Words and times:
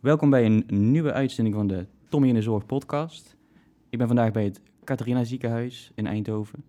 Welkom 0.00 0.30
bij 0.30 0.44
een 0.46 0.64
nieuwe 0.68 1.12
uitzending 1.12 1.56
van 1.56 1.66
de 1.66 1.86
Tommy 2.08 2.28
in 2.28 2.34
de 2.34 2.42
Zorg 2.42 2.66
podcast. 2.66 3.36
Ik 3.88 3.98
ben 3.98 4.06
vandaag 4.06 4.32
bij 4.32 4.44
het 4.44 4.60
Catharina 4.84 5.24
Ziekenhuis 5.24 5.92
in 5.94 6.06
Eindhoven. 6.06 6.64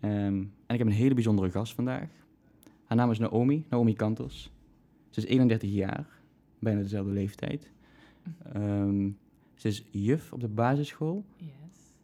Ehm, 0.00 0.14
en 0.36 0.50
ik 0.74 0.78
heb 0.78 0.86
een 0.86 0.92
hele 0.92 1.14
bijzondere 1.14 1.50
gast 1.50 1.74
vandaag. 1.74 2.08
Haar 2.84 2.96
naam 2.96 3.10
is 3.10 3.18
Naomi, 3.18 3.64
Naomi 3.70 3.94
Kantos. 3.94 4.52
Ze 5.10 5.20
is 5.20 5.26
31 5.26 5.70
jaar, 5.70 6.06
bijna 6.58 6.80
dezelfde 6.82 7.12
leeftijd. 7.12 7.72
Ehm, 8.52 9.10
ze 9.54 9.68
is 9.68 9.84
juf 9.90 10.32
op 10.32 10.40
de 10.40 10.48
basisschool 10.48 11.24
Yes. 11.36 11.94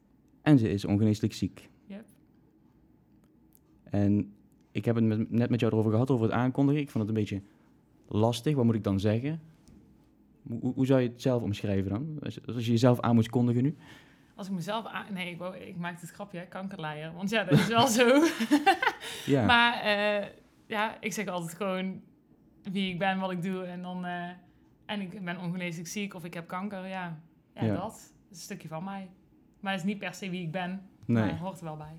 en 0.43 0.59
ze 0.59 0.68
is 0.68 0.84
ongeneeslijk 0.84 1.32
ziek. 1.32 1.68
Yep. 1.86 2.04
En 3.84 4.32
ik 4.70 4.84
heb 4.84 4.95
het 4.95 5.04
met- 5.04 5.30
net 5.30 5.50
met 5.50 5.61
jou 5.61 5.72
erover 5.72 5.91
gehad, 5.91 6.11
over 6.11 6.25
het 6.27 6.34
aankondigen. 6.34 6.80
Ik 6.82 6.91
vond 6.91 7.04
het 7.09 7.14
een 7.16 7.20
beetje 7.20 7.43
lastig. 8.09 8.54
Wat 8.54 8.64
moet 8.64 8.75
ik 8.75 8.84
dan 8.84 9.00
zeggen? 9.00 9.41
Hoe, 10.48 10.72
hoe- 10.74 10.86
zou 10.86 11.00
je 11.00 11.08
het 11.08 11.22
zelf 11.22 11.42
omschrijven 11.42 11.91
dan? 11.91 12.19
Als, 12.23 12.46
als 12.46 12.64
je 12.64 12.70
jezelf 12.70 13.00
aan 13.00 13.14
moet 13.14 13.28
kondigen 13.30 13.62
nu? 13.62 13.77
Als 14.34 14.46
ik 14.46 14.52
mezelf 14.52 14.86
aan... 14.86 15.05
Nee, 15.12 15.30
ik, 15.30 15.38
wou- 15.38 15.56
ik 15.56 15.77
maakte 15.77 16.00
het 16.06 16.14
grapje, 16.14 16.38
hè, 16.38 16.46
kankerleier. 16.46 17.12
Want 17.12 17.30
ja, 17.30 17.45
dat 17.45 17.59
is 17.59 17.66
wel 17.69 17.86
zo. 17.86 18.06
Ja. 19.27 19.45
Maar 19.45 19.80
eh, 19.80 20.27
ja, 20.66 21.00
ik 21.00 21.12
zeg 21.12 21.27
altijd 21.27 21.55
gewoon 21.55 22.00
wie 22.72 22.92
ik 22.92 22.98
ben, 22.98 23.19
wat 23.19 23.30
ik 23.30 23.42
doe. 23.42 23.62
En 23.64 23.83
dan... 23.83 24.05
eh, 24.05 24.28
en 24.86 25.00
ik 25.00 25.24
ben 25.24 25.38
ongeneeslijk 25.41 25.88
ziek 25.88 26.14
of 26.14 26.24
ik 26.24 26.34
heb 26.34 26.47
kanker, 26.48 26.86
ja. 26.86 27.20
Ja, 27.55 27.64
Ja. 27.64 27.74
dat. 27.74 27.80
Dat 27.83 27.92
is 28.30 28.36
een 28.38 28.45
stukje 28.45 28.69
van 28.69 28.84
mij. 28.84 29.08
Maar 29.61 29.72
het 29.72 29.80
is 29.80 29.86
niet 29.86 29.98
per 29.98 30.14
se 30.14 30.30
wie 30.30 30.42
ik 30.42 30.50
ben. 30.52 30.70
nee, 31.05 31.22
Maar 31.22 31.30
het 31.33 31.41
hoort 31.41 31.58
er 31.58 31.64
wel 31.64 31.77
bij. 31.77 31.97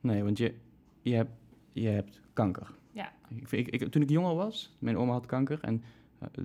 nee, 0.00 0.22
want 0.24 0.38
je, 0.38 0.54
je, 1.02 1.14
hebt, 1.14 1.30
je 1.72 1.88
hebt 1.88 2.20
kanker. 2.32 2.74
Ja. 2.92 3.12
Ik, 3.28 3.50
ik, 3.52 3.68
ik- 3.68 3.90
toen 3.90 4.02
ik 4.02 4.10
jonger 4.10 4.34
was, 4.34 4.76
mijn 4.78 4.96
oma 4.96 5.12
had 5.12 5.26
kanker 5.26 5.58
en 5.62 5.82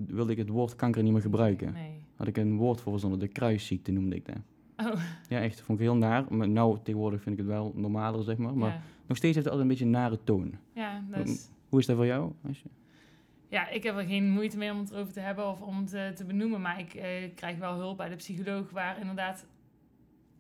wilde 0.08 0.32
ik 0.32 0.38
het 0.38 0.50
woord 0.50 0.76
kanker 0.76 1.04
niet 1.04 1.12
meer 1.12 1.22
gebruiken. 1.22 1.74
Nee. 1.74 2.04
Had 2.16 2.28
ik 2.28 2.38
een 2.38 2.58
woord 2.58 2.82
voor 2.82 2.92
verzonnen, 2.92 3.20
de 3.20 3.28
kruisziekte 3.28 3.92
noemde 3.92 4.16
ik 4.16 4.26
dat. 4.26 4.36
Oh, 4.78 5.02
Ja, 5.30 5.42
echt, 5.42 5.62
vond 5.62 5.80
ik 5.80 5.86
heel 5.86 5.96
naar. 5.96 6.26
Maar 6.30 6.50
nou, 6.50 6.78
tegenwoordig 6.84 7.22
vind 7.22 7.40
ik 7.40 7.46
het 7.46 7.52
wel 7.52 7.72
normaler, 7.76 8.24
zeg 8.24 8.38
maar. 8.38 8.58
Maar 8.58 8.70
ja. 8.70 8.82
nog 9.08 9.18
steeds 9.18 9.36
heeft 9.36 9.36
het 9.36 9.46
altijd 9.46 9.62
een 9.62 9.68
beetje 9.68 9.86
een 9.86 9.92
nare 9.92 10.24
toon. 10.24 10.58
Ja. 10.74 11.04
Hoe 11.70 11.80
is 11.80 11.86
dat 11.86 11.96
voor 11.96 12.06
jou? 12.06 12.32
Als 12.48 12.62
je... 12.62 12.70
Ja, 13.48 13.68
ik 13.68 13.84
heb 13.84 13.98
er 13.98 14.06
geen 14.06 14.30
moeite 14.30 14.58
mee 14.58 14.72
om 14.72 14.80
het 14.80 14.92
erover 14.92 15.14
te 15.14 15.20
hebben 15.20 15.50
of 15.50 15.62
om 15.62 15.78
het 15.78 15.94
eh, 15.94 16.08
te 16.08 16.26
benoemen. 16.26 16.62
Maar 16.62 16.80
ik 16.80 16.94
eh, 16.94 17.36
krijg 17.36 17.58
wel 17.58 17.76
hulp 17.76 17.98
bij 17.98 18.10
de 18.10 18.16
psycholoog 18.16 18.70
waar 18.70 19.00
inderdaad 19.00 19.46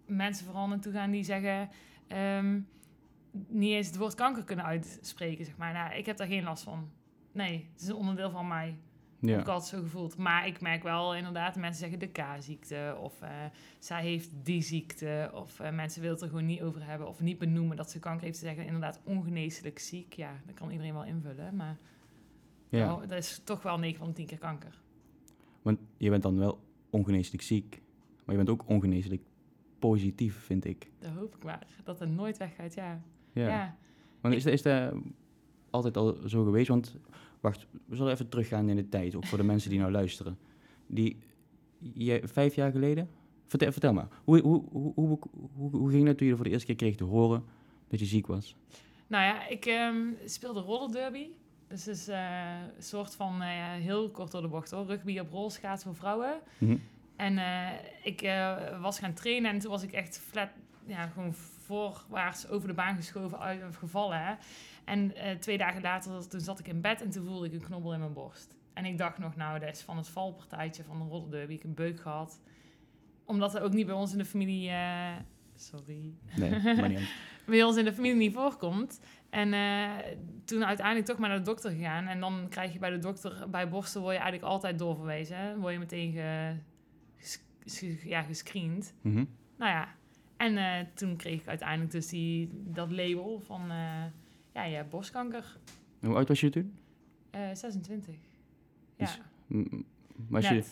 mensen 0.06 0.46
vooral 0.46 0.68
naartoe 0.68 0.94
gaan 0.94 1.12
die 1.12 1.24
zeggen... 1.24 1.70
ehm, 2.08 2.60
niet 3.48 3.72
eens 3.72 3.88
het 3.88 3.98
woord 3.98 4.16
kanker 4.16 4.44
kunnen 4.44 4.66
uitspreken, 4.66 5.46
zeg 5.46 5.58
maar. 5.58 5.74
Nou, 5.74 5.94
ik 5.94 6.06
heb 6.06 6.18
daar 6.18 6.28
geen 6.28 6.44
last 6.44 6.64
van. 6.64 6.90
Nee, 7.32 7.70
het 7.74 7.82
is 7.82 7.88
een 7.88 7.96
onderdeel 7.96 8.32
van 8.32 8.48
mij. 8.48 8.76
Heb 9.22 9.30
Ja. 9.30 9.40
ik 9.40 9.48
altijd 9.48 9.70
zo 9.70 9.82
gevoeld. 9.82 10.18
Maar 10.18 10.48
ik 10.48 10.62
merk 10.62 10.84
wel 10.84 11.16
inderdaad, 11.16 11.56
mensen 11.56 11.80
zeggen 11.82 12.00
de 12.00 12.08
K-ziekte 12.08 12.98
of 13.02 13.22
eh, 13.22 13.30
zij 13.80 14.02
heeft 14.02 14.30
die 14.44 14.62
ziekte. 14.62 15.32
Of 15.34 15.60
eh, 15.60 15.72
mensen 15.72 16.02
willen 16.02 16.16
het 16.16 16.24
er 16.26 16.30
gewoon 16.32 16.46
niet 16.46 16.62
over 16.62 16.86
hebben 16.86 17.08
of 17.08 17.20
niet 17.20 17.38
benoemen 17.38 17.78
dat 17.78 17.92
ze 17.92 18.00
kanker 18.00 18.26
heeft. 18.26 18.38
Ze 18.38 18.46
zeggen 18.46 18.66
inderdaad 18.66 19.00
ongeneeslijk 19.04 19.80
ziek. 19.80 20.14
Ja, 20.14 20.32
dat 20.46 20.56
kan 20.56 20.72
iedereen 20.72 20.94
wel 20.94 21.06
invullen, 21.06 21.56
maar 21.56 21.78
ja. 22.70 22.86
nou, 22.86 23.08
dat 23.08 23.18
is 23.18 23.42
toch 23.44 23.62
wel 23.62 23.78
9 23.80 23.98
van 23.98 24.08
de 24.08 24.14
10 24.14 24.26
keer 24.26 24.38
kanker. 24.38 24.80
Want 25.62 25.80
je 25.98 26.10
bent 26.10 26.24
dan 26.24 26.38
wel 26.38 26.60
ongeneeslijk 26.90 27.44
ziek. 27.44 27.82
Maar 28.26 28.36
je 28.36 28.44
bent 28.44 28.50
ook 28.50 28.70
ongeneeslijk 28.70 29.22
positief, 29.80 30.36
vind 30.36 30.66
ik. 30.66 30.92
Dat 31.00 31.12
hoop 31.12 31.36
ik 31.36 31.44
maar. 31.44 31.68
Dat 31.84 32.00
het 32.00 32.10
nooit 32.10 32.38
weggaat, 32.38 32.74
ja. 32.74 33.02
Ja. 33.34 33.48
Ja, 33.48 33.76
Want 34.22 34.34
is, 34.36 34.46
is 34.46 34.62
dat 34.62 34.94
altijd 35.70 35.98
al 35.98 36.18
zo 36.26 36.44
geweest? 36.44 36.68
Want, 36.68 36.98
wacht, 37.42 37.68
we 37.86 37.96
zullen 37.96 38.12
even 38.12 38.30
teruggaan 38.30 38.70
in 38.70 38.76
de 38.76 38.90
tijd. 38.90 39.16
Ook 39.16 39.26
voor 39.26 39.38
de 39.38 39.44
mensen 39.44 39.70
die 39.70 39.80
nou 39.80 39.92
luisteren. 39.92 40.38
Die, 40.88 41.18
je, 41.94 42.22
vijf 42.24 42.56
jaar 42.56 42.72
geleden? 42.72 43.10
Vertel, 43.48 43.72
vertel 43.72 43.94
maar. 43.94 44.08
Hoe, 44.24 44.42
hoe, 44.42 44.64
hoe, 44.72 45.20
hoe, 45.56 45.90
ging 45.90 46.08
het 46.08 46.18
toen 46.18 46.28
je 46.28 46.36
voor 46.36 46.44
de 46.44 46.50
eerste 46.50 46.66
keer 46.66 46.76
kreeg 46.76 46.96
te 46.96 47.04
horen 47.04 47.44
dat 47.88 48.00
je 48.00 48.06
ziek 48.06 48.28
was? 48.28 48.56
Nou 49.08 49.24
ja, 49.24 49.48
ik 49.48 49.66
ehm, 49.66 49.98
speelde 50.26 50.60
rollerderby. 50.60 51.28
Dus 51.72 51.86
het 51.86 51.96
is 51.96 52.08
eh, 52.08 52.60
een 52.76 52.84
soort 52.84 53.16
van, 53.16 53.42
eh, 53.42 53.50
heel 53.74 54.10
kort 54.10 54.32
door 54.32 54.42
de 54.42 54.48
bocht 54.48 54.72
hoor, 54.72 54.86
rugby 54.86 55.20
op 55.20 55.32
rolschaats 55.32 55.84
voor 55.84 55.96
vrouwen. 55.96 56.40
Mhm. 56.58 56.78
En 57.16 57.38
eh, 57.38 57.70
ik 58.04 58.22
was 58.82 59.00
gaan 59.00 59.14
trainen 59.14 59.52
en 59.52 59.60
toen 59.60 59.72
was 59.72 59.84
ik 59.84 59.92
echt 59.92 60.20
flat, 60.20 60.50
ja, 60.86 61.08
gewoon 61.08 61.34
voorwaarts 61.34 62.48
over 62.48 62.68
de 62.68 62.74
baan 62.74 62.96
geschoven, 62.96 63.40
uit, 63.40 63.76
gevallen. 63.76 64.26
Hè. 64.26 64.34
En 64.86 65.16
eh, 65.16 65.36
twee 65.38 65.58
dagen 65.58 65.82
later, 65.82 66.28
toen 66.30 66.40
zat 66.40 66.60
ik 66.60 66.68
in 66.68 66.82
bed 66.82 67.02
en 67.02 67.10
toen 67.10 67.26
voelde 67.26 67.46
ik 67.46 67.54
een 67.54 67.62
knobbel 67.62 67.94
in 67.94 68.00
mijn 68.00 68.14
borst. 68.14 68.56
En 68.74 68.86
ik 68.86 68.98
dacht 68.98 69.18
nog, 69.18 69.36
nou, 69.36 69.60
dat 69.60 69.76
is 69.76 69.82
van 69.82 69.98
het 69.98 70.08
valpartijtje 70.10 70.84
van 70.84 71.28
de. 71.30 71.42
Ik 71.42 71.50
heb 71.50 71.64
een 71.64 71.74
beuk 71.74 72.00
gehad. 72.00 72.42
Omdat 73.26 73.56
er 73.56 73.62
ook 73.62 73.74
niet 73.74 73.86
bij 73.86 73.96
ons 73.96 74.12
in 74.12 74.18
de 74.18 74.26
familie... 74.26 74.70
eh, 74.70 75.16
sorry 75.56 76.14
Nee, 76.36 76.50
maar 76.80 76.90
niet 76.90 76.98
uit. 76.98 77.16
bij 77.46 77.64
ons 77.64 77.78
in 77.78 77.86
de 77.86 77.94
familie 77.94 78.18
niet 78.18 78.34
voorkomt. 78.34 79.02
En 79.30 79.54
eh, 79.54 79.90
toen 80.46 80.66
uiteindelijk 80.66 81.08
toch 81.08 81.18
maar 81.18 81.30
naar 81.30 81.38
de 81.38 81.44
dokter 81.44 81.72
gegaan. 81.72 82.08
En 82.08 82.20
dan 82.20 82.46
krijg 82.50 82.74
je 82.74 82.80
bij 82.80 82.90
de 82.90 82.98
dokter, 83.00 83.50
bij 83.50 83.70
borsten 83.70 84.02
word 84.02 84.14
je 84.16 84.22
eigenlijk 84.22 84.52
altijd 84.52 84.80
doorverwezen. 84.80 85.60
Word 85.60 85.74
je 85.74 85.80
meteen 85.80 86.12
ge, 86.12 86.56
ges- 87.18 87.44
ges- 87.66 88.04
ja, 88.04 88.22
gescreend. 88.22 88.94
Mhm. 89.02 89.26
Nou 89.58 89.72
ja, 89.72 89.88
en 90.38 90.88
toen 90.94 91.16
kreeg 91.16 91.42
ik 91.42 91.48
uiteindelijk 91.48 91.92
dus 91.92 92.08
die, 92.08 92.50
dat 92.54 92.92
label 92.92 93.40
van, 93.46 93.72
ja, 94.54 94.64
je 94.64 94.76
hebt 94.76 94.90
borstkanker. 94.90 95.58
Hoe 96.00 96.16
oud 96.16 96.28
was 96.28 96.40
je 96.40 96.50
toen? 96.50 96.74
Eh 97.30 97.40
26. 97.54 98.16
Ja, 98.96 99.06
Dus- 99.06 99.20
als 100.32 100.48
je, 100.48 100.64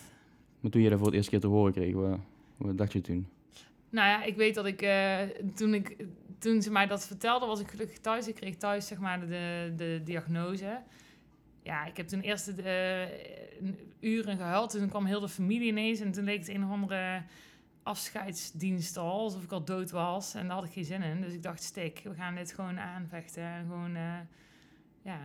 maar 0.60 0.70
toen 0.70 0.82
je 0.82 0.88
dat 0.88 0.98
voor 0.98 1.06
het 1.06 1.16
eerste 1.16 1.30
keer 1.30 1.40
te 1.40 1.46
horen 1.46 1.72
kreeg, 1.72 1.94
wat, 1.94 2.18
wat 2.56 2.78
dacht 2.78 2.92
je 2.92 3.00
toen? 3.00 3.28
Nou 3.90 4.08
ja, 4.08 4.22
ik 4.22 4.36
weet 4.36 4.54
dat 4.54 4.66
ik, 4.66 4.82
eh, 4.82 5.18
toen 5.54 5.74
ik, 5.74 5.96
toen 6.38 6.62
ze 6.62 6.70
mij 6.70 6.86
dat 6.86 7.06
vertelde, 7.06 7.46
was 7.46 7.60
ik 7.60 7.68
gelukkig 7.68 7.98
thuis. 7.98 8.28
Ik 8.28 8.34
kreeg 8.34 8.56
thuis, 8.56 8.86
zeg 8.86 8.98
maar, 8.98 9.20
de, 9.20 9.72
de 9.76 10.00
diagnose. 10.04 10.80
Ja, 11.62 11.86
ik 11.86 11.96
heb 11.96 12.06
toen 12.08 12.20
eerst 12.20 12.48
uh, 12.48 13.02
uren 14.00 14.36
gehuild. 14.36 14.70
Toen 14.70 14.88
kwam 14.88 15.04
heel 15.04 15.20
de 15.20 15.28
familie 15.28 15.68
ineens. 15.68 16.00
En 16.00 16.12
toen 16.12 16.24
leek 16.24 16.38
het 16.38 16.48
een 16.48 16.64
of 16.64 16.70
andere 16.70 17.22
afscheidsdienst 17.82 18.96
al, 18.96 19.10
alsof 19.20 19.42
ik 19.42 19.52
al 19.52 19.64
dood 19.64 19.90
was. 19.90 20.34
En 20.34 20.46
daar 20.46 20.56
had 20.56 20.64
ik 20.64 20.72
geen 20.72 20.84
zin 20.84 21.02
in. 21.02 21.20
Dus 21.20 21.32
ik 21.32 21.42
dacht, 21.42 21.62
stik, 21.62 22.00
we 22.04 22.14
gaan 22.14 22.34
dit 22.34 22.52
gewoon 22.52 22.78
aanvechten. 22.78 23.42
En 23.42 23.64
gewoon, 23.66 23.94
eh, 23.96 24.18
ja, 25.02 25.18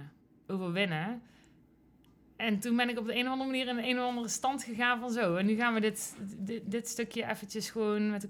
overwinnen. 0.48 1.22
En 2.36 2.60
toen 2.60 2.76
ben 2.76 2.90
ik 2.90 3.00
op 3.00 3.06
de 3.06 3.16
een 3.16 3.26
of 3.26 3.32
andere 3.32 3.50
manier 3.50 3.68
in 3.68 3.78
een 3.78 4.00
of 4.00 4.08
andere 4.10 4.28
stand 4.28 4.64
gegaan 4.64 5.00
van 5.00 5.12
zo. 5.12 5.36
En 5.36 5.46
nu 5.46 5.56
gaan 5.56 5.74
we 5.74 5.80
dit, 5.80 6.18
dit, 6.38 6.72
dit 6.72 6.88
stukje 6.88 7.30
eventjes 7.30 7.70
gewoon 7.70 8.10
met 8.12 8.22
de 8.22 8.30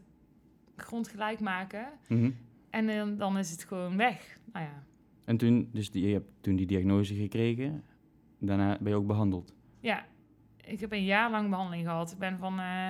grond 0.75 1.07
gelijk 1.07 1.39
maken. 1.39 1.87
Mhm. 2.07 2.31
En 2.69 2.87
dan, 2.87 3.17
dan 3.17 3.37
is 3.37 3.51
het 3.51 3.63
gewoon 3.63 3.97
weg. 3.97 4.37
Nou 4.53 4.65
ja, 4.65 4.83
En 5.25 5.37
toen, 5.37 5.69
dus 5.73 5.91
die, 5.91 6.07
je 6.07 6.13
hebt 6.13 6.29
toen 6.41 6.55
die 6.55 6.65
diagnose 6.65 7.15
gekregen, 7.15 7.83
daarna 8.39 8.77
ben 8.79 8.91
je 8.91 8.97
ook 8.97 9.07
behandeld. 9.07 9.53
ja. 9.79 10.05
Ik 10.67 10.79
heb 10.79 10.91
een 10.91 11.05
jaar 11.05 11.31
lang 11.31 11.49
behandeling 11.49 11.85
gehad. 11.85 12.11
Ik 12.11 12.17
ben 12.17 12.37
van... 12.37 12.59
eh 12.59 12.89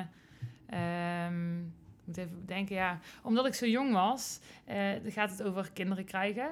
ehm, 0.70 1.60
ik 1.60 2.06
moet 2.06 2.18
even 2.18 2.46
denken, 2.46 2.76
ja. 2.76 3.00
Omdat 3.24 3.46
ik 3.46 3.54
zo 3.54 3.66
jong 3.66 3.94
was, 3.94 4.40
eh, 4.66 4.92
gaat 5.06 5.32
het 5.32 5.44
over 5.44 5.72
kinderen 5.72 6.06
krijgen. 6.06 6.52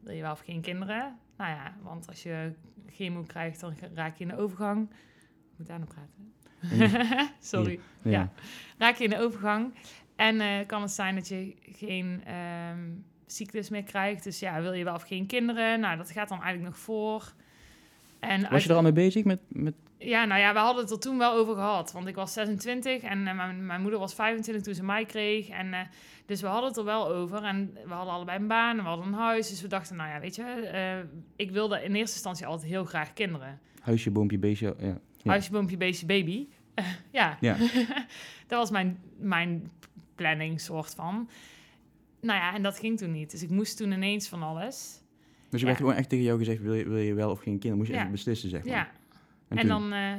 Wil 0.00 0.14
je 0.14 0.22
wel 0.22 0.32
of 0.32 0.40
geen 0.40 0.60
kinderen? 0.60 1.18
Nou 1.36 1.50
ja, 1.50 1.74
want 1.82 2.08
als 2.08 2.22
je 2.22 2.52
chemo 2.88 3.22
krijgt, 3.22 3.60
dan 3.60 3.74
raak 3.94 4.16
je 4.16 4.24
in 4.24 4.30
de 4.30 4.36
overgang. 4.36 4.90
Ik 4.90 5.56
moet 5.56 5.66
daar 5.66 5.78
nog 5.78 5.88
praten. 5.88 6.32
Sorry. 7.40 7.80
Ja. 8.02 8.32
raak 8.78 8.96
je 8.96 9.04
in 9.04 9.10
de 9.10 9.18
overgang. 9.18 9.74
En 10.16 10.40
eh, 10.40 10.66
kan 10.66 10.82
het 10.82 10.90
zijn 10.90 11.14
dat 11.14 11.28
je 11.28 11.54
geen 11.62 12.24
ehm, 12.24 12.90
ziektes 13.26 13.68
meer 13.68 13.82
krijgt. 13.82 14.24
Dus 14.24 14.38
ja, 14.38 14.60
wil 14.60 14.72
je 14.72 14.84
wel 14.84 14.94
of 14.94 15.02
geen 15.02 15.26
kinderen? 15.26 15.80
Nou, 15.80 15.96
dat 15.96 16.10
gaat 16.10 16.28
dan 16.28 16.42
eigenlijk 16.42 16.74
nog 16.74 16.82
voor. 16.82 17.32
En 18.20 18.50
Was 18.50 18.62
je 18.62 18.68
er 18.68 18.76
al 18.76 18.82
mee 18.82 18.92
bezig 18.92 19.24
met, 19.24 19.40
met 19.48 19.74
Ja, 19.98 20.24
nou 20.24 20.40
ja, 20.40 20.52
we 20.52 20.58
hadden 20.58 20.82
het 20.82 20.92
er 20.92 20.98
toen 21.00 21.18
wel 21.18 21.32
over 21.32 21.54
gehad. 21.54 21.92
Want 21.92 22.06
ik 22.06 22.14
was 22.14 22.32
26 22.32 23.02
en 23.02 23.26
eh, 23.26 23.36
mijn, 23.36 23.66
mijn 23.66 23.80
moeder 23.80 23.98
was 23.98 24.14
25 24.14 24.64
toen 24.64 24.74
ze 24.74 24.84
mij 24.84 25.04
kreeg. 25.04 25.48
En, 25.48 25.72
eh, 25.74 25.80
dus 26.26 26.40
we 26.40 26.46
hadden 26.46 26.68
het 26.68 26.78
er 26.78 26.84
wel 26.84 27.08
over. 27.08 27.42
En 27.44 27.72
we 27.86 27.92
hadden 27.92 28.14
allebei 28.14 28.38
een 28.38 28.46
baan 28.46 28.76
en 28.76 28.82
we 28.82 28.88
hadden 28.88 29.06
een 29.06 29.12
huis. 29.12 29.48
Dus 29.48 29.62
we 29.62 29.68
dachten, 29.68 29.96
nou 29.96 30.10
ja, 30.10 30.20
weet 30.20 30.34
je... 30.34 30.42
eh, 30.42 30.98
ik 31.36 31.50
wilde 31.50 31.74
in 31.76 31.94
eerste 31.94 32.14
instantie 32.14 32.46
altijd 32.46 32.70
heel 32.70 32.84
graag 32.84 33.12
kinderen. 33.12 33.60
huisje, 33.80 34.10
boompje, 34.10 34.38
beestje? 34.38 34.74
Ja. 34.78 34.98
Ja. 35.22 35.30
Huisje, 35.30 35.50
boompje, 35.50 35.76
beestje, 35.76 36.06
baby. 36.06 36.46
ja, 37.10 37.36
Ja. 37.40 37.56
dat 38.48 38.58
was 38.58 38.70
mijn, 38.70 39.00
mijn 39.18 39.70
planning 40.14 40.60
soort 40.60 40.94
van. 40.94 41.28
Nou 42.20 42.38
ja, 42.38 42.54
en 42.54 42.62
dat 42.62 42.78
ging 42.78 42.98
toen 42.98 43.12
niet. 43.12 43.30
Dus 43.30 43.42
ik 43.42 43.50
moest 43.50 43.76
toen 43.76 43.92
ineens 43.92 44.28
van 44.28 44.42
alles. 44.42 44.99
Dus 45.50 45.60
je 45.60 45.66
werd 45.66 45.78
gewoon 45.78 45.94
echt 45.94 46.08
tegen 46.08 46.24
jou 46.24 46.38
gezegd, 46.38 46.62
wil 46.62 46.74
je, 46.74 46.88
wil 46.88 46.98
je 46.98 47.14
wel 47.14 47.30
of 47.30 47.38
geen 47.38 47.52
kinderen? 47.52 47.76
Moest 47.76 47.90
je 47.90 47.96
echt 47.96 48.10
beslissen, 48.10 48.50
zeg 48.50 48.64
maar. 48.64 48.74
Ja, 48.74 48.90
En, 49.48 49.66
dan... 49.66 49.92
eh, 49.92 50.12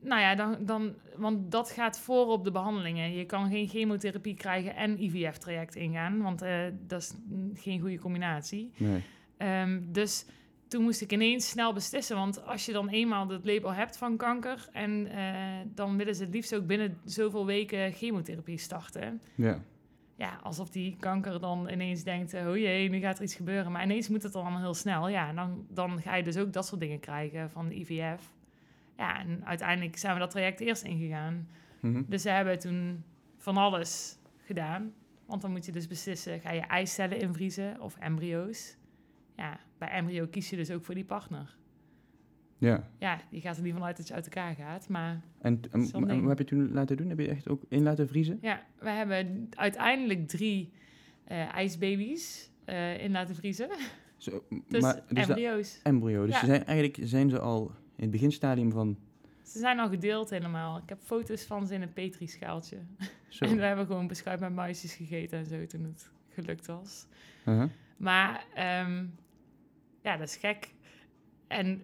nou 0.00 0.20
ja, 0.20 0.34
dan, 0.34 0.56
dan, 0.60 0.94
want 1.16 1.50
dat 1.50 1.70
gaat 1.70 1.98
voor 1.98 2.26
op 2.26 2.44
de 2.44 2.50
behandelingen. 2.50 3.12
Je 3.12 3.24
kan 3.24 3.50
geen 3.50 3.68
chemotherapie 3.68 4.34
krijgen 4.34 4.76
en 4.76 5.02
IVF-traject 5.02 5.74
ingaan, 5.74 6.22
want 6.22 6.42
eh, 6.42 6.58
dat 6.86 7.00
is 7.00 7.14
geen 7.54 7.80
goede 7.80 7.98
combinatie. 7.98 8.70
Nee. 8.76 9.02
Ehm, 9.36 9.80
dus 9.84 10.26
toen 10.68 10.82
moest 10.82 11.00
ik 11.00 11.12
ineens 11.12 11.48
snel 11.48 11.72
beslissen. 11.72 12.16
Want 12.16 12.46
als 12.46 12.66
je 12.66 12.72
dan 12.72 12.88
eenmaal 12.88 13.28
het 13.28 13.44
label 13.44 13.72
hebt 13.72 13.96
van 13.96 14.16
kanker... 14.16 14.68
en 14.72 15.06
eh, 15.06 15.26
dan 15.74 15.96
willen 15.96 16.14
ze 16.14 16.24
het 16.24 16.34
liefst 16.34 16.54
ook 16.54 16.66
binnen 16.66 16.98
zoveel 17.04 17.46
weken 17.46 17.92
chemotherapie 17.92 18.58
starten. 18.58 19.20
Ja. 19.34 19.62
Ja, 20.16 20.38
alsof 20.42 20.70
die 20.70 20.96
kanker 20.96 21.40
dan 21.40 21.68
ineens 21.70 22.02
denkt... 22.02 22.34
oh 22.34 22.56
jee, 22.56 22.88
nu 22.90 23.00
gaat 23.00 23.16
er 23.18 23.24
iets 23.24 23.34
gebeuren. 23.34 23.72
Maar 23.72 23.82
ineens 23.82 24.08
moet 24.08 24.22
het 24.22 24.32
dan 24.32 24.42
allemaal 24.42 24.60
heel 24.60 24.74
snel. 24.74 25.08
Ja, 25.08 25.28
en 25.28 25.36
dan, 25.36 25.66
dan 25.70 26.00
ga 26.00 26.14
je 26.14 26.22
dus 26.22 26.36
ook 26.36 26.52
dat 26.52 26.66
soort 26.66 26.80
dingen 26.80 27.00
krijgen 27.00 27.50
van 27.50 27.68
de 27.68 27.74
IVF. 27.74 28.32
Ja, 28.96 29.18
en 29.18 29.46
uiteindelijk 29.46 29.96
zijn 29.96 30.14
we 30.14 30.20
dat 30.20 30.30
traject 30.30 30.60
eerst 30.60 30.82
ingegaan. 30.82 31.48
Mhm. 31.80 32.02
Dus 32.06 32.22
ze 32.22 32.28
hebben 32.28 32.58
toen 32.58 33.04
van 33.38 33.56
alles 33.56 34.18
gedaan. 34.44 34.92
Want 35.26 35.42
dan 35.42 35.50
moet 35.50 35.66
je 35.66 35.72
dus 35.72 35.86
beslissen, 35.86 36.40
ga 36.40 36.52
je 36.52 36.60
eicellen 36.60 37.20
invriezen 37.20 37.80
of 37.80 37.96
embryo's? 37.96 38.76
Ja, 39.36 39.60
bij 39.78 39.88
embryo 39.88 40.26
kies 40.26 40.50
je 40.50 40.56
dus 40.56 40.70
ook 40.70 40.84
voor 40.84 40.94
die 40.94 41.04
partner. 41.04 41.56
Ja. 42.64 42.88
Ja, 42.98 43.20
die 43.30 43.40
gaat 43.40 43.56
er 43.56 43.62
niet 43.62 43.72
vanuit 43.72 43.96
dat 43.96 44.08
je 44.08 44.14
uit 44.14 44.24
elkaar 44.24 44.54
gaat. 44.54 44.88
Maar 44.88 45.20
En, 45.40 45.60
en, 45.70 46.20
wat 46.20 46.28
heb 46.28 46.38
je 46.38 46.44
toen 46.44 46.72
laten 46.72 46.96
doen? 46.96 47.08
Heb 47.08 47.18
je 47.18 47.28
echt 47.28 47.48
ook 47.48 47.62
in 47.68 47.82
laten 47.82 48.08
vriezen? 48.08 48.38
ja, 48.40 48.62
we 48.78 48.90
hebben 48.90 49.46
uiteindelijk 49.50 50.28
drie 50.28 50.72
eh 51.24 51.54
ijsbaby's 51.54 52.50
eh, 52.64 53.02
in 53.02 53.10
laten 53.10 53.34
vriezen. 53.34 53.68
Zo, 54.16 54.44
Dus 54.68 54.82
maar, 54.82 55.02
dus 55.08 55.26
embryo's. 55.26 55.80
embryo. 55.82 56.24
Dus 56.24 56.34
Ja. 56.34 56.40
ze 56.40 56.46
zijn, 56.46 56.64
eigenlijk 56.64 57.08
zijn 57.08 57.30
ze 57.30 57.38
al 57.38 57.72
in 57.96 58.02
het 58.02 58.10
beginstadium 58.10 58.70
van... 58.72 58.98
Ze 59.42 59.58
zijn 59.58 59.78
al 59.78 59.88
gedeeld 59.88 60.30
helemaal. 60.30 60.76
Ik 60.76 60.88
heb 60.88 60.98
foto's 61.02 61.42
van 61.44 61.66
ze 61.66 61.74
in 61.74 61.82
een 61.82 61.92
petrischaaltje. 61.92 62.76
Zo. 63.28 63.44
En 63.50 63.56
we 63.56 63.62
hebben 63.62 63.86
gewoon 63.86 64.06
beschuit 64.06 64.40
met 64.40 64.52
muisjes 64.54 64.94
gegeten 64.94 65.38
en 65.38 65.46
zo 65.46 65.66
toen 65.66 65.84
het 65.84 66.10
gelukt 66.28 66.66
was. 66.66 67.06
Maar 67.96 68.44
ehm, 68.54 69.04
ja, 70.02 70.16
dat 70.16 70.28
is 70.28 70.36
gek. 70.36 70.72
En 71.46 71.82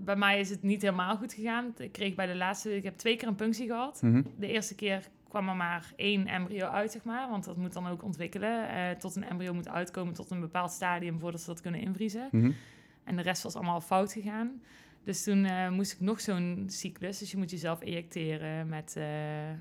bij 0.00 0.16
mij 0.16 0.40
is 0.40 0.50
het 0.50 0.62
niet 0.62 0.82
helemaal 0.82 1.16
goed 1.16 1.32
gegaan. 1.32 1.74
Ik 1.78 1.92
kreeg 1.92 2.14
bij 2.14 2.26
de 2.26 2.34
laatste, 2.36 2.76
ik 2.76 2.82
heb 2.82 2.96
twee 2.96 3.16
keer 3.16 3.28
een 3.28 3.34
punctie 3.34 3.66
gehad. 3.66 4.02
Mhm. 4.02 4.22
De 4.38 4.46
eerste 4.46 4.74
keer 4.74 5.08
kwam 5.28 5.48
er 5.48 5.56
maar 5.56 5.92
één 5.96 6.26
embryo 6.26 6.66
uit, 6.66 6.92
zeg 6.92 7.04
maar. 7.04 7.28
Want 7.30 7.44
dat 7.44 7.56
moet 7.56 7.72
dan 7.72 7.86
ook 7.86 8.02
ontwikkelen. 8.02 8.68
eh, 8.68 8.90
tot 8.90 9.16
een 9.16 9.24
embryo 9.24 9.54
moet 9.54 9.68
uitkomen 9.68 10.14
tot 10.14 10.30
een 10.30 10.40
bepaald 10.40 10.70
stadium 10.70 11.18
voordat 11.18 11.40
ze 11.40 11.46
dat 11.46 11.60
kunnen 11.60 11.80
invriezen. 11.80 12.28
Mhm. 12.30 12.50
En 13.04 13.16
de 13.16 13.22
rest 13.22 13.42
was 13.42 13.54
allemaal 13.54 13.80
fout 13.80 14.12
gegaan. 14.12 14.62
Dus 15.04 15.24
toen 15.24 15.44
eh, 15.44 15.70
moest 15.70 15.92
ik 15.92 16.00
nog 16.00 16.20
zo'n 16.20 16.64
cyclus. 16.66 17.18
Dus 17.18 17.30
je 17.30 17.36
moet 17.36 17.50
jezelf 17.50 17.80
ejecteren 17.80 18.68
met 18.68 18.96
eh, 18.96 19.04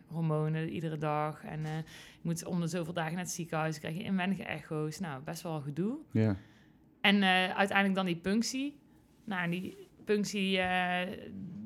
hormonen 0.07 0.69
iedere 0.69 0.97
dag. 0.97 1.43
En 1.43 1.65
eh, 1.65 1.77
je 1.77 2.21
moet 2.21 2.45
om 2.45 2.59
de 2.59 2.67
zoveel 2.67 2.93
dagen 2.93 3.13
naar 3.13 3.21
het 3.23 3.31
ziekenhuis. 3.31 3.79
Krijg 3.79 3.95
je 3.97 4.03
inwendige 4.03 4.43
echo's. 4.43 4.99
Nou, 4.99 5.23
best 5.23 5.41
wel 5.41 5.61
gedoe. 5.61 5.97
Ja. 6.11 6.35
En 7.01 7.15
eh, 7.15 7.29
uiteindelijk 7.57 7.95
dan 7.95 8.05
die 8.05 8.15
punctie. 8.15 8.79
Nou, 9.31 9.43
en 9.43 9.49
die 9.49 9.77
punctie, 10.05 10.57
eh, 10.57 11.07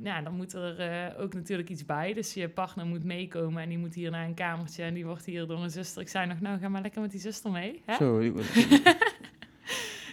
ja, 0.03 0.21
dan 0.21 0.35
moet 0.35 0.53
er 0.53 0.79
eh, 0.79 1.21
ook 1.21 1.33
natuurlijk 1.33 1.69
iets 1.69 1.85
bij. 1.85 2.13
Dus 2.13 2.33
je 2.33 2.49
partner 2.49 2.85
moet 2.85 3.03
meekomen 3.03 3.61
en 3.61 3.69
die 3.69 3.77
moet 3.77 3.93
hier 3.93 4.11
naar 4.11 4.27
een 4.27 4.33
kamertje. 4.33 4.83
En 4.83 4.93
die 4.93 5.05
wordt 5.05 5.25
hier 5.25 5.47
door 5.47 5.63
een 5.63 5.69
zuster. 5.69 6.01
Ik 6.01 6.07
zei 6.07 6.27
nog, 6.27 6.39
nou, 6.39 6.59
ga 6.59 6.69
maar 6.69 6.81
lekker 6.81 7.01
met 7.01 7.11
die 7.11 7.19
zuster 7.19 7.51
mee. 7.51 7.81
Hè? 7.85 7.95
Zo. 7.95 8.21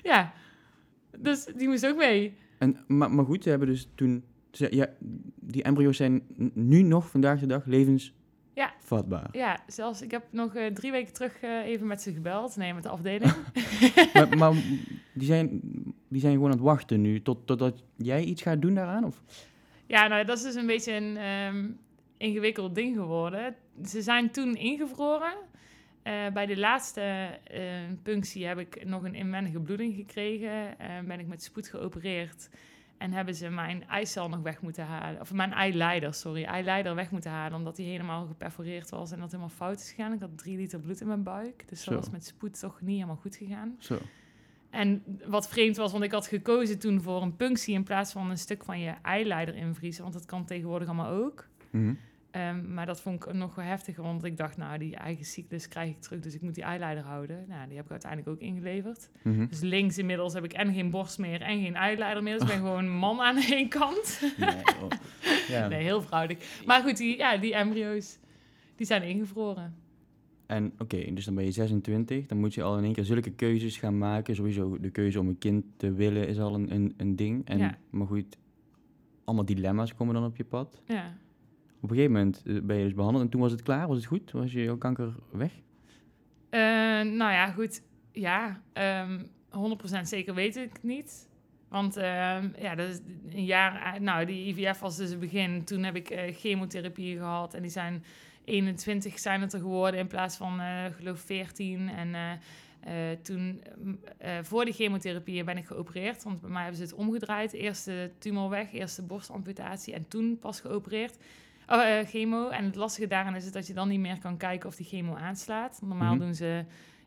Ja, 0.02 0.32
dus 1.18 1.44
die 1.44 1.68
moest 1.68 1.86
ook 1.86 1.96
mee. 1.96 2.34
En, 2.58 2.76
maar, 2.86 3.10
maar 3.10 3.24
goed, 3.24 3.42
ze 3.42 3.48
hebben 3.48 3.68
dus 3.68 3.88
toen... 3.94 4.24
Ze, 4.50 4.68
ja, 4.70 4.86
die 5.40 5.62
embryo's 5.62 5.96
zijn 5.96 6.22
nu 6.54 6.82
nog, 6.82 7.10
vandaag 7.10 7.40
de 7.40 7.46
dag, 7.46 7.64
levensvatbaar. 7.64 9.28
Ja, 9.32 9.62
zelfs 9.66 10.02
ik 10.02 10.10
heb 10.10 10.24
nog 10.30 10.54
eh, 10.54 10.66
drie 10.66 10.90
weken 10.90 11.12
terug 11.12 11.42
even 11.42 11.86
met 11.86 12.02
ze 12.02 12.12
gebeld. 12.12 12.56
Nee, 12.56 12.74
met 12.74 12.82
de 12.82 12.88
afdeling. 12.88 13.32
maar 14.14 14.36
maar 14.36 14.52
die, 15.12 15.26
zijn, 15.26 15.60
die 16.12 16.20
zijn 16.20 16.32
gewoon 16.32 16.50
aan 16.50 16.56
het 16.56 16.66
wachten 16.66 17.00
nu, 17.00 17.22
tot, 17.22 17.46
totdat 17.46 17.82
jij 17.96 18.24
iets 18.24 18.42
gaat 18.42 18.62
doen 18.62 18.74
daaraan? 18.74 19.04
Of? 19.04 19.22
ja, 19.86 20.06
nou, 20.06 20.24
dat 20.24 20.36
is 20.36 20.42
dus 20.42 20.54
een 20.54 20.66
beetje 20.66 20.92
een 20.92 21.16
ehm, 21.16 21.70
ingewikkeld 22.16 22.74
ding 22.74 22.96
geworden. 22.96 23.54
Ze 23.84 24.02
zijn 24.02 24.30
toen 24.30 24.56
ingevroren. 24.56 25.34
Eh, 26.02 26.28
bij 26.32 26.46
de 26.46 26.58
laatste 26.58 27.00
eh, 27.44 27.62
punctie 28.02 28.46
heb 28.46 28.58
ik 28.58 28.84
nog 28.84 29.02
een 29.02 29.14
inwendige 29.14 29.60
bloeding 29.60 29.94
gekregen. 29.94 30.78
Eh, 30.78 31.00
ben 31.06 31.20
ik 31.20 31.26
met 31.26 31.42
spoed 31.42 31.68
geopereerd. 31.68 32.48
En 32.98 33.12
hebben 33.12 33.34
ze 33.34 33.48
mijn 33.48 33.88
eicel 33.88 34.28
nog 34.28 34.40
weg 34.40 34.60
moeten 34.60 34.84
halen. 34.84 35.20
Of 35.20 35.32
mijn 35.32 35.52
eileider, 35.52 36.14
sorry. 36.14 36.44
Eileider 36.44 36.94
weg 36.94 37.10
moeten 37.10 37.30
halen. 37.30 37.58
Omdat 37.58 37.76
die 37.76 37.86
helemaal 37.86 38.26
geperforeerd 38.26 38.90
was. 38.90 39.10
En 39.10 39.18
dat 39.18 39.30
helemaal 39.30 39.48
fout 39.48 39.80
is 39.80 39.90
gegaan. 39.90 40.12
Ik 40.12 40.20
had 40.20 40.38
drie 40.38 40.56
liter 40.56 40.80
bloed 40.80 41.00
in 41.00 41.06
mijn 41.06 41.22
buik. 41.22 41.68
Dus 41.68 41.84
dat 41.84 41.94
Zo. 41.94 42.00
was 42.00 42.10
met 42.10 42.24
spoed 42.24 42.58
toch 42.60 42.80
niet 42.80 42.94
helemaal 42.94 43.16
goed 43.16 43.36
gegaan. 43.36 43.76
Zo. 43.78 43.98
En 44.72 45.02
wat 45.26 45.48
vreemd 45.48 45.76
was, 45.76 45.92
want 45.92 46.04
ik 46.04 46.12
had 46.12 46.26
gekozen 46.26 46.78
toen 46.78 47.00
voor 47.00 47.22
een 47.22 47.36
punctie 47.36 47.74
in 47.74 47.82
plaats 47.82 48.12
van 48.12 48.30
een 48.30 48.38
stuk 48.38 48.64
van 48.64 48.80
je 48.80 48.94
eileider 49.02 49.54
invriezen. 49.54 50.02
Want 50.02 50.14
dat 50.14 50.24
kan 50.24 50.44
tegenwoordig 50.44 50.88
allemaal 50.88 51.10
ook. 51.10 51.48
Mhm. 51.70 51.94
Ehm, 52.30 52.74
maar 52.74 52.86
dat 52.86 53.00
vond 53.00 53.26
ik 53.26 53.32
nog 53.32 53.54
wel 53.54 53.64
heftiger, 53.64 54.02
want 54.02 54.24
ik 54.24 54.36
dacht, 54.36 54.56
nou, 54.56 54.78
die 54.78 54.96
eigen 54.96 55.24
cyclus 55.24 55.68
krijg 55.68 55.90
ik 55.90 56.00
terug, 56.00 56.20
dus 56.20 56.34
ik 56.34 56.40
moet 56.40 56.54
die 56.54 56.64
eileider 56.64 57.04
houden. 57.04 57.44
Nou, 57.48 57.66
die 57.66 57.76
heb 57.76 57.84
ik 57.84 57.90
uiteindelijk 57.90 58.30
ook 58.30 58.40
ingeleverd. 58.40 59.10
Mhm. 59.22 59.46
Dus 59.46 59.60
links 59.60 59.98
inmiddels 59.98 60.34
heb 60.34 60.44
ik 60.44 60.52
en 60.52 60.74
geen 60.74 60.90
borst 60.90 61.18
meer 61.18 61.40
en 61.40 61.62
geen 61.62 61.74
eileider 61.74 62.22
meer. 62.22 62.32
Dus 62.32 62.42
ik 62.42 62.48
ben 62.48 62.56
gewoon 62.66 62.84
een 62.84 62.96
man 62.96 63.20
aan 63.20 63.36
één 63.50 63.68
kant. 63.68 64.20
Nee, 64.36 64.56
oh. 64.82 64.88
ja. 65.48 65.68
Nee, 65.72 65.82
heel 65.82 66.02
vrouwelijk. 66.02 66.60
Maar 66.66 66.82
goed, 66.82 66.96
die, 66.96 67.16
ja, 67.16 67.36
die 67.36 67.54
embryo's, 67.54 68.18
die 68.76 68.86
zijn 68.86 69.02
ingevroren. 69.02 69.81
En 70.52 70.72
oké, 70.78 71.12
dus 71.14 71.24
dan 71.24 71.34
ben 71.34 71.44
je 71.44 71.50
26, 71.50 72.26
dan 72.26 72.38
moet 72.38 72.54
je 72.54 72.62
al 72.62 72.78
in 72.78 72.84
één 72.84 72.92
keer 72.92 73.04
zulke 73.04 73.30
keuzes 73.30 73.76
gaan 73.76 73.98
maken. 73.98 74.34
Sowieso 74.34 74.80
de 74.80 74.90
keuze 74.90 75.20
om 75.20 75.28
een 75.28 75.38
kind 75.38 75.64
te 75.76 75.92
willen 75.92 76.28
is 76.28 76.38
al 76.38 76.54
een, 76.54 76.74
een, 76.74 76.94
een 76.96 77.16
ding. 77.16 77.46
En, 77.46 77.58
Ja. 77.58 77.78
Maar 77.90 78.06
goed, 78.06 78.36
allemaal 79.24 79.44
dilemma's 79.44 79.94
komen 79.94 80.14
dan 80.14 80.24
op 80.24 80.36
je 80.36 80.44
pad. 80.44 80.82
Ja. 80.86 81.16
Op 81.80 81.90
een 81.90 81.96
gegeven 81.96 82.12
moment 82.12 82.42
eh, 82.46 82.60
ben 82.62 82.76
je 82.76 82.84
dus 82.84 82.94
behandeld 82.94 83.24
en 83.24 83.30
toen 83.30 83.40
was 83.40 83.52
het 83.52 83.62
klaar, 83.62 83.88
was 83.88 83.96
het 83.96 84.06
goed? 84.06 84.30
Was 84.30 84.52
je 84.52 84.62
jouw 84.62 84.78
kanker 84.78 85.14
weg? 85.30 85.52
Eh, 86.50 86.60
nou 87.00 87.32
ja, 87.32 87.50
goed. 87.50 87.82
Ja, 88.12 88.62
ehm 88.72 89.20
100% 89.52 90.00
zeker 90.02 90.34
weet 90.34 90.56
ik 90.56 90.82
niet. 90.82 91.28
Want 91.68 91.96
ehm, 91.96 92.48
ja, 92.58 92.74
dat 92.74 92.88
is 92.88 93.00
een 93.30 93.44
jaar... 93.44 93.96
Nou, 94.00 94.24
die 94.24 94.46
IVF 94.46 94.80
was 94.80 94.96
dus 94.96 95.10
het 95.10 95.20
begin. 95.20 95.64
Toen 95.64 95.82
heb 95.82 95.96
ik 95.96 96.10
eh, 96.10 96.34
chemotherapie 96.34 97.16
gehad. 97.16 97.54
En 97.54 97.62
die 97.62 97.70
zijn 97.70 98.04
21 98.44 99.18
zijn 99.18 99.40
het 99.40 99.52
er 99.52 99.60
geworden 99.60 100.00
in 100.00 100.06
plaats 100.06 100.36
van, 100.36 100.60
eh 100.60 100.84
geloof 100.96 101.20
14. 101.20 101.88
En 101.88 102.14
eh, 102.14 102.32
eh, 103.10 103.18
toen, 103.22 103.62
voor 104.42 104.64
die 104.64 104.74
chemotherapie 104.74 105.44
ben 105.44 105.56
ik 105.56 105.66
geopereerd. 105.66 106.22
Want 106.22 106.40
bij 106.40 106.50
mij 106.50 106.62
hebben 106.62 106.78
ze 106.78 106.84
het 106.84 106.94
omgedraaid. 106.94 107.52
Eerst 107.52 107.84
de 107.84 108.10
tumor 108.18 108.48
weg, 108.48 108.72
eerst 108.72 108.96
de 108.96 109.02
borstamputatie. 109.02 109.94
En 109.94 110.08
toen 110.08 110.38
pas 110.38 110.60
geopereerd. 110.60 111.16
Oh, 111.66 111.98
chemo. 112.04 112.48
En 112.48 112.64
het 112.64 112.74
lastige 112.74 113.06
daaraan 113.06 113.34
is 113.34 113.44
het 113.44 113.52
dat 113.52 113.66
je 113.66 113.74
dan 113.74 113.88
niet 113.88 114.00
meer 114.00 114.18
kan 114.18 114.36
kijken 114.36 114.68
of 114.68 114.76
die 114.76 114.86
chemo 114.86 115.14
aanslaat. 115.14 115.80
Normaal 115.82 116.14
Mhm. 116.14 116.24
doen 116.24 116.34
ze 116.34 116.64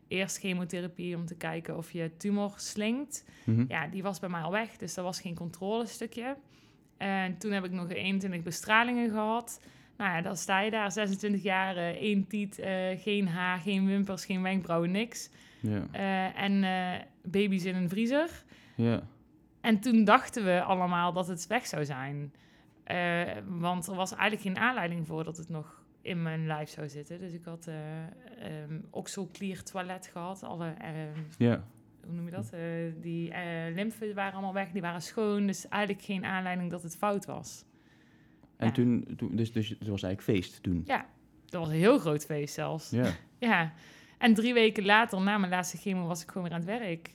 eerst 0.08 0.38
chemotherapie 0.38 1.16
om 1.16 1.26
te 1.26 1.34
kijken 1.36 1.76
of 1.76 1.92
je 1.92 2.10
tumor 2.16 2.52
slinkt. 2.56 3.24
Mhm. 3.44 3.64
Ja, 3.68 3.86
die 3.86 4.02
was 4.02 4.18
bij 4.18 4.28
mij 4.28 4.40
al 4.40 4.50
weg, 4.50 4.76
dus 4.76 4.94
dat 4.94 5.04
was 5.04 5.20
geen 5.20 5.34
controlestukje. 5.34 6.36
En 6.96 7.38
toen 7.38 7.52
heb 7.52 7.64
ik 7.64 7.70
nog 7.70 7.90
21 7.90 8.42
bestralingen 8.42 9.10
gehad. 9.10 9.60
Nou 9.96 10.16
ja, 10.16 10.22
dan 10.22 10.36
sta 10.36 10.60
je 10.60 10.70
daar, 10.70 10.92
26 10.92 11.42
jaar, 11.42 11.76
eh, 11.76 11.88
één 11.88 12.26
tiet, 12.26 12.58
eh, 12.58 13.00
geen 13.00 13.28
haar, 13.28 13.58
geen 13.58 13.86
wimpers, 13.86 14.24
geen 14.24 14.42
wenkbrauwen, 14.42 14.90
niks. 14.90 15.30
Ja. 15.60 15.86
Eh, 15.92 16.42
en 16.42 16.64
baby's 17.22 17.64
in 17.64 17.74
een 17.74 17.88
vriezer. 17.88 18.30
ja. 18.74 19.02
En 19.60 19.80
toen 19.80 20.04
dachten 20.04 20.44
we 20.44 20.62
allemaal 20.62 21.12
dat 21.12 21.26
het 21.26 21.46
weg 21.46 21.66
zou 21.66 21.84
zijn. 21.84 22.32
Want 23.46 23.86
er 23.86 23.94
was 23.94 24.10
eigenlijk 24.12 24.42
geen 24.42 24.58
aanleiding 24.58 25.06
voor 25.06 25.24
dat 25.24 25.36
het 25.36 25.48
nog 25.48 25.84
in 26.02 26.22
mijn 26.22 26.46
lijf 26.46 26.68
zou 26.68 26.88
zitten. 26.88 27.18
Dus 27.18 27.32
ik 27.32 27.44
had 27.44 27.66
eh 27.66 27.74
ehm 28.38 28.78
oxalclear 28.90 29.62
toilet 29.62 30.06
gehad. 30.12 30.42
Alle, 30.42 30.74
ehm, 30.78 31.20
ja. 31.38 31.64
hoe 32.04 32.14
noem 32.14 32.24
je 32.24 32.30
dat? 32.30 32.52
Die 33.02 33.32
lymfen 33.74 34.14
waren 34.14 34.32
allemaal 34.32 34.52
weg, 34.52 34.70
die 34.70 34.82
waren 34.82 35.02
schoon. 35.02 35.46
Dus 35.46 35.68
eigenlijk 35.68 36.04
geen 36.04 36.24
aanleiding 36.24 36.70
dat 36.70 36.82
het 36.82 36.96
fout 36.96 37.24
was. 37.24 37.64
En 38.56 38.66
Ja. 38.66 38.72
toen, 38.72 39.08
toen 39.16 39.36
dus, 39.36 39.52
dus 39.52 39.68
het 39.68 39.88
was 39.88 40.02
eigenlijk 40.02 40.22
feest 40.22 40.62
toen? 40.62 40.82
Ja, 40.86 41.06
dat 41.46 41.60
was 41.60 41.68
een 41.70 41.76
heel 41.78 41.98
groot 41.98 42.24
feest 42.24 42.54
zelfs. 42.54 42.90
Ja. 42.90 43.10
Ja. 43.38 43.72
En 44.18 44.34
drie 44.34 44.54
weken 44.54 44.84
later, 44.84 45.20
na 45.22 45.38
mijn 45.38 45.50
laatste 45.52 45.76
chemo, 45.76 46.06
was 46.06 46.22
ik 46.22 46.28
gewoon 46.30 46.42
weer 46.48 46.52
aan 46.56 46.66
het 46.66 46.78
werk. 46.78 47.10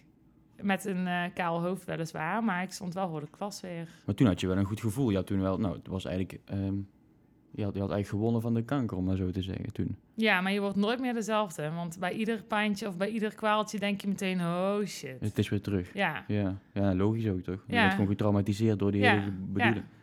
Met 0.62 0.86
een 0.86 1.08
eh, 1.08 1.24
kaal 1.34 1.62
hoofd 1.62 1.86
weliswaar, 1.86 2.44
maar 2.44 2.64
ik 2.64 2.72
stond 2.72 2.94
wel 2.94 3.10
voor 3.10 3.20
de 3.20 3.30
klas 3.30 3.62
weer. 3.62 3.88
Maar 4.06 4.16
toen 4.16 4.28
had 4.28 4.40
je 4.40 4.48
wel 4.48 4.58
een 4.58 4.66
goed 4.66 4.80
gevoel. 4.82 5.10
Je 5.10 5.16
had 5.16 5.28
toen 5.28 5.40
wel, 5.42 5.58
nou, 5.60 5.76
het 5.76 5.88
was 5.88 6.06
eigenlijk, 6.06 6.40
ehm, 6.46 6.76
je, 7.52 7.64
had, 7.64 7.74
je 7.74 7.80
had 7.80 7.90
eigenlijk 7.92 8.08
gewonnen 8.08 8.42
van 8.42 8.54
de 8.54 8.64
kanker, 8.64 8.98
om 8.98 9.04
maar 9.06 9.16
zo 9.16 9.30
te 9.30 9.42
zeggen, 9.42 9.74
toen. 9.74 9.96
Ja, 10.16 10.42
maar 10.42 10.52
je 10.52 10.60
wordt 10.62 10.76
nooit 10.76 11.00
meer 11.00 11.14
dezelfde. 11.14 11.72
Want 11.72 12.00
bij 12.00 12.12
ieder 12.14 12.44
pijntje 12.44 12.88
of 12.88 12.98
bij 12.98 13.10
ieder 13.10 13.36
kwaaltje 13.36 13.80
denk 13.80 14.02
je 14.02 14.08
meteen, 14.08 14.40
oh 14.42 14.86
shit. 14.86 15.20
Het 15.20 15.38
is 15.38 15.50
weer 15.50 15.62
terug. 15.62 15.94
Ja, 15.94 16.24
Ja, 16.28 16.58
ja 16.74 16.96
logisch 16.96 17.28
ook 17.28 17.42
toch? 17.42 17.64
Je 17.68 17.74
bent 17.74 17.92
gewoon 17.92 18.08
getraumatiseerd 18.08 18.80
door 18.80 18.92
die 18.92 19.02
Ja, 19.02 19.20
hele 19.20 19.32
bedoeling. 19.32 19.76
Ja, 19.76 20.00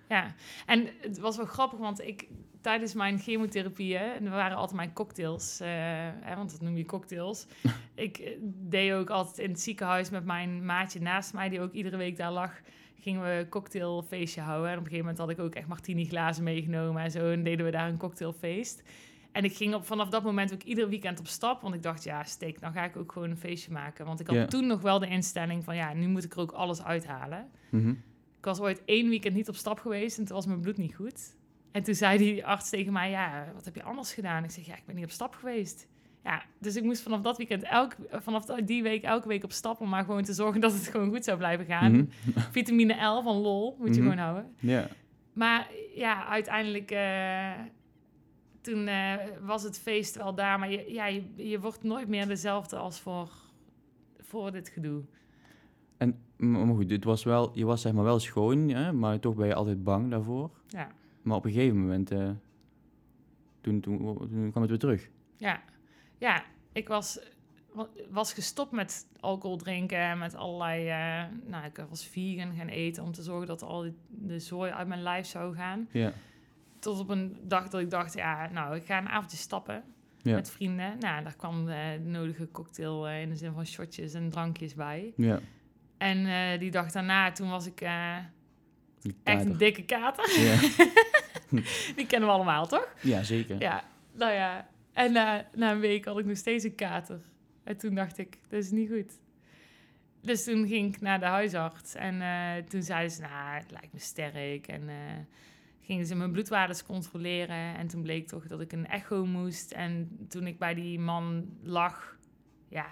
en 0.66 0.88
het 1.00 1.18
was 1.18 1.36
wel 1.36 1.46
grappig, 1.46 1.78
want 1.78 2.00
ik 2.06 2.28
tijdens 2.60 2.94
mijn 2.94 3.18
chemotherapieën, 3.18 4.00
en 4.00 4.24
er 4.24 4.30
waren 4.30 4.56
altijd 4.56 4.76
mijn 4.76 4.92
cocktails, 4.92 5.60
eh, 5.60 5.68
hè, 6.20 6.36
want 6.36 6.50
dat 6.50 6.60
noem 6.60 6.76
je 6.76 6.84
cocktails. 6.84 7.46
ik 7.94 8.18
eh, 8.18 8.32
deed 8.44 8.92
ook 8.92 9.10
altijd 9.10 9.38
in 9.38 9.50
het 9.50 9.60
ziekenhuis 9.60 10.10
met 10.10 10.24
mijn 10.24 10.64
maatje 10.64 11.00
naast 11.00 11.32
mij, 11.34 11.48
die 11.48 11.60
ook 11.60 11.72
iedere 11.72 11.96
week 11.96 12.16
daar 12.16 12.32
lag, 12.32 12.60
gingen 13.00 13.22
we 13.22 13.28
een 13.28 13.48
cocktailfeestje 13.48 14.40
houden. 14.40 14.70
En 14.70 14.78
op 14.78 14.84
een 14.84 14.90
gegeven 14.90 15.06
moment 15.06 15.18
had 15.18 15.30
ik 15.30 15.44
ook 15.44 15.54
echt 15.54 15.66
martini 15.68 16.04
glazen 16.04 16.44
meegenomen 16.44 17.02
en 17.02 17.10
zo, 17.10 17.30
en 17.30 17.42
deden 17.42 17.64
we 17.64 17.70
daar 17.70 17.88
een 17.88 17.98
cocktailfeest. 17.98 18.82
En 19.32 19.44
ik 19.44 19.56
ging 19.56 19.74
op, 19.74 19.86
vanaf 19.86 20.08
dat 20.08 20.22
moment 20.22 20.52
ook 20.52 20.62
ieder 20.62 20.88
weekend 20.88 21.18
op 21.18 21.26
stap. 21.26 21.60
Want 21.62 21.74
ik 21.74 21.82
dacht, 21.82 22.04
ja, 22.04 22.24
steek, 22.24 22.60
dan 22.60 22.72
ga 22.72 22.84
ik 22.84 22.96
ook 22.96 23.12
gewoon 23.12 23.30
een 23.30 23.36
feestje 23.36 23.72
maken. 23.72 24.06
Want 24.06 24.20
ik 24.20 24.26
had 24.26 24.36
Ja. 24.36 24.46
toen 24.46 24.66
nog 24.66 24.80
wel 24.80 24.98
de 24.98 25.06
instelling 25.08 25.64
van, 25.64 25.76
ja, 25.76 25.92
nu 25.92 26.06
moet 26.08 26.24
ik 26.24 26.32
er 26.32 26.40
ook 26.40 26.52
alles 26.52 26.82
uithalen. 26.84 27.50
Mhm. 27.70 27.94
Ik 28.38 28.44
was 28.44 28.60
ooit 28.60 28.82
één 28.84 29.08
weekend 29.08 29.34
niet 29.34 29.48
op 29.48 29.54
stap 29.56 29.78
geweest 29.78 30.18
en 30.18 30.24
toen 30.24 30.36
was 30.36 30.46
mijn 30.46 30.60
bloed 30.60 30.76
niet 30.76 30.94
goed. 30.94 31.36
En 31.72 31.82
toen 31.82 31.94
zei 31.94 32.18
die 32.18 32.46
arts 32.46 32.70
tegen 32.70 32.92
mij, 32.92 33.10
ja, 33.10 33.50
wat 33.54 33.64
heb 33.64 33.74
je 33.74 33.82
anders 33.82 34.12
gedaan? 34.14 34.44
Ik 34.44 34.50
zeg, 34.50 34.66
ja, 34.66 34.76
ik 34.76 34.86
ben 34.86 34.94
niet 34.94 35.04
op 35.04 35.10
stap 35.10 35.34
geweest. 35.34 35.86
Ja, 36.24 36.42
dus 36.58 36.76
ik 36.76 36.82
moest 36.84 37.02
vanaf 37.02 37.20
dat 37.20 37.36
weekend, 37.36 37.62
elk, 37.62 37.96
vanaf 38.10 38.44
die 38.44 38.82
week, 38.82 39.02
elke 39.02 39.28
week 39.28 39.44
op 39.44 39.52
stap... 39.52 39.80
om 39.80 39.88
maar 39.88 40.04
gewoon 40.04 40.22
te 40.22 40.32
zorgen 40.32 40.60
dat 40.66 40.72
het 40.72 40.86
gewoon 40.88 41.08
goed 41.08 41.24
zou 41.24 41.38
blijven 41.38 41.66
gaan. 41.66 41.92
Mhm. 41.92 42.04
Vitamine 42.50 43.04
L 43.04 43.22
van 43.22 43.36
lol 43.36 43.76
moet 43.78 43.94
je 43.94 44.00
Mhm. 44.00 44.10
gewoon 44.10 44.24
houden. 44.24 44.54
Ja. 44.58 44.88
Maar 45.32 45.70
ja, 45.94 46.26
uiteindelijk... 46.26 46.90
eh, 46.90 47.52
toen 48.60 48.86
eh, 48.88 49.14
was 49.40 49.62
het 49.62 49.78
feest 49.78 50.16
wel 50.16 50.34
daar. 50.34 50.58
Maar 50.58 50.70
je, 50.70 50.92
ja, 50.92 51.06
je, 51.06 51.22
je 51.36 51.60
wordt 51.60 51.82
nooit 51.82 52.08
meer 52.08 52.26
dezelfde 52.28 52.76
als 52.76 53.00
voor, 53.00 53.30
voor 54.18 54.52
dit 54.52 54.68
gedoe. 54.68 55.02
En, 55.96 56.18
maar 56.38 56.74
goed, 56.74 56.90
het 56.90 57.04
was 57.04 57.24
wel, 57.24 57.50
je 57.54 57.64
was 57.64 57.80
zeg 57.80 57.92
maar 57.92 58.04
wel 58.04 58.18
schoon, 58.18 58.68
ja, 58.68 58.92
maar 58.92 59.18
toch 59.20 59.34
ben 59.34 59.46
je 59.46 59.54
altijd 59.54 59.84
bang 59.84 60.10
daarvoor. 60.10 60.50
Ja, 60.68 60.88
Maar 61.22 61.36
op 61.36 61.44
een 61.44 61.52
gegeven 61.52 61.80
moment, 61.80 62.10
eh, 62.10 62.30
toen, 63.60 63.80
toen, 63.80 63.98
toen 64.18 64.48
kwam 64.50 64.62
het 64.62 64.70
weer 64.70 64.78
terug. 64.78 65.08
ja, 65.36 65.62
ja 66.18 66.42
ik 66.72 66.88
was, 66.88 67.18
wa- 67.72 67.88
was 68.10 68.32
gestopt 68.32 68.72
met 68.72 69.06
alcohol 69.20 69.56
drinken 69.56 69.98
en 69.98 70.18
met 70.18 70.34
allerlei... 70.34 70.88
eh, 70.88 71.24
nou, 71.50 71.64
ik 71.64 71.84
was 71.88 72.06
vegan 72.06 72.54
gaan 72.54 72.68
eten 72.68 73.02
om 73.04 73.12
te 73.12 73.22
zorgen 73.22 73.46
dat 73.46 73.62
al 73.62 73.82
die, 73.82 73.94
de 74.08 74.38
zooi 74.38 74.70
uit 74.70 74.88
mijn 74.88 75.02
lijf 75.02 75.26
zou 75.26 75.54
gaan. 75.54 75.88
Ja. 75.92 76.12
Tot 76.78 76.98
op 77.00 77.08
een 77.08 77.36
dag 77.42 77.68
dat 77.68 77.80
ik 77.80 77.90
dacht, 77.90 78.14
ja, 78.14 78.48
nou, 78.52 78.76
ik 78.76 78.84
ga 78.84 78.98
een 78.98 79.08
avondje 79.08 79.36
stappen 79.36 79.82
Ja. 80.22 80.34
met 80.34 80.50
vrienden. 80.50 80.98
Nou, 80.98 81.22
daar 81.24 81.36
kwam 81.36 81.64
de 81.64 82.00
nodige 82.04 82.48
cocktail 82.50 83.08
eh, 83.08 83.22
in 83.22 83.28
de 83.28 83.36
zin 83.36 83.52
van 83.52 83.66
shotjes 83.66 84.14
en 84.14 84.30
drankjes 84.30 84.74
bij. 84.74 85.12
Ja. 85.16 85.40
En 85.98 86.26
eh, 86.26 86.58
die 86.58 86.70
dag 86.70 86.92
daarna, 86.92 87.32
toen 87.32 87.48
was 87.50 87.66
ik 87.66 87.80
eh, 87.80 88.16
echt 89.22 89.44
een 89.44 89.56
dikke 89.56 89.84
kater. 89.84 90.40
Ja. 90.40 90.58
Die 91.96 92.06
kennen 92.06 92.28
we 92.28 92.34
allemaal, 92.34 92.66
toch? 92.66 92.94
ja, 93.00 93.22
zeker. 93.22 93.60
Ja, 93.60 93.84
nou 94.12 94.32
ja. 94.32 94.68
En 94.92 95.12
na, 95.12 95.48
na 95.54 95.72
een 95.72 95.80
week 95.80 96.04
had 96.04 96.18
ik 96.18 96.26
nog 96.26 96.36
steeds 96.36 96.64
een 96.64 96.74
kater. 96.74 97.20
En 97.64 97.76
toen 97.76 97.94
dacht 97.94 98.18
ik, 98.18 98.38
dat 98.48 98.62
is 98.62 98.70
niet 98.70 98.90
goed. 98.90 99.18
Dus 100.20 100.44
toen 100.44 100.66
ging 100.66 100.94
ik 100.94 101.00
naar 101.00 101.20
de 101.20 101.26
huisarts. 101.26 101.94
En 101.94 102.22
eh, 102.22 102.64
toen 102.68 102.82
zeiden 102.82 103.10
ze, 103.10 103.20
nou, 103.20 103.56
het 103.56 103.70
lijkt 103.70 103.92
me 103.92 103.98
sterk. 103.98 104.66
En 104.66 104.88
eh, 104.88 104.96
gingen 105.80 106.06
ze 106.06 106.14
mijn 106.14 106.32
bloedwaardes 106.32 106.84
controleren. 106.84 107.76
En 107.76 107.88
toen 107.88 108.02
bleek 108.02 108.28
toch 108.28 108.46
dat 108.46 108.60
ik 108.60 108.72
een 108.72 108.86
echo 108.86 109.26
moest. 109.26 109.72
En 109.72 110.18
toen 110.28 110.46
ik 110.46 110.58
bij 110.58 110.74
die 110.74 110.98
man 110.98 111.58
lag, 111.62 112.16
ja, 112.68 112.86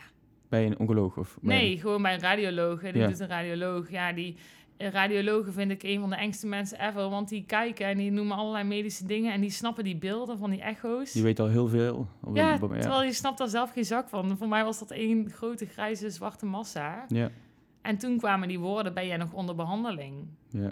Bij 0.48 0.66
een 0.66 0.78
oncoloog 0.78 1.16
of? 1.16 1.38
bij- 1.42 1.56
Nee, 1.56 1.78
gewoon 1.78 2.02
bij 2.02 2.14
een 2.14 2.20
radioloog. 2.20 2.80
Die 2.80 2.96
Ja. 2.98 3.06
doet 3.06 3.20
een 3.20 3.28
radioloog. 3.28 3.90
Ja, 3.90 4.12
die 4.12 4.36
eh, 4.76 4.90
radiologen 4.90 5.52
vind 5.52 5.70
ik 5.70 5.82
een 5.82 6.00
van 6.00 6.10
de 6.10 6.16
engste 6.16 6.46
mensen 6.46 6.80
ever. 6.88 7.08
Want 7.08 7.28
die 7.28 7.44
kijken 7.46 7.86
en 7.86 7.98
die 7.98 8.10
noemen 8.10 8.36
allerlei 8.36 8.64
medische 8.64 9.06
dingen. 9.06 9.32
En 9.32 9.40
die 9.40 9.50
snappen 9.50 9.84
die 9.84 9.96
beelden 9.96 10.38
van 10.38 10.50
die 10.50 10.60
echo's. 10.62 11.12
Die 11.12 11.22
weet 11.22 11.40
al 11.40 11.48
heel 11.48 11.68
veel. 11.68 12.08
Ja, 12.34 12.50
ja. 12.52 12.58
terwijl 12.58 13.02
je 13.02 13.12
snapt 13.12 13.38
daar 13.38 13.48
zelf 13.48 13.72
geen 13.72 13.84
zak 13.84 14.08
van. 14.08 14.36
Voor 14.36 14.48
mij 14.48 14.64
was 14.64 14.78
dat 14.78 14.90
één 14.90 15.30
grote 15.30 15.66
grijze 15.66 16.10
zwarte 16.10 16.46
massa. 16.46 17.04
Ja. 17.08 17.30
En 17.82 17.98
toen 17.98 18.18
kwamen 18.18 18.48
die 18.48 18.58
woorden, 18.58 18.94
ben 18.94 19.06
jij 19.06 19.16
nog 19.16 19.32
onder 19.32 19.54
behandeling? 19.54 20.26
Ja. 20.50 20.70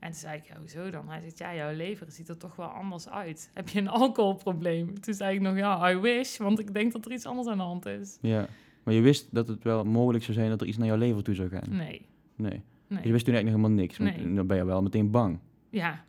En 0.00 0.10
toen 0.10 0.20
zei 0.20 0.36
ik, 0.38 0.44
ja, 0.46 0.56
hoezo 0.58 0.90
dan? 0.90 1.08
Hij 1.08 1.20
zegt, 1.20 1.38
ja, 1.38 1.54
jouw 1.54 1.72
lever 1.72 2.10
ziet 2.10 2.28
er 2.28 2.36
toch 2.38 2.56
wel 2.56 2.66
anders 2.66 3.08
uit. 3.08 3.50
Heb 3.54 3.68
je 3.68 3.78
een 3.80 3.88
alcoholprobleem? 3.88 5.00
Toen 5.00 5.14
zei 5.14 5.34
ik 5.34 5.40
nog, 5.40 5.56
ja, 5.56 5.90
I 5.90 5.96
wish. 5.96 6.36
Want 6.38 6.58
ik 6.58 6.74
denk 6.74 6.92
dat 6.92 7.04
er 7.04 7.12
iets 7.12 7.26
anders 7.26 7.48
aan 7.48 7.56
de 7.56 7.62
hand 7.62 7.86
is. 7.86 8.18
ja. 8.20 8.46
Maar 8.88 8.96
je 8.96 9.02
wist 9.02 9.28
dat 9.34 9.48
het 9.48 9.64
wel 9.64 9.84
mogelijk 9.84 10.24
zou 10.24 10.36
zijn 10.36 10.48
dat 10.50 10.60
er 10.60 10.66
iets 10.66 10.76
naar 10.76 10.86
jouw 10.86 10.96
lever 10.96 11.22
toe 11.22 11.34
zou 11.34 11.48
gaan? 11.48 11.62
Nee, 11.76 12.06
Nee. 12.36 12.62
nee. 12.86 13.00
Je 13.06 13.12
wist 13.12 13.24
toen 13.24 13.34
eigenlijk 13.34 13.44
nog 13.44 13.54
helemaal 13.54 13.70
niks. 13.70 13.98
Nee. 13.98 14.34
dan 14.34 14.46
ben 14.46 14.56
je 14.56 14.64
wel 14.64 14.82
meteen 14.82 15.10
bang. 15.10 15.38
Ja, 15.70 16.04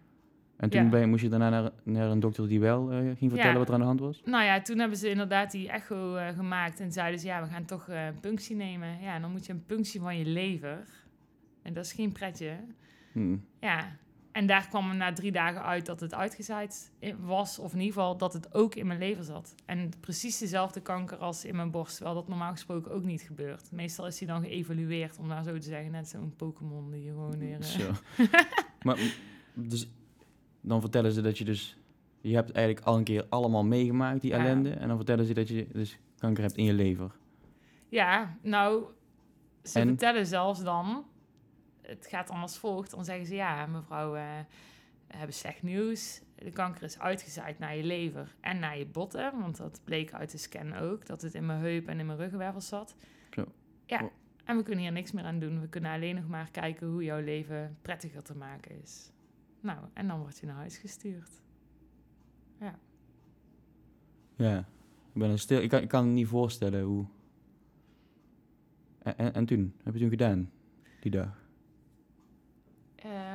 En 0.57 0.69
toen 0.69 0.83
Ja. 0.83 0.89
ben 0.89 0.99
je, 0.99 1.05
moest 1.05 1.21
je 1.23 1.29
daarna 1.29 1.49
naar, 1.49 1.71
naar 1.83 2.09
een 2.11 2.19
dokter 2.19 2.47
die 2.47 2.59
wel 2.59 2.91
eh, 2.91 2.97
ging 2.97 3.17
vertellen 3.31 3.51
Ja. 3.51 3.57
wat 3.57 3.67
er 3.67 3.73
aan 3.73 3.79
de 3.79 3.85
hand 3.85 3.99
was? 3.99 4.21
Nou 4.25 4.43
ja, 4.43 4.61
toen 4.61 4.79
hebben 4.79 4.97
ze 4.97 5.09
inderdaad 5.09 5.51
die 5.51 5.69
echo 5.69 6.15
eh, 6.15 6.27
gemaakt 6.35 6.79
en 6.79 6.91
zeiden 6.91 7.19
ze, 7.19 7.27
ja, 7.27 7.41
we 7.43 7.49
gaan 7.49 7.65
toch 7.65 7.87
eh, 7.89 8.05
een 8.05 8.19
punctie 8.19 8.55
nemen. 8.55 9.01
Ja, 9.01 9.19
dan 9.19 9.31
moet 9.31 9.45
je 9.45 9.53
een 9.53 9.65
punctie 9.65 9.99
van 9.99 10.17
je 10.17 10.25
lever. 10.25 10.85
En 11.61 11.73
dat 11.73 11.85
is 11.85 11.93
geen 11.93 12.11
pretje. 12.11 12.51
Hm. 13.11 13.37
Ja, 13.59 13.91
en 14.31 14.47
daar 14.47 14.67
kwam 14.67 14.89
er 14.89 14.95
na 14.95 15.13
drie 15.13 15.31
dagen 15.31 15.63
uit 15.63 15.85
dat 15.85 15.99
het 15.99 16.13
uitgezaaid 16.13 16.91
was. 17.19 17.59
Of 17.59 17.73
in 17.73 17.79
ieder 17.79 17.93
geval 17.93 18.17
dat 18.17 18.33
het 18.33 18.53
ook 18.53 18.75
in 18.75 18.87
mijn 18.87 18.99
lever 18.99 19.23
zat. 19.23 19.55
En 19.65 19.89
precies 19.99 20.37
dezelfde 20.37 20.81
kanker 20.81 21.17
als 21.17 21.45
in 21.45 21.55
mijn 21.55 21.71
borst. 21.71 21.95
Terwijl 21.95 22.15
dat 22.15 22.27
normaal 22.27 22.51
gesproken 22.51 22.91
ook 22.91 23.03
niet 23.03 23.21
gebeurt. 23.21 23.71
Meestal 23.71 24.07
is 24.07 24.17
die 24.17 24.27
dan 24.27 24.43
geëvalueerd, 24.43 25.17
om 25.17 25.27
maar 25.27 25.43
zo 25.43 25.57
te 25.57 25.67
zeggen. 25.67 25.91
Net 25.91 26.07
zo'n 26.09 26.33
Pokémon 26.37 26.91
die 26.91 27.03
je 27.03 27.09
gewoon 27.09 27.37
weer... 27.37 27.59
eh, 27.59 27.65
Zo. 27.65 27.91
maar 28.85 28.97
m- 28.97 29.67
dus, 29.69 29.87
dan 30.61 30.81
vertellen 30.81 31.11
ze 31.11 31.21
dat 31.21 31.37
je 31.37 31.45
dus... 31.45 31.77
Je 32.21 32.35
hebt 32.35 32.51
eigenlijk 32.51 32.85
al 32.85 32.97
een 32.97 33.03
keer 33.03 33.25
allemaal 33.29 33.63
meegemaakt, 33.65 34.21
die 34.21 34.31
Ja. 34.31 34.37
ellende. 34.37 34.69
En 34.69 34.87
dan 34.87 34.97
vertellen 34.97 35.25
ze 35.25 35.33
dat 35.33 35.47
je 35.47 35.67
dus 35.73 35.99
kanker 36.17 36.43
hebt 36.43 36.55
in 36.57 36.63
je 36.65 36.73
lever. 36.73 37.11
Ja, 37.89 38.37
nou, 38.41 38.83
ze 39.63 39.79
En? 39.79 39.87
vertellen 39.87 40.25
zelfs 40.25 40.63
dan, 40.63 41.05
het 41.89 42.07
gaat 42.09 42.27
dan 42.27 42.41
als 42.41 42.57
volgt. 42.57 42.91
Dan 42.91 43.05
zeggen 43.05 43.25
ze, 43.25 43.35
ja, 43.35 43.65
mevrouw, 43.65 44.15
eh, 44.15 44.23
we 45.07 45.17
hebben 45.17 45.35
slecht 45.35 45.61
nieuws. 45.63 46.21
De 46.35 46.51
kanker 46.51 46.83
is 46.83 46.99
uitgezaaid 46.99 47.59
naar 47.59 47.75
je 47.75 47.83
lever 47.83 48.35
en 48.41 48.59
naar 48.59 48.77
je 48.77 48.85
botten. 48.85 49.39
Want 49.39 49.57
dat 49.57 49.81
bleek 49.83 50.13
uit 50.13 50.31
de 50.31 50.37
scan 50.37 50.73
ook, 50.73 51.05
dat 51.05 51.21
het 51.21 51.33
in 51.33 51.45
mijn 51.45 51.59
heup 51.59 51.87
en 51.87 51.99
in 51.99 52.05
mijn 52.05 52.17
ruggenwervel 52.17 52.61
zat. 52.61 52.95
Zo. 53.31 53.45
Ja, 53.85 54.03
Oh. 54.03 54.11
en 54.45 54.57
we 54.57 54.63
kunnen 54.63 54.83
hier 54.83 54.91
niks 54.91 55.11
meer 55.11 55.23
aan 55.23 55.39
doen. 55.39 55.61
We 55.61 55.67
kunnen 55.67 55.91
alleen 55.91 56.15
nog 56.15 56.27
maar 56.27 56.51
kijken 56.51 56.87
hoe 56.87 57.03
jouw 57.03 57.21
leven 57.21 57.77
prettiger 57.81 58.23
te 58.23 58.35
maken 58.35 58.81
is. 58.81 59.11
Nou, 59.61 59.79
en 59.93 60.07
dan 60.07 60.19
word 60.19 60.39
je 60.39 60.45
naar 60.45 60.55
huis 60.55 60.77
gestuurd. 60.77 61.29
Ja. 62.59 62.79
Ik 65.13 65.21
ben 65.21 65.29
er 65.29 65.39
stil. 65.39 65.61
Ik 65.61 65.69
kan, 65.69 65.81
ik 65.81 65.87
kan 65.87 66.05
me 66.05 66.11
niet 66.11 66.27
voorstellen 66.27 66.83
hoe... 66.83 67.05
En, 68.99 69.17
en, 69.17 69.33
en 69.33 69.45
toen? 69.45 69.73
Heb 69.83 69.93
je 69.93 69.99
toen 69.99 70.09
gedaan? 70.09 70.51
Die 70.99 71.11
dag? 71.11 71.38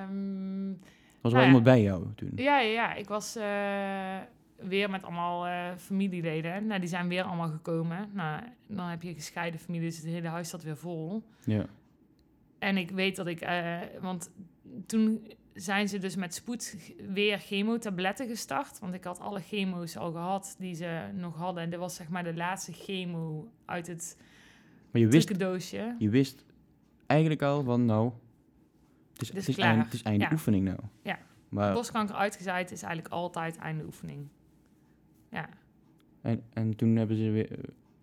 Ehm, 0.09 0.73
Was 1.21 1.33
Nou 1.33 1.45
wel 1.45 1.45
ja. 1.45 1.51
bij 1.63 1.83
jou 1.83 2.07
toen? 2.15 2.31
Ja, 2.37 2.61
ja, 2.61 2.71
ja. 2.71 2.95
Ik 2.95 3.09
was 3.09 3.37
eh, 3.37 4.19
weer 4.57 4.91
met 4.91 5.03
allemaal 5.03 5.47
eh, 5.47 5.77
familieleden. 5.77 6.67
Nou, 6.67 6.81
die 6.81 6.89
zijn 6.89 7.09
weer 7.09 7.23
allemaal 7.23 7.49
gekomen. 7.49 8.11
Nou, 8.13 8.43
dan 8.67 8.87
heb 8.87 9.03
je 9.03 9.15
gescheiden 9.15 9.61
familie, 9.61 9.87
dus 9.89 9.97
het 9.97 10.07
hele 10.07 10.29
huis 10.29 10.49
zat 10.49 10.63
weer 10.63 10.77
vol. 10.77 11.23
Ja. 11.45 11.67
En 12.59 12.77
ik 12.77 12.91
weet 12.91 13.17
dat 13.17 13.27
ik... 13.27 13.41
eh, 13.41 13.79
want 14.01 14.31
toen 14.87 15.33
zijn 15.55 15.89
ze 15.89 15.99
dus 15.99 16.17
met 16.17 16.35
spoed 16.35 16.77
weer 17.13 17.39
chemotabletten 17.39 18.29
gestart. 18.29 18.79
Want 18.79 18.95
ik 18.95 19.05
had 19.05 19.21
alle 19.21 19.41
chemo's 19.41 19.97
al 19.97 20.13
gehad 20.13 20.55
die 20.59 20.75
ze 20.75 21.01
nog 21.15 21.37
hadden. 21.37 21.63
En 21.63 21.71
dit 21.71 21.79
was 21.79 21.95
zeg 21.95 22.09
maar 22.09 22.25
de 22.25 22.35
laatste 22.35 22.73
chemo 22.73 23.49
uit 23.65 23.87
het 23.87 24.17
Maar 24.91 25.01
je 25.01 25.09
wist, 25.09 25.39
doosje. 25.39 25.95
je 25.99 26.09
wist 26.09 26.45
eigenlijk 27.07 27.43
al 27.43 27.63
van, 27.63 27.85
nou... 27.85 28.13
Het 29.15 29.23
is, 29.23 29.29
Het 29.29 29.37
is 29.37 29.47
het 29.47 29.57
is, 29.59 29.65
eind, 29.65 29.85
het 29.85 29.93
is 29.93 30.03
einde 30.03 30.25
Ja. 30.25 30.31
oefening 30.33 30.65
nou. 30.65 30.79
Ja. 31.03 31.19
Maar, 31.49 31.73
Borstkanker 31.73 32.15
uitgezaaid 32.15 32.71
is 32.71 32.83
eigenlijk 32.83 33.15
altijd 33.15 33.57
einde 33.57 33.85
oefening. 33.85 34.29
Ja. 35.31 35.49
en, 36.23 36.43
en 36.53 36.77
toen 36.77 36.97
hebben 36.97 37.17
ze 37.17 37.31
weer... 37.31 37.51
eh, 37.53 37.59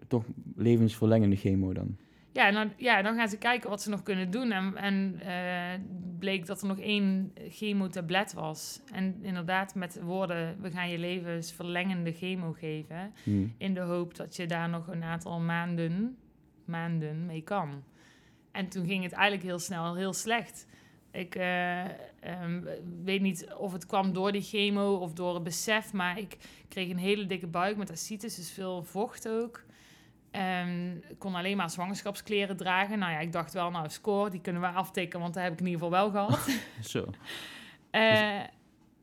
toch 0.08 0.26
levensverlengende 0.56 1.36
chemo 1.36 1.74
dan. 1.74 1.98
Ja, 2.34 2.48
en 2.48 2.54
dan, 2.54 2.72
ja, 2.78 3.02
dan 3.02 3.16
gaan 3.16 3.30
ze 3.30 3.38
kijken 3.38 3.70
wat 3.70 3.82
ze 3.82 3.90
nog 3.90 4.04
kunnen 4.04 4.32
doen. 4.32 4.52
En, 4.52 4.76
en 4.76 5.20
eh, 5.20 5.80
bleek 6.20 6.46
dat 6.46 6.62
er 6.62 6.68
nog 6.68 6.80
één 6.80 7.32
chemotablet 7.50 8.34
was. 8.34 8.82
En 8.94 9.16
inderdaad 9.22 9.76
met 9.76 9.94
de 9.94 10.04
woorden, 10.04 10.62
we 10.62 10.72
gaan 10.72 10.90
je 10.90 10.98
levensverlengende 10.98 12.12
chemo 12.14 12.52
geven. 12.52 13.14
Hm. 13.24 13.48
In 13.58 13.74
de 13.74 13.80
hoop 13.80 14.16
dat 14.16 14.36
je 14.36 14.46
daar 14.46 14.70
nog 14.70 14.88
een 14.88 15.04
aantal 15.04 15.40
maanden, 15.40 16.18
maanden 16.66 17.26
mee 17.26 17.42
kan. 17.42 17.84
En 18.52 18.68
toen 18.70 18.86
ging 18.86 19.04
het 19.04 19.12
eigenlijk 19.14 19.44
heel 19.44 19.60
snel 19.60 19.96
heel 19.96 20.14
slecht. 20.14 20.68
Ik 21.12 21.36
eh, 21.36 21.84
ehm, 22.20 22.62
weet 23.04 23.22
niet 23.22 23.54
of 23.58 23.74
het 23.74 23.86
kwam 23.86 24.14
door 24.14 24.32
die 24.32 24.42
chemo 24.42 24.96
of 24.96 25.14
door 25.14 25.34
het 25.34 25.44
besef, 25.44 25.94
maar 25.94 26.18
ik 26.18 26.38
kreeg 26.68 26.90
een 26.90 26.98
hele 26.98 27.26
dikke 27.26 27.48
buik 27.48 27.78
met 27.78 27.92
ascites, 27.92 28.36
dus 28.36 28.52
veel 28.52 28.84
vocht 28.84 29.30
ook. 29.30 29.64
En 30.32 31.04
ik 31.10 31.20
kon 31.20 31.36
alleen 31.36 31.58
maar 31.58 31.70
zwangerschapskleren 31.70 32.58
dragen. 32.58 33.00
Nou 33.00 33.12
ja, 33.12 33.20
ik 33.20 33.32
dacht 33.32 33.54
wel, 33.54 33.72
nou, 33.72 33.90
score, 33.90 34.30
die 34.30 34.42
kunnen 34.42 34.62
we 34.62 34.68
aftikken, 34.68 35.20
want 35.20 35.34
dat 35.34 35.44
heb 35.44 35.54
ik 35.54 35.60
in 35.60 35.66
ieder 35.66 35.82
geval 35.82 36.12
wel 36.12 36.12
gehad. 36.12 36.50
Zo. 36.94 37.06
Eh, 37.92 38.40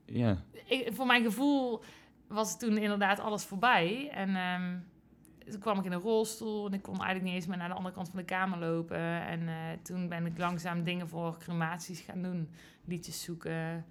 Ja, 0.07 0.43
ik, 0.65 0.89
voor 0.93 1.07
mijn 1.07 1.23
gevoel 1.23 1.83
was 2.27 2.59
toen 2.59 2.79
inderdaad 2.79 3.21
alles 3.21 3.45
voorbij. 3.45 4.09
En 4.13 4.37
ehm, 4.37 4.77
toen 5.51 5.61
kwam 5.61 5.79
ik 5.79 5.85
in 5.85 5.93
een 5.93 6.01
rolstoel 6.01 6.67
en 6.67 6.73
ik 6.73 6.83
kon 6.83 6.95
eigenlijk 6.95 7.25
niet 7.25 7.35
eens 7.35 7.47
meer 7.47 7.57
naar 7.57 7.69
de 7.69 7.75
andere 7.75 7.95
kant 7.95 8.09
van 8.09 8.19
de 8.19 8.25
kamer 8.25 8.59
lopen. 8.59 9.27
En 9.27 9.49
eh, 9.49 9.55
toen 9.83 10.09
ben 10.09 10.27
ik 10.27 10.39
langzaam 10.39 10.85
dingen 10.85 11.09
voor 11.09 11.39
crematies 11.39 12.01
gaan 12.01 12.23
doen. 12.23 12.49
Liedjes 12.85 13.23
zoeken, 13.23 13.85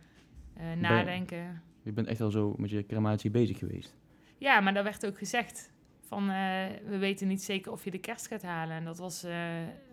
eh, 0.54 0.74
nadenken. 0.78 1.62
je 1.84 1.92
bent 1.92 2.08
echt 2.08 2.22
al 2.22 2.32
zo 2.32 2.56
met 2.58 2.70
je 2.70 2.86
crematie 2.86 3.32
bezig 3.32 3.58
geweest. 3.58 3.96
Ja, 4.38 4.60
maar 4.60 4.74
daar 4.74 4.84
werd 4.84 5.06
ook 5.06 5.18
gezegd 5.18 5.72
van 6.00 6.22
eh, 6.22 6.66
we 6.86 6.98
weten 6.98 7.28
niet 7.28 7.44
zeker 7.44 7.72
of 7.72 7.84
je 7.84 7.92
de 7.92 8.00
kerst 8.00 8.28
gaat 8.28 8.42
halen. 8.42 8.76
En 8.76 8.86
dat 8.86 8.98
was, 8.98 9.26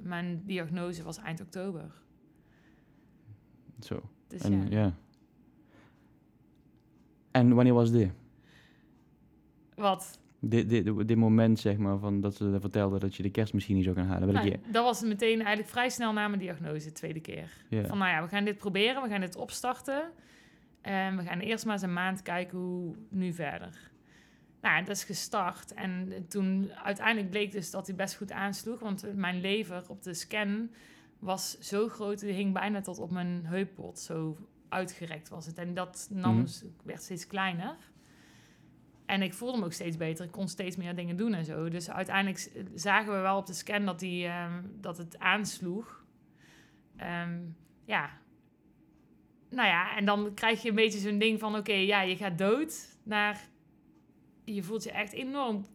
mijn 0.00 0.42
diagnose 0.44 1.02
was 1.02 1.18
eind 1.18 1.40
oktober. 1.40 2.02
Zo. 3.80 4.02
Dus 4.28 4.42
En, 4.42 4.70
ja. 4.70 4.78
ja. 4.78 4.94
En 7.30 7.54
wanneer 7.54 7.74
was 7.74 7.90
dit? 7.90 8.12
Wat? 9.74 10.18
Dit, 10.48 10.68
dit, 10.68 11.08
dit 11.08 11.16
moment, 11.16 11.58
zeg 11.58 11.76
maar, 11.76 11.98
van 11.98 12.20
dat 12.20 12.34
ze 12.34 12.56
vertelden 12.60 13.00
dat 13.00 13.14
je 13.14 13.22
de 13.22 13.30
kerst 13.30 13.52
misschien 13.52 13.74
niet 13.76 13.84
zou 13.84 13.96
gaan 13.96 14.06
halen. 14.06 14.32
Nou, 14.32 14.56
dat 14.72 14.84
was 14.84 15.02
meteen 15.02 15.38
eigenlijk 15.38 15.68
vrij 15.68 15.88
snel 15.88 16.12
na 16.12 16.28
mijn 16.28 16.40
diagnose, 16.40 16.86
de 16.86 16.92
tweede 16.92 17.20
keer. 17.20 17.50
Van 17.70 17.98
nou 17.98 18.10
ja, 18.10 18.22
we 18.22 18.28
gaan 18.28 18.44
dit 18.44 18.56
proberen, 18.56 19.02
we 19.02 19.08
gaan 19.08 19.20
dit 19.20 19.36
opstarten. 19.36 20.10
En 20.80 21.16
we 21.16 21.22
gaan 21.22 21.38
eerst 21.40 21.64
maar 21.64 21.74
eens 21.74 21.82
een 21.82 21.92
maand 21.92 22.22
kijken 22.22 22.58
hoe 22.58 22.94
nu 23.08 23.32
verder. 23.32 23.90
Nou, 24.60 24.84
dat 24.84 24.96
is 24.96 25.04
gestart. 25.04 25.74
En 25.74 26.12
toen 26.28 26.70
uiteindelijk 26.72 27.30
bleek 27.30 27.52
dus 27.52 27.70
dat 27.70 27.86
hij 27.86 27.96
best 27.96 28.16
goed 28.16 28.32
aansloeg. 28.32 28.80
Want 28.80 29.14
mijn 29.14 29.40
lever 29.40 29.82
op 29.88 30.02
de 30.02 30.14
scan 30.14 30.70
was 31.18 31.58
zo 31.58 31.88
groot, 31.88 32.20
die 32.20 32.32
hing 32.32 32.52
bijna 32.52 32.80
tot 32.80 32.98
op 32.98 33.10
mijn 33.10 33.40
heuppot. 33.44 33.98
Zo 33.98 34.36
uitgerekt 34.68 35.28
was 35.28 35.46
het. 35.46 35.58
En 35.58 35.74
dat 35.74 36.08
nam, 36.12 36.36
Mhm. 36.36 36.48
werd 36.84 37.02
steeds 37.02 37.26
kleiner. 37.26 37.76
En 39.06 39.22
ik 39.22 39.34
voelde 39.34 39.58
me 39.58 39.64
ook 39.64 39.72
steeds 39.72 39.96
beter. 39.96 40.24
Ik 40.24 40.30
kon 40.30 40.48
steeds 40.48 40.76
meer 40.76 40.94
dingen 40.96 41.16
doen 41.16 41.34
en 41.34 41.44
zo. 41.44 41.68
Dus 41.68 41.90
uiteindelijk 41.90 42.50
zagen 42.74 43.12
we 43.12 43.18
wel 43.18 43.36
op 43.36 43.46
de 43.46 43.52
scan 43.52 43.84
dat, 43.84 43.98
die, 43.98 44.26
ehm, 44.26 44.62
dat 44.80 44.98
het 44.98 45.18
aansloeg. 45.18 46.04
Ehm, 46.96 47.38
ja. 47.84 48.10
Nou 49.50 49.68
ja, 49.68 49.96
en 49.96 50.04
dan 50.04 50.34
krijg 50.34 50.62
je 50.62 50.68
een 50.68 50.74
beetje 50.74 50.98
zo'n 50.98 51.18
ding 51.18 51.40
van... 51.40 51.56
Oké, 51.56 51.72
ja, 51.72 52.02
je 52.02 52.16
gaat 52.16 52.38
dood. 52.38 52.96
Naar... 53.02 53.40
Je 54.44 54.62
voelt 54.62 54.82
je 54.84 54.90
echt 54.90 55.12
enorm 55.12 55.66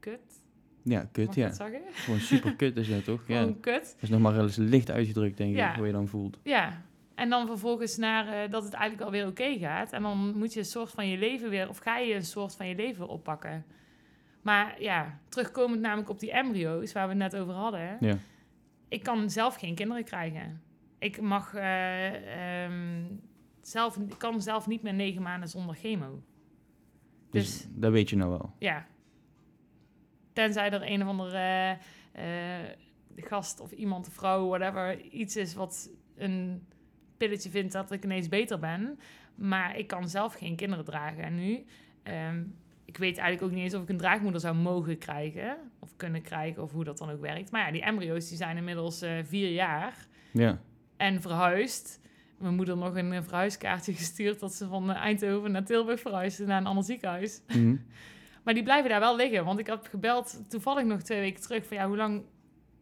kut. 0.00 0.42
Ja, 0.82 1.08
kut, 1.12 1.34
ja. 1.34 1.50
Gewoon 1.92 2.20
super 2.20 2.56
kut 2.56 2.76
is 2.76 2.88
dat 2.88 3.04
toch? 3.04 3.20
Ja. 3.28 3.38
Gewoon 3.40 3.60
kut. 3.60 3.82
Dat 3.94 4.02
is 4.02 4.08
nog 4.08 4.20
maar 4.20 4.40
eens 4.40 4.56
licht 4.56 4.90
uitgedrukt, 4.90 5.36
denk 5.36 5.50
ik, 5.50 5.56
Ja. 5.56 5.76
hoe 5.76 5.86
je 5.86 5.92
dan 5.92 6.08
voelt. 6.08 6.38
Ja. 6.42 6.82
En 7.16 7.30
dan 7.30 7.46
vervolgens 7.46 7.96
naar 7.96 8.28
eh, 8.28 8.50
dat 8.50 8.64
het 8.64 8.72
eigenlijk 8.72 9.04
alweer 9.04 9.26
oké 9.26 9.58
gaat. 9.58 9.92
En 9.92 10.02
dan 10.02 10.38
moet 10.38 10.52
je 10.52 10.58
een 10.58 10.64
soort 10.64 10.90
van 10.90 11.08
je 11.08 11.18
leven 11.18 11.50
weer... 11.50 11.68
Of 11.68 11.78
ga 11.78 11.98
je 11.98 12.14
een 12.14 12.24
soort 12.24 12.56
van 12.56 12.68
je 12.68 12.74
leven 12.74 12.98
weer 12.98 13.08
oppakken. 13.08 13.64
Maar 14.42 14.82
ja, 14.82 15.18
terugkomend 15.28 15.80
namelijk 15.80 16.08
op 16.10 16.20
die 16.20 16.32
embryo's... 16.32 16.92
waar 16.92 17.08
we 17.08 17.14
het 17.14 17.32
net 17.32 17.36
over 17.36 17.54
hadden... 17.54 17.96
Ja. 18.00 18.16
ik 18.88 19.02
kan 19.02 19.30
zelf 19.30 19.54
geen 19.54 19.74
kinderen 19.74 20.04
krijgen. 20.04 20.62
Ik 20.98 21.20
mag 21.20 21.54
eh, 21.54 22.64
ehm, 22.64 23.04
zelf, 23.60 23.96
ik 23.96 24.18
kan 24.18 24.42
zelf 24.42 24.66
niet 24.66 24.82
meer 24.82 24.94
negen 24.94 25.22
maanden 25.22 25.48
zonder 25.48 25.74
chemo. 25.74 26.22
Dus, 27.30 27.58
Dus 27.58 27.68
dat 27.70 27.92
weet 27.92 28.10
je 28.10 28.16
nou 28.16 28.30
wel. 28.30 28.54
ja. 28.58 28.86
Tenzij 30.32 30.70
er 30.70 30.90
een 30.90 31.02
of 31.02 31.08
andere 31.08 31.78
eh, 32.12 32.24
gast 33.16 33.60
of 33.60 33.72
iemand, 33.72 34.08
vrouw, 34.12 34.48
whatever, 34.48 35.00
iets 35.00 35.36
is 35.36 35.54
wat 35.54 35.90
een 36.16 36.66
pilletje 37.16 37.50
vindt 37.50 37.72
dat 37.72 37.90
ik 37.92 38.04
ineens 38.04 38.28
beter 38.28 38.58
ben. 38.58 38.98
Maar 39.34 39.78
ik 39.78 39.86
kan 39.86 40.08
zelf 40.08 40.34
geen 40.34 40.56
kinderen 40.56 40.84
dragen. 40.84 41.22
En 41.24 41.34
nu, 41.34 41.64
ehm, 42.02 42.42
ik 42.84 42.96
weet 42.98 43.18
eigenlijk 43.18 43.42
ook 43.42 43.56
niet 43.56 43.64
eens 43.64 43.74
of 43.74 43.82
ik 43.82 43.88
een 43.88 43.96
draagmoeder 43.96 44.40
zou 44.40 44.54
mogen 44.54 44.98
krijgen. 44.98 45.56
Of 45.78 45.96
kunnen 45.96 46.22
krijgen, 46.22 46.62
of 46.62 46.72
hoe 46.72 46.84
dat 46.84 46.98
dan 46.98 47.10
ook 47.10 47.20
werkt. 47.20 47.50
Maar 47.50 47.66
ja, 47.66 47.72
die 47.72 47.82
embryo's 47.82 48.28
die 48.28 48.36
zijn 48.36 48.56
inmiddels 48.56 49.02
eh, 49.02 49.12
vier 49.24 49.50
jaar 49.50 50.06
Ja. 50.32 50.58
en 50.96 51.20
verhuisd. 51.20 52.00
Mijn 52.38 52.54
moeder 52.54 52.76
nog 52.76 52.94
een 52.96 53.12
eh, 53.12 53.22
verhuiskaartje 53.22 53.92
gestuurd 54.02 54.40
dat 54.40 54.54
ze 54.54 54.66
van 54.66 54.90
eh, 54.90 54.96
Eindhoven 54.96 55.50
naar 55.52 55.64
Tilburg 55.64 56.00
verhuisde 56.00 56.46
naar 56.46 56.60
een 56.60 56.66
ander 56.66 56.84
ziekenhuis. 56.84 57.42
Mhm. 57.48 57.76
Maar 58.44 58.54
die 58.54 58.62
blijven 58.64 58.90
daar 58.90 59.00
wel 59.00 59.16
liggen. 59.16 59.44
Want 59.44 59.58
ik 59.58 59.66
heb 59.66 59.86
gebeld 59.90 60.44
toevallig 60.48 60.84
nog 60.84 61.02
twee 61.02 61.20
weken 61.20 61.42
terug 61.42 61.66
van 61.66 61.76
ja, 61.76 61.86
hoe 61.86 61.96
lang 61.96 62.22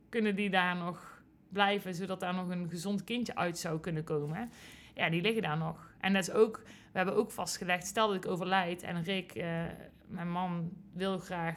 kunnen 0.08 0.36
die 0.36 0.50
daar 0.50 0.76
nog 0.76 1.13
blijven, 1.54 1.94
zodat 1.94 2.20
daar 2.20 2.34
nog 2.34 2.48
een 2.48 2.68
gezond 2.68 3.04
kindje 3.04 3.36
uit 3.36 3.58
zou 3.58 3.80
kunnen 3.80 4.04
komen. 4.04 4.50
Ja, 4.94 5.10
die 5.10 5.20
liggen 5.22 5.42
daar 5.42 5.56
nog. 5.58 5.94
En 6.00 6.12
dat 6.12 6.22
is 6.22 6.30
ook, 6.34 6.62
we 6.64 6.98
hebben 6.98 7.16
ook 7.16 7.30
vastgelegd, 7.30 7.86
stel 7.86 8.06
dat 8.06 8.16
ik 8.16 8.26
overlijd 8.26 8.82
en 8.82 9.02
Rick, 9.02 9.32
eh, 9.32 9.62
mijn 10.06 10.30
man, 10.30 10.70
wil 10.92 11.18
graag 11.18 11.56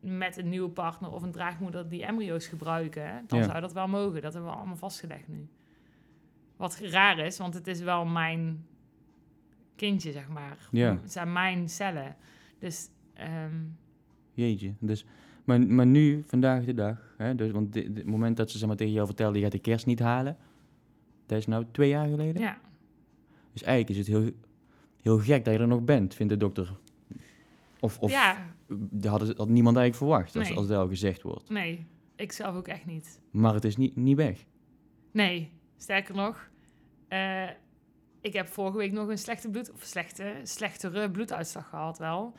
met 0.00 0.36
een 0.36 0.48
nieuwe 0.48 0.70
partner 0.70 1.10
of 1.10 1.22
een 1.22 1.32
draagmoeder 1.32 1.88
die 1.88 2.04
embryo's 2.04 2.46
gebruiken, 2.46 3.24
dan 3.26 3.38
Ja. 3.38 3.44
zou 3.44 3.60
dat 3.60 3.72
wel 3.72 3.88
mogen. 3.88 4.22
Dat 4.22 4.32
hebben 4.32 4.50
we 4.50 4.56
allemaal 4.56 4.76
vastgelegd 4.76 5.28
nu. 5.28 5.48
Wat 6.56 6.78
raar 6.78 7.18
is, 7.18 7.38
want 7.38 7.54
het 7.54 7.66
is 7.66 7.80
wel 7.80 8.04
mijn 8.06 8.66
kindje, 9.76 10.12
zeg 10.12 10.28
maar. 10.28 10.56
Ja. 10.70 10.98
Het 11.02 11.12
zijn 11.12 11.32
mijn 11.32 11.68
cellen. 11.68 12.16
Dus 12.58 12.88
ehm, 13.14 13.54
Jeetje. 14.32 14.74
Dus, 14.78 15.04
maar, 15.44 15.60
maar 15.60 15.86
nu, 15.86 16.22
vandaag 16.26 16.64
de 16.64 16.74
dag, 16.74 17.09
hè, 17.24 17.34
dus, 17.34 17.50
want 17.50 17.74
het 17.74 18.06
moment 18.06 18.36
dat 18.36 18.50
ze 18.50 18.58
zeg 18.58 18.68
maar, 18.68 18.76
tegen 18.76 18.92
jou 18.92 19.06
vertelde, 19.06 19.36
je 19.38 19.42
gaat 19.42 19.52
de 19.52 19.58
kerst 19.58 19.86
niet 19.86 19.98
halen, 19.98 20.36
dat 21.26 21.38
is 21.38 21.46
nou 21.46 21.64
twee 21.72 21.88
jaar 21.88 22.08
geleden. 22.08 22.42
ja, 22.42 22.60
Dus 23.52 23.62
eigenlijk 23.62 23.98
is 23.98 24.06
het 24.06 24.16
heel, 24.16 24.30
heel 25.02 25.18
gek 25.18 25.44
dat 25.44 25.54
je 25.54 25.60
er 25.60 25.66
nog 25.68 25.82
bent, 25.84 26.14
vindt 26.14 26.32
de 26.32 26.38
dokter. 26.38 26.78
Of, 27.80 27.98
of 27.98 28.10
ja, 28.10 28.46
dat 28.90 29.10
had, 29.20 29.36
had 29.36 29.48
niemand 29.48 29.76
eigenlijk 29.76 29.96
verwacht, 29.96 30.36
als, 30.36 30.48
Nee. 30.48 30.56
als 30.56 30.66
dat 30.66 30.78
al 30.78 30.88
gezegd 30.88 31.22
wordt. 31.22 31.50
nee, 31.50 31.86
ik 32.16 32.32
zelf 32.32 32.56
ook 32.56 32.68
echt 32.68 32.86
niet. 32.86 33.20
Maar 33.30 33.54
het 33.54 33.64
is 33.64 33.76
niet, 33.76 33.96
niet 33.96 34.16
weg. 34.16 34.44
Nee, 35.10 35.50
sterker 35.76 36.14
nog, 36.14 36.50
eh, 37.08 37.48
ik 38.20 38.32
heb 38.32 38.48
vorige 38.48 38.76
week 38.76 38.92
nog 38.92 39.08
een 39.08 39.18
slechte 39.18 39.50
bloed, 39.50 39.72
of 39.72 39.82
slechte, 39.82 40.34
slechtere 40.42 41.10
bloeduitslag 41.10 41.68
gehad 41.68 41.98
wel. 41.98 42.34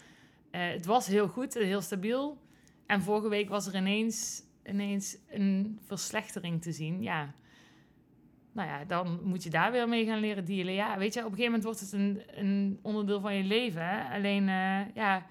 Eh, 0.52 0.70
het 0.70 0.86
was 0.86 1.08
heel 1.08 1.28
goed, 1.28 1.54
heel 1.54 1.82
stabiel. 1.82 2.38
En 2.86 3.02
vorige 3.02 3.30
week 3.30 3.50
was 3.50 3.68
er 3.68 3.76
ineens, 3.76 4.44
ineens 4.66 5.18
een 5.30 5.80
verslechtering 5.86 6.62
te 6.62 6.72
zien. 6.72 7.02
Ja, 7.04 7.34
nou 8.52 8.68
ja, 8.68 8.86
dan 8.86 9.20
moet 9.24 9.44
je 9.44 9.50
daar 9.50 9.72
weer 9.72 9.90
mee 9.90 10.06
gaan 10.06 10.20
leren 10.20 10.46
dealen. 10.46 10.74
Ja, 10.74 10.98
weet 10.98 11.14
je, 11.14 11.20
op 11.20 11.26
een 11.26 11.38
gegeven 11.38 11.52
moment 11.52 11.64
wordt 11.64 11.80
het 11.80 11.92
een, 11.92 12.22
een 12.28 12.80
onderdeel 12.82 13.22
van 13.22 13.36
je 13.36 13.44
leven. 13.44 13.86
Hè? 13.86 14.16
Alleen, 14.16 14.50
eh, 14.50 14.96
ja, 14.96 15.26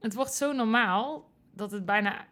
het 0.00 0.14
wordt 0.14 0.32
zo 0.32 0.52
normaal 0.52 1.30
dat 1.54 1.70
het 1.70 1.84
bijna 1.84 2.26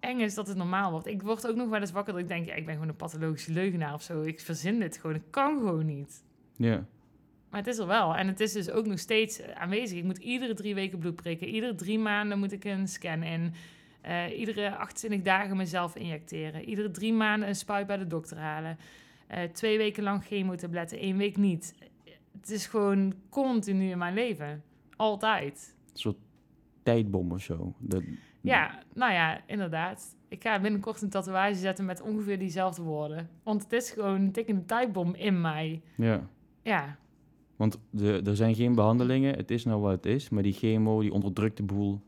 eng 0.00 0.20
is 0.20 0.34
dat 0.34 0.46
het 0.46 0.56
normaal 0.56 0.90
wordt. 0.90 1.06
Ik 1.06 1.22
word 1.22 1.46
ook 1.46 1.56
nog 1.56 1.68
wel 1.68 1.80
eens 1.80 1.92
wakker 1.92 2.12
dat 2.12 2.22
ik 2.22 2.28
denk, 2.28 2.46
ja, 2.46 2.54
ik 2.54 2.64
ben 2.64 2.74
gewoon 2.74 2.88
een 2.88 2.96
pathologische 2.96 3.52
leugenaar 3.52 3.94
of 3.94 4.02
zo. 4.02 4.22
Ik 4.22 4.40
verzin 4.40 4.78
dit 4.78 4.96
gewoon, 4.96 5.16
ik 5.16 5.30
kan 5.30 5.58
gewoon 5.58 5.86
niet. 5.86 6.24
Ja. 6.56 6.86
Maar 7.50 7.60
het 7.60 7.68
is 7.68 7.78
er 7.78 7.86
wel. 7.86 8.16
En 8.16 8.26
het 8.26 8.40
is 8.40 8.52
dus 8.52 8.70
ook 8.70 8.86
nog 8.86 8.98
steeds 8.98 9.40
eh, 9.40 9.60
aanwezig. 9.60 9.98
Ik 9.98 10.04
moet 10.04 10.18
iedere 10.18 10.54
drie 10.54 10.74
weken 10.74 10.98
bloed 10.98 11.16
prikken. 11.16 11.48
Iedere 11.48 11.74
drie 11.74 11.98
maanden 11.98 12.38
moet 12.38 12.52
ik 12.52 12.64
een 12.64 12.88
scan 12.88 13.22
in. 13.22 13.54
Eh, 14.00 14.38
iedere 14.38 14.76
28 14.76 15.22
dagen 15.22 15.56
mezelf 15.56 15.96
injecteren. 15.96 16.64
Iedere 16.64 16.90
drie 16.90 17.12
maanden 17.12 17.48
een 17.48 17.56
spuit 17.56 17.86
bij 17.86 17.96
de 17.96 18.06
dokter 18.06 18.36
halen. 18.36 18.78
Eh, 19.26 19.42
twee 19.42 19.78
weken 19.78 20.02
lang 20.02 20.24
chemotabletten, 20.24 20.98
één 20.98 21.16
week 21.16 21.36
niet. 21.36 21.74
Het 22.40 22.50
is 22.50 22.66
gewoon 22.66 23.14
continu 23.28 23.90
in 23.90 23.98
mijn 23.98 24.14
leven. 24.14 24.62
Altijd. 24.96 25.76
Een 25.92 25.98
soort 25.98 26.16
tijdbom 26.82 27.32
of 27.32 27.42
zo. 27.42 27.74
Dat, 27.78 28.02
Ja, 28.40 28.82
nou 28.94 29.12
ja, 29.12 29.40
inderdaad. 29.46 30.16
Ik 30.28 30.42
ga 30.42 30.60
binnenkort 30.60 31.02
een 31.02 31.10
tatoeage 31.10 31.54
zetten 31.54 31.84
met 31.84 32.00
ongeveer 32.00 32.38
diezelfde 32.38 32.82
woorden. 32.82 33.28
Want 33.42 33.62
het 33.62 33.72
is 33.72 33.90
gewoon 33.90 34.20
een 34.20 34.32
tikkende 34.32 34.64
tijdbom 34.64 35.14
in 35.14 35.40
mij. 35.40 35.82
Ja. 35.96 36.28
Ja, 36.62 36.96
Want 37.56 37.78
de, 37.90 38.22
er 38.24 38.36
zijn 38.36 38.54
geen 38.54 38.74
behandelingen, 38.74 39.36
het 39.36 39.50
is 39.50 39.64
nou 39.64 39.80
wat 39.80 39.92
het 39.92 40.06
is, 40.06 40.28
maar 40.28 40.42
die 40.42 40.52
chemo 40.52 41.00
die 41.00 41.12
onderdrukt 41.12 41.56
de 41.56 41.62
boel 41.62 42.00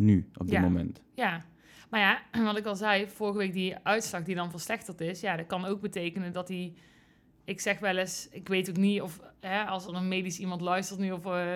nu, 0.00 0.28
op 0.34 0.44
dit 0.46 0.54
Ja. 0.54 0.60
moment. 0.60 1.02
ja. 1.14 1.44
Maar 1.90 2.00
ja, 2.00 2.22
wat 2.44 2.56
ik 2.56 2.64
al 2.64 2.76
zei, 2.76 3.08
vorige 3.08 3.38
week 3.38 3.52
die 3.52 3.76
uitslag 3.82 4.22
die 4.22 4.34
dan 4.34 4.50
verslechterd 4.50 5.00
is... 5.00 5.20
ja, 5.20 5.36
dat 5.36 5.46
kan 5.46 5.64
ook 5.64 5.80
betekenen 5.80 6.32
dat 6.32 6.46
die... 6.46 6.74
Ik 7.44 7.60
zeg 7.60 7.78
wel 7.78 7.96
eens, 7.96 8.28
ik 8.32 8.48
weet 8.48 8.70
ook 8.70 8.76
niet 8.76 9.00
of... 9.02 9.20
Hè, 9.40 9.64
als 9.64 9.86
er 9.86 9.94
een 9.94 10.08
medisch 10.08 10.38
iemand 10.38 10.60
luistert 10.60 11.00
nu 11.00 11.10
of, 11.12 11.26
eh, 11.26 11.54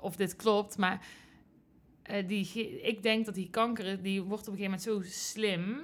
of 0.00 0.16
dit 0.16 0.36
klopt... 0.36 0.78
maar 0.78 1.06
eh, 2.02 2.28
die, 2.28 2.80
ik 2.82 3.02
denk 3.02 3.24
dat 3.24 3.34
die 3.34 3.50
kanker, 3.50 4.02
die 4.02 4.22
wordt 4.22 4.48
op 4.48 4.52
een 4.54 4.58
gegeven 4.60 4.80
moment 4.94 5.06
zo 5.14 5.18
slim... 5.20 5.80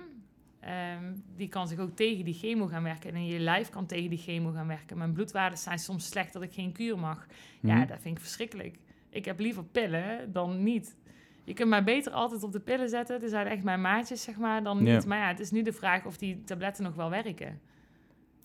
ehm, 0.60 1.14
die 1.36 1.48
kan 1.48 1.68
zich 1.68 1.78
ook 1.78 1.96
tegen 1.96 2.24
die 2.24 2.34
chemo 2.34 2.66
gaan 2.66 2.82
werken. 2.82 3.14
En 3.14 3.26
je 3.26 3.38
lijf 3.38 3.68
kan 3.68 3.86
tegen 3.86 4.10
die 4.10 4.18
chemo 4.18 4.50
gaan 4.52 4.66
werken. 4.66 4.98
Mijn 4.98 5.12
bloedwaarden 5.12 5.58
zijn 5.58 5.78
soms 5.78 6.06
slecht 6.06 6.32
dat 6.32 6.42
ik 6.42 6.52
geen 6.52 6.72
kuur 6.72 6.98
mag. 6.98 7.26
Ja, 7.60 7.74
Mhm. 7.76 7.86
dat 7.86 7.98
vind 8.00 8.16
ik 8.16 8.22
verschrikkelijk. 8.22 8.78
Ik 9.10 9.24
heb 9.24 9.38
liever 9.40 9.64
pillen 9.64 10.32
dan 10.32 10.62
niet. 10.62 10.96
Je 11.44 11.52
kunt 11.54 11.68
mij 11.68 11.84
beter 11.84 12.12
altijd 12.12 12.42
op 12.42 12.52
de 12.52 12.60
pillen 12.60 12.88
zetten. 12.88 13.20
Het 13.20 13.30
zijn 13.30 13.46
echt 13.46 13.62
mijn 13.62 13.80
maatjes, 13.80 14.22
zeg 14.22 14.36
maar, 14.38 14.62
dan 14.62 14.84
Ja. 14.84 14.94
niet. 14.94 15.06
Maar 15.06 15.18
ja, 15.18 15.28
het 15.28 15.40
is 15.40 15.50
nu 15.50 15.62
de 15.62 15.72
vraag 15.72 16.04
of 16.06 16.16
die 16.16 16.42
tabletten 16.44 16.84
nog 16.84 16.94
wel 16.94 17.10
werken. 17.10 17.60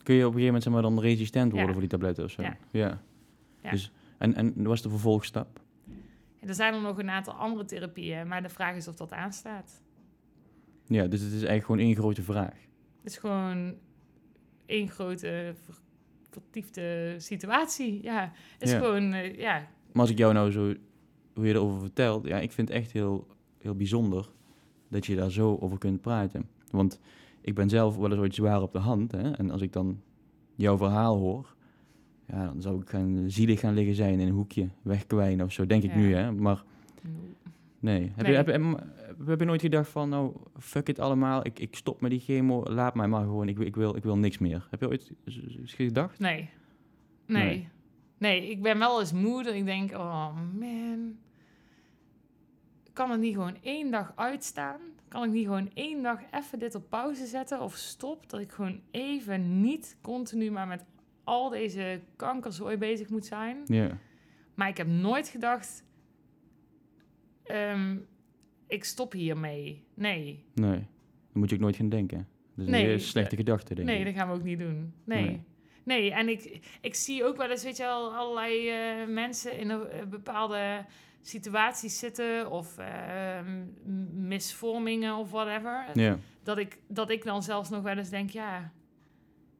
Kun 0.04 0.16
je 0.16 0.26
op 0.28 0.34
een 0.34 0.40
gegeven 0.40 0.46
moment 0.46 0.64
zeg 0.64 0.74
maar, 0.74 0.82
dan 0.82 1.00
resistent 1.00 1.46
worden 1.52 1.66
Ja. 1.66 1.72
voor 1.72 1.82
die 1.82 1.90
tabletten 1.90 2.24
of 2.24 2.32
zo? 2.32 2.42
Ja. 2.42 2.58
ja. 2.72 3.02
Dus, 3.72 3.92
en, 4.18 4.36
en 4.36 4.54
wat 4.56 4.66
was 4.66 4.82
de 4.82 4.90
vervolgstap? 4.90 5.60
Er 6.40 6.54
zijn 6.54 6.74
er 6.74 6.82
nog 6.82 6.98
een 6.98 7.10
aantal 7.10 7.34
andere 7.34 7.66
therapieën, 7.66 8.28
maar 8.28 8.42
de 8.42 8.50
vraag 8.50 8.76
is 8.76 8.88
of 8.88 8.96
dat 8.96 9.12
aanstaat. 9.12 9.82
Ja, 10.86 11.08
dus 11.08 11.20
het 11.22 11.30
is 11.32 11.44
eigenlijk 11.44 11.66
gewoon 11.66 11.80
één 11.82 11.96
grote 11.96 12.22
vraag. 12.24 12.54
Het 13.04 13.12
is 13.12 13.18
gewoon 13.18 13.76
één 14.66 14.90
grote 14.90 15.54
ver- 15.64 15.78
vertiefde 16.30 17.16
situatie. 17.18 18.04
Ja, 18.04 18.32
het 18.54 18.62
is 18.70 18.74
gewoon, 18.74 19.14
eh, 19.14 19.36
ja, 19.38 19.68
Maar 19.92 20.02
als 20.02 20.10
ik 20.10 20.18
jou 20.18 20.34
nou 20.34 20.52
zo, 20.52 20.74
hoe 21.40 21.48
je 21.48 21.54
erover 21.54 21.80
vertelt, 21.80 22.26
ja, 22.28 22.40
ik 22.40 22.52
vind 22.52 22.68
het 22.68 22.78
echt 22.78 22.92
heel, 22.92 23.28
heel 23.58 23.76
bijzonder 23.76 24.30
dat 24.88 25.06
je 25.06 25.16
daar 25.16 25.32
zo 25.32 25.58
over 25.60 25.78
kunt 25.78 26.02
praten. 26.02 26.48
Want 26.72 27.00
ik 27.42 27.56
ben 27.56 27.70
zelf 27.70 27.98
wel 27.98 28.10
eens 28.12 28.20
ooit 28.20 28.36
zwaar 28.36 28.62
op 28.62 28.72
de 28.72 28.80
hand. 28.80 29.12
Hè? 29.12 29.32
En 29.32 29.52
als 29.52 29.62
ik 29.62 29.74
dan 29.74 30.02
jouw 30.56 30.78
verhaal 30.78 31.18
hoor, 31.18 31.56
ja, 32.28 32.46
dan 32.46 32.62
zou 32.62 32.82
ik 32.82 32.90
gaan, 32.90 33.24
zielig 33.28 33.60
gaan 33.60 33.74
liggen 33.74 33.96
zijn 33.96 34.20
in 34.20 34.28
een 34.28 34.34
hoekje, 34.34 34.70
wegkwijnen 34.82 35.46
of 35.46 35.52
zo, 35.52 35.66
denk 35.66 35.84
ik 35.84 35.96
nu. 35.96 36.14
Hè? 36.14 36.32
Maar 36.32 36.64
nee. 37.80 38.02
Heb, 38.16 38.22
Nee. 38.26 38.32
Je, 38.32 38.38
heb, 38.38 38.46
je, 38.48 38.52
em, 38.54 38.76
heb 39.26 39.40
je 39.40 39.46
nooit 39.46 39.62
gedacht 39.62 39.90
van, 39.90 40.10
nou, 40.10 40.34
fuck 40.58 40.90
it 40.90 41.00
allemaal, 41.00 41.46
ik, 41.46 41.60
ik 41.60 41.76
stop 41.76 42.02
met 42.02 42.12
die 42.12 42.20
chemo, 42.20 42.64
laat 42.64 42.96
mij 42.96 43.08
maar 43.08 43.24
gewoon, 43.24 43.48
ik, 43.48 43.58
wil- 43.58 43.68
ik, 43.68 43.76
wil, 43.76 43.96
ik 43.96 44.04
wil 44.04 44.18
niks 44.18 44.38
meer. 44.38 44.68
Heb 44.70 44.80
je 44.80 44.88
ooit 44.90 45.12
gedacht? 45.66 46.20
nee. 46.20 46.50
Nee. 47.26 47.44
Nee. 47.44 47.68
Nee, 48.18 48.50
ik 48.50 48.62
ben 48.62 48.80
wel 48.80 49.00
eens 49.00 49.14
moe 49.14 49.44
dat 49.44 49.54
ik 49.54 49.66
denk, 49.66 49.92
oh 49.92 50.36
man, 50.60 51.16
kan 53.00 53.12
het 53.12 53.20
niet 53.20 53.34
gewoon 53.34 53.58
één 53.62 53.92
dag 53.92 54.14
uitstaan? 54.16 54.80
Kan 55.08 55.24
ik 55.24 55.32
niet 55.32 55.46
gewoon 55.46 55.70
één 55.74 56.04
dag 56.04 56.20
even 56.32 56.60
dit 56.60 56.76
op 56.76 56.90
pauze 56.90 57.26
zetten 57.26 57.62
of 57.62 57.76
stop? 57.76 58.30
Dat 58.30 58.40
ik 58.40 58.52
gewoon 58.52 58.82
even 58.92 59.62
niet 59.62 59.98
continu 60.02 60.52
maar 60.52 60.68
met 60.68 60.86
al 61.24 61.50
deze 61.50 62.02
kankerzooi 62.16 62.78
bezig 62.78 63.10
moet 63.10 63.26
zijn. 63.26 63.58
Ja. 63.66 63.98
Maar 64.54 64.68
ik 64.68 64.78
heb 64.78 64.88
nooit 64.88 65.28
gedacht, 65.28 65.84
ehm, 67.44 67.98
ik 68.68 68.84
stop 68.84 69.12
hiermee. 69.12 69.84
Nee, 69.94 70.44
Nee, 70.54 70.78
dan 70.80 70.88
moet 71.34 71.50
je 71.50 71.56
ook 71.56 71.62
nooit 71.62 71.76
gaan 71.76 71.90
denken. 71.90 72.28
Dat 72.56 72.66
is 72.66 72.72
Nee, 72.72 72.82
een 72.82 72.88
hele 72.88 73.00
slechte 73.00 73.36
gedachte, 73.36 73.76
denk 73.76 73.88
nee, 73.88 74.00
ik. 74.00 74.06
dat 74.06 74.14
gaan 74.14 74.28
we 74.28 74.34
ook 74.34 74.44
niet 74.44 74.60
doen. 74.60 74.94
Nee. 75.04 75.24
Nee. 75.24 75.44
Nee, 75.84 76.12
en 76.14 76.30
ik, 76.30 76.60
ik 76.82 76.96
zie 76.96 77.24
ook 77.24 77.38
wel 77.38 77.50
eens, 77.50 77.64
weet 77.64 77.78
je 77.78 77.84
wel, 77.84 78.16
allerlei 78.16 78.70
eh, 78.70 79.08
mensen 79.08 79.58
in 79.58 79.70
een 79.70 79.88
eh, 79.88 80.06
bepaalde 80.06 80.86
situaties 81.22 82.00
zitten 82.00 82.52
of 82.52 82.78
eh, 82.78 83.40
m- 83.46 84.28
misvormingen 84.28 85.16
of 85.16 85.32
whatever. 85.32 85.86
Ja, 85.94 86.18
Dat, 86.44 86.58
ik, 86.58 86.80
dat 86.88 87.10
ik 87.10 87.24
dan 87.24 87.44
zelfs 87.44 87.70
nog 87.70 87.82
wel 87.84 87.98
eens 87.98 88.10
denk, 88.10 88.30
ja, 88.30 88.72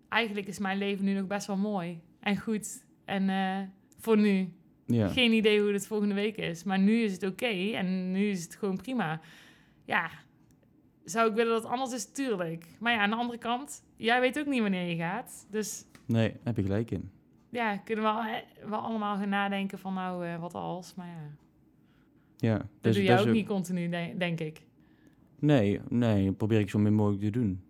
eigenlijk 0.10 0.48
is 0.48 0.60
mijn 0.60 0.78
leven 0.78 1.06
nu 1.06 1.14
nog 1.14 1.28
best 1.28 1.48
wel 1.48 1.58
mooi 1.58 2.02
en 2.20 2.38
goed. 2.38 2.86
En 3.06 3.30
eh, 3.30 3.58
voor 3.98 4.18
nu, 4.18 4.54
geen 5.10 5.32
idee 5.32 5.62
hoe 5.62 5.74
het 5.74 5.88
volgende 5.88 6.14
week 6.16 6.38
is. 6.38 6.64
Maar 6.64 6.80
nu 6.80 7.02
is 7.02 7.12
het 7.14 7.24
oké 7.24 7.72
en 7.76 8.12
nu 8.12 8.30
is 8.30 8.44
het 8.44 8.56
gewoon 8.56 8.78
prima. 8.78 9.20
Ja, 9.86 10.10
zou 11.04 11.30
ik 11.30 11.36
willen 11.36 11.54
dat 11.54 11.64
het 11.64 11.72
anders 11.72 11.94
is? 11.94 12.12
Tuurlijk. 12.12 12.66
Maar 12.80 12.94
ja, 12.94 13.00
aan 13.00 13.10
de 13.10 13.16
andere 13.16 13.38
kant, 13.40 13.84
jij 13.96 14.20
weet 14.20 14.40
ook 14.40 14.46
niet 14.46 14.62
wanneer 14.62 14.90
je 14.90 14.96
gaat. 14.96 15.48
Dus 15.52 15.86
Nee, 16.06 16.36
heb 16.44 16.56
je 16.56 16.64
gelijk 16.64 16.92
in. 16.92 17.12
ja, 17.50 17.78
kunnen 17.78 18.06
we 18.06 18.44
wel 18.68 18.80
allemaal 18.80 19.18
gaan 19.18 19.30
nadenken 19.30 19.80
van 19.80 19.94
nou, 19.94 20.26
eh, 20.28 20.40
wat 20.40 20.54
als. 20.54 20.96
Maar 20.96 21.08
ja, 21.08 21.30
Ja, 22.40 22.58
dat 22.58 22.68
dus- 22.82 22.96
doe 22.96 23.04
is 23.04 23.20
ook 23.20 23.34
niet 23.34 23.48
continu, 23.48 23.90
de- 23.90 24.14
denk 24.18 24.40
ik. 24.40 24.62
Nee, 25.40 25.80
nee, 25.90 26.26
dat 26.26 26.38
probeer 26.38 26.60
ik 26.60 26.70
zo 26.70 26.80
min 26.80 26.94
mogelijk 26.94 27.24
te 27.24 27.30
doen. 27.30 27.62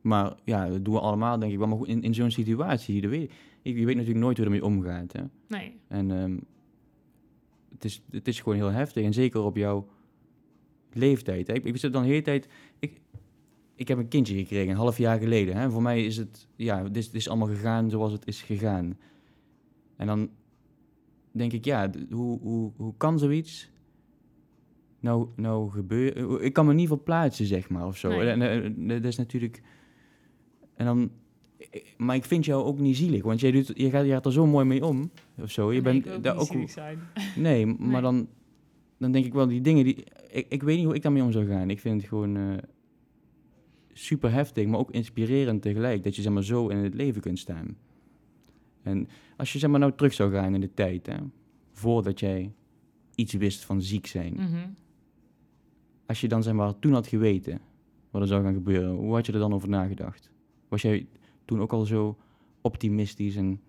Maar 0.00 0.34
ja, 0.44 0.68
dat 0.68 0.84
doen 0.84 0.94
we 0.94 1.00
allemaal, 1.00 1.38
denk 1.38 1.52
ik 1.52 1.58
wel. 1.58 1.68
Maar 1.68 1.76
goed, 1.76 1.88
in, 1.88 2.02
in 2.02 2.14
zo'n 2.14 2.30
situatie, 2.30 3.00
dat 3.00 3.10
weet, 3.10 3.32
je 3.62 3.74
weet 3.84 3.96
natuurlijk 3.96 4.24
nooit 4.24 4.36
hoe 4.36 4.46
ermee 4.46 4.64
omgaat. 4.64 5.12
Hè? 5.12 5.22
Nee, 5.48 5.76
En 5.88 6.10
ehm, 6.10 6.38
het, 7.72 7.84
is, 7.84 8.02
het 8.10 8.28
is 8.28 8.40
gewoon 8.40 8.58
heel 8.58 8.70
heftig. 8.70 9.04
En 9.04 9.12
zeker 9.12 9.40
op 9.42 9.56
jouw 9.56 9.86
leeftijd. 10.92 11.46
Hè? 11.46 11.54
Ik, 11.54 11.64
ik 11.64 11.76
zit 11.76 11.92
dan 11.92 12.02
de 12.02 12.08
hele 12.08 12.22
tijd... 12.22 12.48
Ik, 12.78 13.00
ik 13.74 13.88
heb 13.88 13.98
een 13.98 14.08
kindje 14.08 14.34
gekregen, 14.36 14.70
een 14.70 14.76
half 14.76 14.98
jaar 14.98 15.18
geleden. 15.18 15.56
Hè? 15.56 15.70
Voor 15.70 15.82
mij 15.82 16.04
is 16.04 16.16
het... 16.16 16.48
Ja, 16.56 16.82
dit 16.88 17.14
is 17.14 17.28
allemaal 17.28 17.48
gegaan 17.48 17.90
zoals 17.90 18.12
het 18.12 18.26
is 18.26 18.42
gegaan. 18.42 18.98
En 19.96 20.06
dan 20.06 20.30
denk 21.32 21.52
ik, 21.52 21.64
ja, 21.64 21.90
hoe, 22.10 22.40
hoe, 22.40 22.72
hoe 22.76 22.94
kan 22.96 23.18
zoiets 23.18 23.70
nou, 25.00 25.28
nou 25.36 25.70
gebeuren? 25.70 26.44
Ik 26.44 26.52
kan 26.52 26.66
me 26.66 26.74
niet 26.74 26.88
verplaatsen, 26.88 27.46
zeg 27.46 27.68
maar, 27.68 27.86
of 27.86 27.96
zo. 27.96 28.08
Nee. 28.08 28.28
En, 28.28 28.42
eh, 28.42 28.66
eh, 28.66 28.72
dat 29.02 29.04
is 29.04 29.16
natuurlijk... 29.16 29.62
En 30.74 30.86
dan... 30.86 31.10
Maar 31.96 32.16
ik 32.16 32.24
vind 32.24 32.44
jou 32.44 32.64
ook 32.64 32.78
niet 32.78 32.96
zielig, 32.96 33.22
want 33.22 33.40
jij, 33.40 33.50
doet, 33.50 33.72
je, 33.74 33.90
gaat, 33.90 34.04
je 34.04 34.10
gaat 34.10 34.26
er 34.26 34.32
zo 34.32 34.46
mooi 34.46 34.64
mee 34.64 34.86
om, 34.86 35.10
of 35.40 35.50
zo. 35.50 35.72
Je 35.72 35.80
nee, 35.80 36.00
bent 36.00 36.16
ook 36.16 36.22
daar 36.22 36.36
ook 36.36 36.46
zielig 36.46 36.70
zijn. 36.70 36.98
Nee, 37.36 37.66
maar 37.66 37.76
Nee. 37.78 38.00
Dan, 38.00 38.28
dan 38.98 39.12
denk 39.12 39.24
ik 39.24 39.32
wel 39.32 39.46
die 39.46 39.60
dingen 39.60 39.84
die. 39.84 40.04
Ik, 40.30 40.46
ik 40.48 40.62
weet 40.62 40.76
niet 40.76 40.86
hoe 40.86 40.94
ik 40.94 41.02
daarmee 41.02 41.22
om 41.22 41.32
zou 41.32 41.46
gaan. 41.46 41.70
Ik 41.70 41.80
vind 41.80 42.00
het 42.00 42.08
gewoon 42.08 42.36
eh, 42.36 42.42
super 43.92 44.32
heftig, 44.32 44.66
maar 44.66 44.78
ook 44.78 44.90
inspirerend 44.90 45.62
tegelijk. 45.62 46.04
Dat 46.04 46.16
je 46.16 46.22
zeg 46.22 46.32
maar 46.32 46.44
zo 46.44 46.68
in 46.68 46.76
het 46.76 46.94
leven 46.94 47.20
kunt 47.20 47.38
staan. 47.38 47.76
En 48.82 49.08
als 49.36 49.52
je 49.52 49.58
zeg 49.58 49.70
maar 49.70 49.80
nou 49.80 49.92
terug 49.96 50.12
zou 50.14 50.32
gaan 50.32 50.54
in 50.54 50.60
de 50.60 50.74
tijd, 50.74 51.06
hè, 51.06 51.16
voordat 51.72 52.20
jij 52.20 52.52
iets 53.14 53.32
wist 53.32 53.64
van 53.64 53.82
ziek 53.82 54.06
zijn. 54.06 54.32
Mhm. 54.34 54.68
Als 56.06 56.20
je 56.20 56.28
dan 56.28 56.42
zeg 56.42 56.54
maar 56.54 56.78
toen 56.78 56.92
had 56.92 57.06
geweten 57.06 57.60
wat 58.10 58.22
er 58.22 58.28
zou 58.28 58.42
gaan 58.42 58.54
gebeuren, 58.54 58.90
hoe 58.90 59.14
had 59.14 59.26
je 59.26 59.32
er 59.32 59.38
dan 59.38 59.52
over 59.54 59.68
nagedacht? 59.68 60.30
Was 60.68 60.82
jij 60.82 61.06
toen 61.44 61.60
ook 61.60 61.72
al 61.72 61.84
zo 61.84 62.18
optimistisch 62.60 63.36
en. 63.36 63.60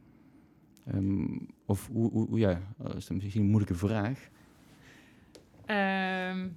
ehm, 0.86 1.38
of 1.65 1.88
hoe, 1.91 2.12
hoe, 2.12 2.28
hoe- 2.28 2.39
ja, 2.39 2.62
dat 2.78 2.95
is 2.95 3.10
misschien 3.10 3.41
een 3.41 3.47
moeilijke 3.49 3.76
vraag. 3.76 4.30
Ehm, 5.65 6.47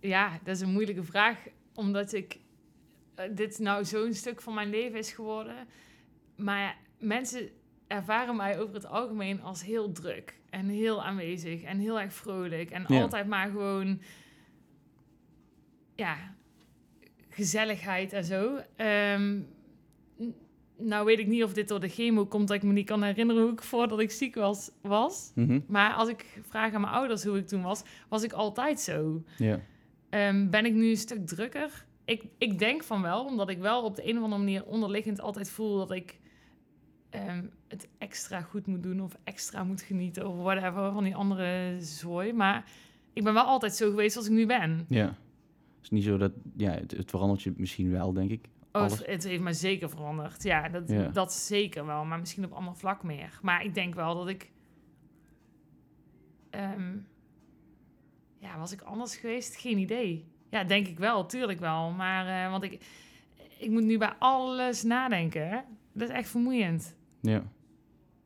ja, 0.00 0.38
dat 0.44 0.54
is 0.54 0.60
een 0.60 0.72
moeilijke 0.72 1.02
vraag, 1.04 1.46
omdat 1.74 2.12
ik 2.12 2.38
eh, 3.14 3.24
dit 3.34 3.58
nou 3.58 3.84
zo'n 3.84 4.12
stuk 4.12 4.40
van 4.42 4.54
mijn 4.54 4.70
leven 4.70 4.98
is 4.98 5.12
geworden. 5.12 5.66
Maar 6.36 6.76
mensen 6.98 7.48
ervaren 7.90 8.36
mij 8.36 8.60
over 8.60 8.74
het 8.74 8.86
algemeen 8.86 9.42
als 9.42 9.64
heel 9.64 9.92
druk 9.92 10.34
en 10.50 10.68
heel 10.68 11.04
aanwezig 11.04 11.62
en 11.62 11.78
heel 11.78 12.00
erg 12.00 12.12
vrolijk 12.12 12.70
en 12.70 12.84
Ja. 12.88 13.00
altijd 13.00 13.26
maar 13.26 13.50
gewoon 13.50 14.00
ja 15.94 16.16
gezelligheid 17.28 18.12
en 18.12 18.24
zo. 18.24 18.58
Ehm, 18.76 19.38
nou 20.78 21.04
weet 21.04 21.18
ik 21.18 21.26
niet 21.26 21.42
of 21.44 21.52
dit 21.52 21.68
door 21.68 21.80
de 21.80 21.88
chemo 21.88 22.26
komt 22.26 22.48
dat 22.48 22.56
ik 22.56 22.62
me 22.62 22.72
niet 22.72 22.86
kan 22.86 23.02
herinneren 23.02 23.42
hoe 23.42 23.52
ik 23.52 23.62
voordat 23.62 24.00
ik 24.00 24.10
ziek 24.10 24.34
was 24.34 24.70
was. 24.82 25.32
Mhm. 25.34 25.60
Maar 25.66 25.92
als 25.92 26.08
ik 26.08 26.40
vraag 26.48 26.72
aan 26.74 26.80
mijn 26.80 26.92
ouders 26.92 27.24
hoe 27.24 27.38
ik 27.38 27.46
toen 27.46 27.62
was, 27.62 27.82
was 28.08 28.22
ik 28.22 28.32
altijd 28.32 28.80
zo. 28.80 29.22
Ja. 29.36 29.60
Ehm, 30.10 30.50
ben 30.50 30.64
ik 30.64 30.74
nu 30.74 30.88
een 30.90 30.96
stuk 30.96 31.26
drukker? 31.26 31.84
Ik, 32.04 32.24
ik 32.38 32.58
denk 32.58 32.82
van 32.82 33.02
wel, 33.02 33.24
omdat 33.24 33.48
ik 33.48 33.58
wel 33.58 33.82
op 33.84 33.96
de 33.96 34.08
een 34.08 34.16
of 34.16 34.22
andere 34.22 34.42
manier 34.42 34.64
onderliggend 34.64 35.20
altijd 35.20 35.50
voel 35.50 35.76
dat 35.76 35.90
ik 35.90 36.18
ehm, 37.10 37.44
het 37.68 37.88
extra 37.98 38.40
goed 38.40 38.66
moet 38.66 38.82
doen 38.82 39.00
of 39.00 39.16
extra 39.24 39.64
moet 39.64 39.80
genieten 39.82 40.28
of 40.28 40.36
whatever 40.36 40.92
van 40.92 41.04
die 41.04 41.14
andere 41.16 41.76
zooi. 41.80 42.32
Maar 42.32 42.64
ik 43.12 43.24
ben 43.24 43.34
wel 43.34 43.44
altijd 43.44 43.74
zo 43.74 43.90
geweest 43.90 44.16
als 44.16 44.26
ik 44.26 44.32
nu 44.32 44.46
ben. 44.46 44.86
Ja. 44.88 45.06
Het 45.06 45.82
is 45.82 45.90
niet 45.90 46.04
zo 46.04 46.16
dat, 46.16 46.32
ja, 46.56 46.70
het, 46.70 46.90
het 46.90 47.10
verandert 47.10 47.42
je 47.42 47.52
misschien 47.56 47.90
wel, 47.90 48.12
denk 48.12 48.30
ik. 48.30 48.44
Oh, 48.72 48.82
het, 48.82 49.06
het 49.06 49.24
heeft 49.24 49.42
me 49.42 49.52
zeker 49.52 49.90
veranderd. 49.90 50.42
Ja 50.42 50.68
dat, 50.68 50.88
Ja. 50.88 51.08
dat 51.08 51.32
zeker 51.32 51.86
wel. 51.86 52.04
Maar 52.04 52.18
misschien 52.18 52.44
op 52.44 52.52
ander 52.52 52.76
vlak 52.76 53.02
meer. 53.02 53.38
Maar 53.42 53.64
ik 53.64 53.74
denk 53.74 53.94
wel 53.94 54.14
dat 54.14 54.28
ik... 54.28 54.50
ehm, 56.50 56.96
ja, 58.38 58.58
was 58.58 58.72
ik 58.72 58.80
anders 58.80 59.16
geweest? 59.16 59.56
Geen 59.56 59.78
idee. 59.78 60.24
Ja, 60.50 60.64
denk 60.64 60.86
ik 60.86 60.98
wel. 60.98 61.26
Tuurlijk 61.26 61.60
wel. 61.60 61.90
Maar, 61.90 62.44
eh, 62.44 62.50
want 62.50 62.62
ik, 62.62 62.84
ik 63.58 63.70
moet 63.70 63.82
nu 63.84 63.98
bij 63.98 64.12
alles 64.18 64.82
nadenken. 64.82 65.48
Hè? 65.48 65.58
Dat 65.92 66.08
is 66.08 66.14
echt 66.14 66.28
vermoeiend. 66.28 66.96
Ja. 67.20 67.42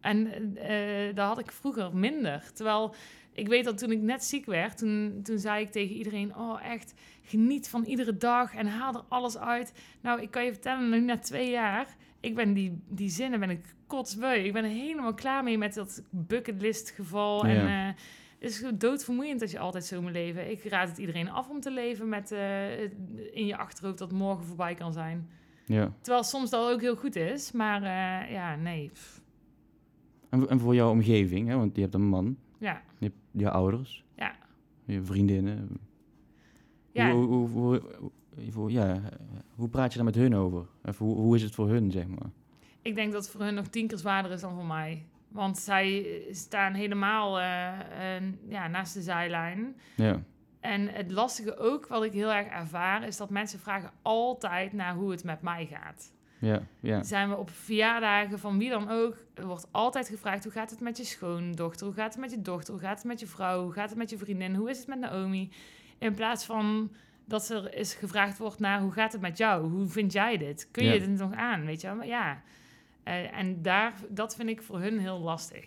En 0.00 0.26
eh 0.57 1.14
dat 1.14 1.26
had 1.26 1.38
ik 1.38 1.52
vroeger 1.52 1.96
minder. 1.96 2.52
Terwijl 2.52 2.94
ik 3.33 3.48
weet 3.48 3.64
dat 3.64 3.78
toen 3.78 3.90
ik 3.92 4.00
net 4.00 4.24
ziek 4.24 4.46
werd, 4.46 4.78
toen, 4.78 5.20
toen 5.22 5.38
zei 5.38 5.64
ik 5.64 5.70
tegen 5.70 5.96
iedereen: 5.96 6.37
Oh, 6.37 6.64
echt, 6.64 6.94
geniet 7.22 7.68
van 7.68 7.85
iedere 7.85 8.16
dag 8.16 8.54
en 8.54 8.66
haal 8.66 8.94
er 8.94 9.04
alles 9.09 9.38
uit. 9.38 9.72
Nou, 10.00 10.20
ik 10.22 10.30
kan 10.30 10.44
je 10.44 10.52
vertellen, 10.52 10.90
nu 10.90 11.00
na 11.00 11.18
twee 11.18 11.50
jaar, 11.50 11.96
ik 12.20 12.35
ben 12.35 12.52
die, 12.52 12.83
die 12.88 13.09
zinnen 13.09 13.40
ben 13.40 13.50
ik 13.50 13.74
kotsbeu. 13.87 14.35
Ik 14.38 14.52
ben 14.52 14.64
er 14.64 14.70
helemaal 14.70 15.14
klaar 15.14 15.42
mee 15.44 15.59
met 15.59 15.74
dat 15.74 16.02
bucketlist 16.11 16.90
geval. 16.90 17.44
En 17.44 17.54
Ja. 17.54 17.88
eh, 17.88 17.94
het 18.38 18.50
is 18.52 18.64
doodvermoeiend 18.74 19.42
als 19.42 19.50
je 19.50 19.59
altijd 19.59 19.85
zo 19.85 20.02
moet 20.02 20.12
leven. 20.12 20.50
Ik 20.50 20.64
raad 20.64 20.88
het 20.88 20.98
iedereen 20.98 21.30
af 21.30 21.48
om 21.48 21.61
te 21.61 21.70
leven 21.70 22.09
met 22.09 22.33
eh, 22.33 22.80
in 23.33 23.46
je 23.46 23.57
achterhoofd 23.57 23.98
dat 23.98 24.12
morgen 24.12 24.44
voorbij 24.44 24.74
kan 24.74 24.92
zijn. 24.92 25.28
Ja. 25.66 25.92
Terwijl 26.00 26.24
soms 26.24 26.50
dat 26.50 26.72
ook 26.72 26.81
heel 26.81 26.96
goed 26.96 27.16
is, 27.16 27.53
maar 27.53 27.83
eh, 27.83 28.31
ja, 28.33 28.57
nee. 28.57 28.90
En, 30.31 30.38
voor- 30.40 30.48
en 30.48 30.61
voor 30.61 30.74
jouw 30.74 30.90
omgeving, 30.90 31.48
hè, 31.48 31.57
want 31.57 31.74
je 31.77 31.83
hebt 31.83 31.94
een 31.94 32.07
man, 32.09 32.37
Ja. 32.59 32.83
je 32.98 33.05
hebt 33.07 33.18
je 33.31 33.50
ouders, 33.50 34.05
Ja. 34.16 34.35
je 34.85 35.03
vriendinnen. 35.03 35.68
Ja. 36.92 37.11
Hoe, 37.12 37.27
hoe, 37.48 37.81
hoe, 38.53 38.70
ja, 38.72 39.00
hoe 39.55 39.68
praat 39.68 39.90
je 39.90 39.96
daar 39.96 40.05
met 40.07 40.14
hun 40.14 40.35
over? 40.35 40.66
Of 40.85 40.98
hoe, 40.98 41.16
hoe 41.16 41.37
is 41.37 41.42
het 41.42 41.55
voor 41.55 41.68
hun, 41.68 41.90
zeg 41.90 42.07
maar? 42.07 42.31
Ik 42.83 42.94
denk 42.94 43.12
dat 43.12 43.22
het 43.22 43.31
voor 43.33 43.40
hun 43.40 43.55
nog 43.55 43.66
tien 43.66 43.87
keer 43.87 43.98
zwaarder 43.98 44.33
is 44.33 44.40
dan 44.40 44.55
voor 44.55 44.66
mij. 44.66 45.07
Want 45.29 45.59
zij 45.59 46.07
staan 46.31 46.74
helemaal 46.74 47.40
eh, 47.40 48.16
eh, 48.16 48.22
ja, 48.48 48.68
naast 48.68 48.94
de 48.94 49.03
zijlijn. 49.03 49.77
Ja, 49.96 50.22
En 50.64 50.88
het 50.88 51.11
lastige 51.12 51.57
ook, 51.59 51.87
wat 51.87 52.03
ik 52.05 52.12
heel 52.12 52.33
erg 52.33 52.46
ervaar, 52.46 53.03
is 53.07 53.16
dat 53.16 53.31
mensen 53.31 53.59
vragen 53.59 53.90
altijd 54.03 54.72
naar 54.72 54.94
hoe 54.94 55.11
het 55.11 55.24
met 55.24 55.42
mij 55.42 55.66
gaat. 55.70 56.12
ja, 56.38 56.62
ja. 56.81 57.03
Zijn 57.03 57.29
we 57.29 57.37
op 57.37 57.50
verjaardagen 57.50 58.38
van 58.38 58.59
wie 58.59 58.70
dan 58.70 58.90
ook, 58.90 59.16
er 59.35 59.46
wordt 59.46 59.68
altijd 59.70 60.09
gevraagd 60.09 60.44
hoe 60.44 60.53
gaat 60.53 60.70
het 60.70 60.81
met 60.81 60.96
je 60.96 61.05
schoondochter, 61.05 61.87
hoe 61.87 61.94
gaat 61.94 62.12
het 62.12 62.20
met 62.20 62.31
je 62.31 62.42
dochter, 62.42 62.72
hoe 62.74 62.83
gaat 62.83 62.96
het 62.98 63.07
met 63.07 63.20
je 63.20 63.27
vrouw, 63.27 63.62
hoe 63.62 63.72
gaat 63.72 63.88
het 63.88 63.98
met 63.98 64.11
je 64.11 64.18
vriendin, 64.18 64.55
hoe 64.55 64.70
is 64.70 64.79
het 64.79 64.87
met 64.87 64.98
Naomi? 65.00 65.50
In 65.98 66.14
plaats 66.14 66.44
van 66.44 66.90
dat 67.24 67.48
er 67.48 67.74
is 67.74 67.94
gevraagd 67.94 68.38
wordt 68.38 68.59
naar 68.59 68.81
hoe 68.81 68.92
gaat 68.92 69.12
het 69.12 69.20
met 69.20 69.38
jou, 69.38 69.70
hoe 69.70 69.88
vind 69.88 70.12
jij 70.12 70.37
dit? 70.37 70.68
Kun 70.70 70.85
je 70.85 70.92
Ja. 70.92 70.98
dit 70.98 71.18
nog 71.18 71.33
aan, 71.35 71.64
weet 71.64 71.81
je 71.81 71.87
wel? 71.87 71.96
Maar 71.96 72.07
ja, 72.07 72.42
Eh, 73.03 73.38
en 73.38 73.62
daar, 73.62 73.92
dat 74.09 74.37
vind 74.37 74.48
ik 74.48 74.62
voor 74.62 74.81
hun 74.81 74.98
heel 74.98 75.18
lastig. 75.18 75.66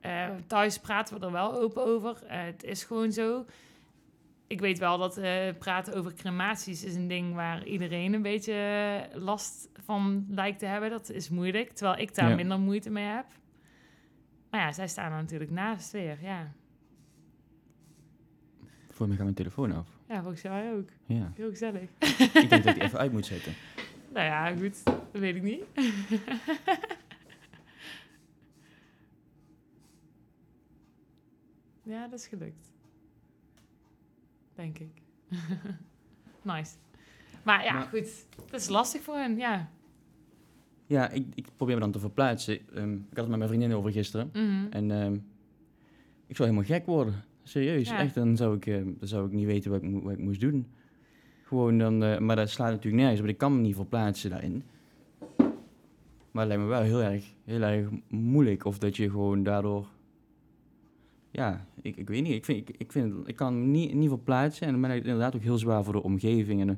Eh, 0.00 0.28
thuis 0.46 0.78
praten 0.78 1.18
we 1.20 1.26
er 1.26 1.32
wel 1.32 1.52
open 1.60 1.84
over, 1.86 2.22
Eh, 2.26 2.42
het 2.42 2.64
is 2.64 2.84
gewoon 2.84 3.12
zo. 3.12 3.44
Ik 4.54 4.60
weet 4.60 4.78
wel 4.78 4.98
dat 4.98 5.16
eh, 5.16 5.54
praten 5.58 5.94
over 5.94 6.14
crematies 6.14 6.84
is 6.84 6.94
een 6.94 7.08
ding 7.08 7.34
waar 7.34 7.66
iedereen 7.66 8.12
een 8.12 8.22
beetje 8.22 8.52
eh, 9.12 9.20
last 9.22 9.68
van 9.84 10.26
lijkt 10.28 10.58
te 10.58 10.66
hebben. 10.66 10.90
Dat 10.90 11.10
is 11.10 11.28
moeilijk, 11.28 11.70
terwijl 11.70 12.00
ik 12.00 12.14
daar 12.14 12.28
Ja. 12.28 12.34
minder 12.34 12.58
moeite 12.60 12.90
mee 12.90 13.04
heb. 13.04 13.26
Maar 14.50 14.60
ja, 14.60 14.72
zij 14.72 14.88
staan 14.88 15.12
er 15.12 15.18
natuurlijk 15.18 15.50
naast 15.50 15.90
weer, 15.92 16.18
ja. 16.22 16.52
Voor 18.90 19.06
mij 19.06 19.14
gaat 19.16 19.24
mijn 19.24 19.36
telefoon 19.36 19.72
af. 19.72 19.88
Ja, 20.08 20.20
volgens 20.22 20.42
mij 20.42 20.72
ook. 20.72 20.88
Ja, 21.06 21.32
Heel 21.34 21.50
gezellig. 21.50 21.88
ik 21.98 22.32
denk 22.32 22.50
dat 22.50 22.64
ik 22.66 22.74
die 22.74 22.82
even 22.82 22.98
uit 22.98 23.12
moet 23.12 23.26
zetten. 23.26 23.52
Nou 24.12 24.26
ja, 24.26 24.56
goed. 24.56 24.84
Dat 24.84 25.20
weet 25.20 25.34
ik 25.36 25.42
niet. 25.42 25.64
ja, 31.82 32.08
dat 32.08 32.18
is 32.18 32.26
gelukt. 32.26 32.72
Denk 34.54 34.78
ik. 34.78 34.90
nice. 36.42 36.74
Maar 37.42 37.64
ja, 37.64 37.72
Maar- 37.72 37.82
goed. 37.82 38.26
Het 38.50 38.60
is 38.60 38.68
lastig 38.68 39.02
voor 39.02 39.14
hen, 39.16 39.36
ja. 39.36 39.68
Ja, 40.86 41.10
ik, 41.10 41.26
ik 41.34 41.46
probeer 41.56 41.74
me 41.74 41.80
dan 41.80 41.90
te 41.92 41.98
verplaatsen. 41.98 42.58
Ehm, 42.74 42.92
ik 42.94 43.00
had 43.08 43.16
het 43.16 43.28
met 43.28 43.36
mijn 43.38 43.48
vriendin 43.48 43.72
over 43.74 43.90
gisteren. 43.92 44.30
Mhm. 44.32 44.66
En 44.70 44.90
ehm, 44.90 45.14
ik 46.26 46.36
zou 46.36 46.48
helemaal 46.48 46.76
gek 46.78 46.86
worden. 46.86 47.14
Serieus, 47.42 47.88
Ja. 47.88 47.98
echt. 47.98 48.14
Dan 48.14 48.36
zou, 48.36 48.56
ik, 48.56 48.66
eh, 48.66 48.74
dan 48.84 49.08
zou 49.08 49.26
ik 49.26 49.32
niet 49.32 49.46
weten 49.46 49.70
wat 49.70 49.82
ik, 49.82 50.02
wat 50.02 50.12
ik 50.12 50.18
moest 50.18 50.40
doen. 50.40 50.66
Gewoon 51.42 51.78
dan, 51.78 52.02
eh, 52.02 52.18
maar 52.18 52.36
dat 52.36 52.50
slaat 52.50 52.70
natuurlijk 52.70 53.02
nergens 53.02 53.20
op. 53.20 53.26
Ik 53.26 53.38
kan 53.38 53.54
me 53.56 53.60
niet 53.60 53.74
verplaatsen 53.74 54.30
daarin. 54.30 54.62
Maar 56.30 56.46
het 56.46 56.46
lijkt 56.46 56.62
me 56.62 56.68
wel 56.68 56.82
heel 56.82 57.02
erg, 57.02 57.24
heel 57.44 57.62
erg 57.62 57.88
moeilijk. 58.08 58.64
Of 58.64 58.78
dat 58.78 58.96
je 58.96 59.10
gewoon 59.10 59.42
daardoor... 59.42 59.86
Ja, 61.36 61.66
ik, 61.82 61.96
ik 61.96 62.08
weet 62.08 62.22
niet. 62.22 62.32
Ik, 62.32 62.44
vind, 62.44 62.68
ik, 62.68 62.74
ik, 62.78 62.92
vind, 62.92 63.12
het- 63.16 63.28
ik 63.28 63.36
kan 63.36 63.70
niet, 63.70 63.94
niet 63.94 64.08
verplaatsen. 64.08 64.66
En 64.66 64.72
dan 64.72 64.80
ben 64.80 64.90
ik 64.90 65.04
inderdaad 65.04 65.34
ook 65.36 65.42
heel 65.42 65.58
zwaar 65.58 65.84
voor 65.84 65.92
de 65.92 66.02
omgeving. 66.02 66.60
En 66.60 66.68
eh, 66.68 66.74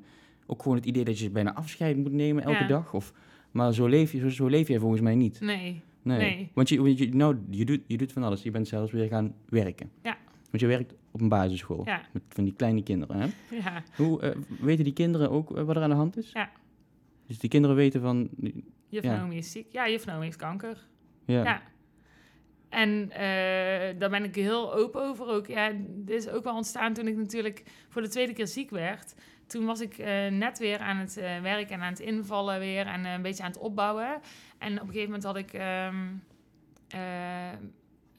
ook 0.47 0.63
gewoon 0.63 0.77
het 0.77 0.87
idee 0.87 1.05
dat 1.05 1.19
je 1.19 1.31
bijna 1.31 1.55
afscheid 1.55 1.97
moet 1.97 2.13
nemen 2.13 2.43
elke 2.43 2.59
Ja. 2.63 2.67
dag. 2.67 2.95
Of, 2.95 3.13
maar 3.51 3.75
zo 3.75 3.87
leef, 3.87 4.13
je, 4.13 4.19
zo, 4.19 4.29
zo 4.29 4.47
leef 4.47 4.69
jij 4.69 4.79
volgens 4.79 5.01
mij 5.01 5.15
niet. 5.15 5.41
Nee. 5.41 5.83
Nee. 6.03 6.19
Nee. 6.19 6.51
Want 6.55 6.69
je, 6.69 6.83
want 6.83 6.99
je, 6.99 7.09
nou, 7.15 7.37
je, 7.51 7.65
doet, 7.65 7.81
je 7.87 7.97
doet 7.97 8.13
van 8.13 8.23
alles. 8.23 8.43
Je 8.43 8.51
bent 8.51 8.69
zelfs 8.69 8.93
weer 8.93 9.09
gaan 9.09 9.35
werken. 9.49 9.91
Ja. 10.03 10.17
Want 10.51 10.61
je 10.63 10.67
werkt 10.67 10.95
op 11.11 11.21
een 11.21 11.29
basisschool. 11.29 11.83
Ja. 11.85 12.01
Met 12.13 12.23
van 12.29 12.45
die 12.45 12.53
kleine 12.53 12.83
kinderen. 12.83 13.17
Hè? 13.21 13.27
Ja. 13.57 13.83
Hoe, 13.97 14.21
eh, 14.21 14.37
weten 14.61 14.85
die 14.85 14.93
kinderen 14.93 15.31
ook 15.31 15.57
eh, 15.57 15.63
wat 15.65 15.77
er 15.77 15.83
aan 15.83 15.91
de 15.91 15.97
hand 15.97 16.17
is? 16.17 16.31
Ja. 16.33 16.51
Dus 17.27 17.39
die 17.39 17.51
kinderen 17.51 17.77
weten 17.77 18.01
van... 18.01 18.29
Juf 18.89 19.03
Ja. 19.03 19.17
Naomi 19.17 19.37
is 19.37 19.51
ziek. 19.51 19.67
Ja, 19.73 19.89
juf 19.89 20.07
Naomi 20.07 20.25
heeft 20.25 20.37
kanker. 20.37 20.87
Ja. 21.25 21.43
Ja. 21.45 21.63
En 22.69 23.11
eh, 23.11 23.99
daar 23.99 24.11
ben 24.11 24.25
ik 24.25 24.35
heel 24.35 24.75
open 24.75 25.03
over 25.03 25.27
ook. 25.27 25.47
Ja, 25.47 25.73
dit 25.87 26.17
is 26.17 26.29
ook 26.29 26.45
wel 26.45 26.55
ontstaan 26.55 26.93
toen 26.93 27.07
ik 27.07 27.17
natuurlijk 27.17 27.63
voor 27.89 28.03
de 28.03 28.09
tweede 28.09 28.33
keer 28.33 28.47
ziek 28.47 28.71
werd. 28.71 29.15
Toen 29.47 29.65
was 29.65 29.81
ik 29.81 29.99
eh, 29.99 30.27
net 30.27 30.59
weer 30.59 30.79
aan 30.79 30.97
het 30.97 31.17
eh, 31.17 31.41
werken 31.41 31.75
en 31.75 31.83
aan 31.83 31.91
het 31.93 32.01
invallen 32.01 32.59
weer 32.59 32.87
en 32.87 33.05
een 33.05 33.23
beetje 33.23 33.43
aan 33.43 33.51
het 33.51 33.59
opbouwen. 33.59 34.21
En 34.59 34.73
op 34.73 34.81
een 34.81 34.93
gegeven 34.93 35.05
moment 35.05 35.25
had 35.25 35.37
ik 35.37 35.53
ehm, 35.53 36.05
eh, 36.89 37.59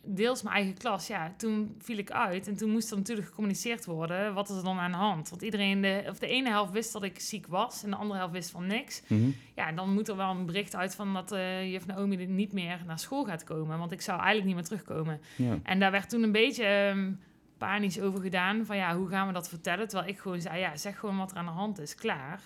deels 0.08 0.42
mijn 0.42 0.56
eigen 0.56 0.78
klas. 0.78 1.08
Ja, 1.08 1.34
toen 1.38 1.76
viel 1.80 1.98
ik 1.98 2.12
uit 2.12 2.48
en 2.48 2.58
toen 2.58 2.70
moest 2.70 2.92
er 2.92 2.98
natuurlijk 2.98 3.28
gecommuniceerd 3.28 3.86
worden. 3.86 4.34
Wat 4.34 4.50
is 4.50 4.56
er 4.56 4.64
dan 4.64 4.80
aan 4.80 4.92
de 4.92 4.98
hand? 4.98 5.30
Want 5.30 5.42
iedereen, 5.42 5.82
de, 5.82 6.04
of 6.10 6.20
de 6.20 6.28
ene 6.28 6.50
helft 6.50 6.72
wist 6.72 6.94
dat 6.94 7.04
ik 7.04 7.20
ziek 7.20 7.48
was 7.48 7.84
en 7.84 7.90
de 7.90 7.96
andere 7.96 8.20
helft 8.20 8.34
wist 8.34 8.50
van 8.50 8.68
niks. 8.68 9.02
Mhm. 9.08 9.30
Ja, 9.56 9.72
dan 9.72 9.94
moet 9.94 10.08
er 10.08 10.16
wel 10.16 10.30
een 10.30 10.46
bericht 10.46 10.76
uit 10.76 10.96
van 10.96 11.14
dat 11.14 11.32
eh 11.32 11.72
juf 11.72 11.86
Naomi 11.86 12.26
niet 12.26 12.54
meer 12.54 12.84
naar 12.86 13.00
school 13.00 13.24
gaat 13.24 13.44
komen. 13.44 13.80
Want 13.80 13.92
ik 13.92 14.02
zou 14.02 14.18
eigenlijk 14.18 14.48
niet 14.48 14.56
meer 14.56 14.66
terugkomen. 14.66 15.22
ja. 15.36 15.60
En 15.64 15.80
daar 15.80 15.92
werd 15.92 16.10
toen 16.10 16.24
een 16.24 16.32
beetje 16.32 16.64
ehm, 16.64 17.12
panisch 17.58 18.00
over 18.00 18.22
gedaan. 18.22 18.66
Van 18.66 18.78
ja, 18.78 18.96
hoe 18.96 19.10
gaan 19.10 19.28
we 19.28 19.34
dat 19.34 19.50
vertellen? 19.50 19.88
Terwijl 19.88 20.10
ik 20.10 20.20
gewoon 20.20 20.42
zei, 20.42 20.60
ja, 20.60 20.78
zeg 20.78 21.00
gewoon 21.00 21.18
wat 21.18 21.32
er 21.32 21.38
aan 21.38 21.46
de 21.46 21.52
hand 21.52 21.80
is. 21.80 21.96
Klaar. 21.96 22.42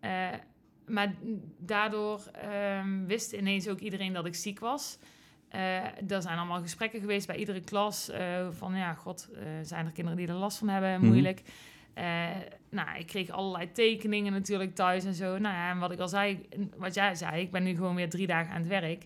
Eh, 0.00 0.28
maar 0.86 1.14
daardoor 1.58 2.20
ehm, 2.32 3.04
wist 3.06 3.32
ineens 3.32 3.68
ook 3.68 3.78
iedereen 3.78 4.12
dat 4.12 4.26
ik 4.26 4.34
ziek 4.34 4.58
was. 4.58 4.98
Eh, 5.54 6.10
er 6.10 6.22
zijn 6.22 6.38
allemaal 6.38 6.60
gesprekken 6.60 7.00
geweest 7.00 7.26
bij 7.26 7.36
iedere 7.36 7.60
klas. 7.60 8.08
eh, 8.10 8.46
van 8.50 8.74
ja, 8.74 8.94
god, 8.94 9.28
eh, 9.34 9.42
zijn 9.62 9.86
er 9.86 9.92
kinderen 9.92 10.18
die 10.18 10.28
er 10.28 10.34
last 10.34 10.58
van 10.58 10.68
hebben? 10.68 10.98
Mhm. 11.00 11.06
Moeilijk. 11.06 11.42
Nou, 12.70 12.98
ik 12.98 13.06
kreeg 13.06 13.30
allerlei 13.30 13.72
tekeningen 13.72 14.32
natuurlijk 14.32 14.74
thuis 14.74 15.04
en 15.04 15.14
zo. 15.14 15.38
Nou 15.38 15.54
ja, 15.54 15.70
en 15.70 15.78
wat 15.78 15.90
ik 15.92 15.98
al 15.98 16.08
zei, 16.08 16.48
wat 16.76 16.94
jij 16.94 17.14
zei, 17.14 17.40
ik 17.40 17.50
ben 17.50 17.62
nu 17.62 17.74
gewoon 17.74 17.94
weer 17.94 18.10
drie 18.10 18.26
dagen 18.26 18.52
aan 18.52 18.60
het 18.60 18.68
werk 18.68 19.04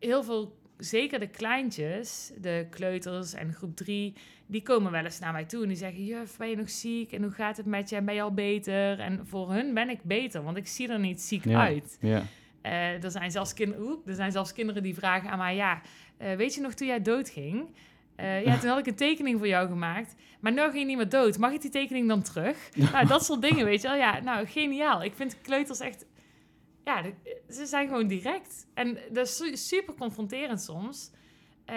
heel 0.00 0.24
veel, 0.24 0.58
zeker 0.78 1.20
de 1.20 1.28
kleintjes, 1.28 2.32
de 2.40 2.66
kleuters 2.70 3.34
en 3.34 3.52
groep 3.52 3.76
drie, 3.76 4.14
die 4.46 4.62
komen 4.62 4.92
wel 4.92 5.04
eens 5.04 5.18
naar 5.18 5.32
mij 5.32 5.44
toe 5.44 5.62
en 5.62 5.68
die 5.68 5.76
zeggen: 5.76 6.04
Juf, 6.04 6.36
ben 6.36 6.48
je 6.48 6.56
nog 6.56 6.70
ziek? 6.70 7.12
En 7.12 7.22
hoe 7.22 7.32
gaat 7.32 7.56
het 7.56 7.66
met 7.66 7.88
je? 7.88 7.96
En 7.96 8.04
ben 8.04 8.14
je 8.14 8.22
al 8.22 8.34
beter? 8.34 9.00
En 9.00 9.26
voor 9.26 9.52
hun 9.52 9.74
ben 9.74 9.88
ik 9.90 10.02
beter, 10.02 10.42
want 10.42 10.56
ik 10.56 10.66
zie 10.66 10.88
er 10.88 10.98
niet 10.98 11.20
ziek 11.20 11.46
uit. 11.46 11.98
Ja. 12.00 12.22
Eh, 12.62 13.04
er, 13.04 13.10
zijn 13.10 13.30
zelfs 13.30 13.54
kin- 13.54 13.74
Oeh, 13.78 14.06
er 14.06 14.14
zijn 14.14 14.32
zelfs 14.32 14.52
kinderen 14.52 14.82
die 14.82 14.94
vragen 14.94 15.30
aan 15.30 15.38
mij: 15.38 15.54
Ja, 15.56 15.80
eh, 16.16 16.34
weet 16.36 16.54
je 16.54 16.60
nog 16.60 16.74
toen 16.74 16.86
jij 16.86 17.02
doodging? 17.02 17.74
Eh, 18.16 18.44
ja, 18.44 18.56
toen 18.58 18.68
had 18.68 18.78
ik 18.78 18.86
een 18.86 18.94
tekening 18.94 19.38
voor 19.38 19.48
jou 19.48 19.68
gemaakt. 19.68 20.14
Maar 20.40 20.52
nu 20.52 20.60
ging 20.60 20.78
je 20.78 20.84
niet 20.84 20.96
meer 20.96 21.08
dood. 21.08 21.38
Mag 21.38 21.52
ik 21.52 21.60
die 21.60 21.70
tekening 21.70 22.08
dan 22.08 22.22
terug? 22.22 22.68
nou, 22.92 23.06
dat 23.06 23.24
soort 23.24 23.42
dingen, 23.42 23.64
weet 23.64 23.82
je 23.82 23.88
wel. 23.88 23.96
Ja, 23.96 24.20
nou, 24.20 24.46
geniaal. 24.46 25.02
Ik 25.04 25.14
vind 25.14 25.40
kleuters 25.42 25.80
echt... 25.80 26.06
Ja, 26.84 27.02
ze 27.50 27.66
zijn 27.66 27.88
gewoon 27.88 28.06
direct. 28.06 28.66
En 28.74 28.98
dat 29.12 29.26
is 29.26 29.36
su- 29.36 29.56
super 29.56 29.94
confronterend 29.94 30.60
soms. 30.62 31.10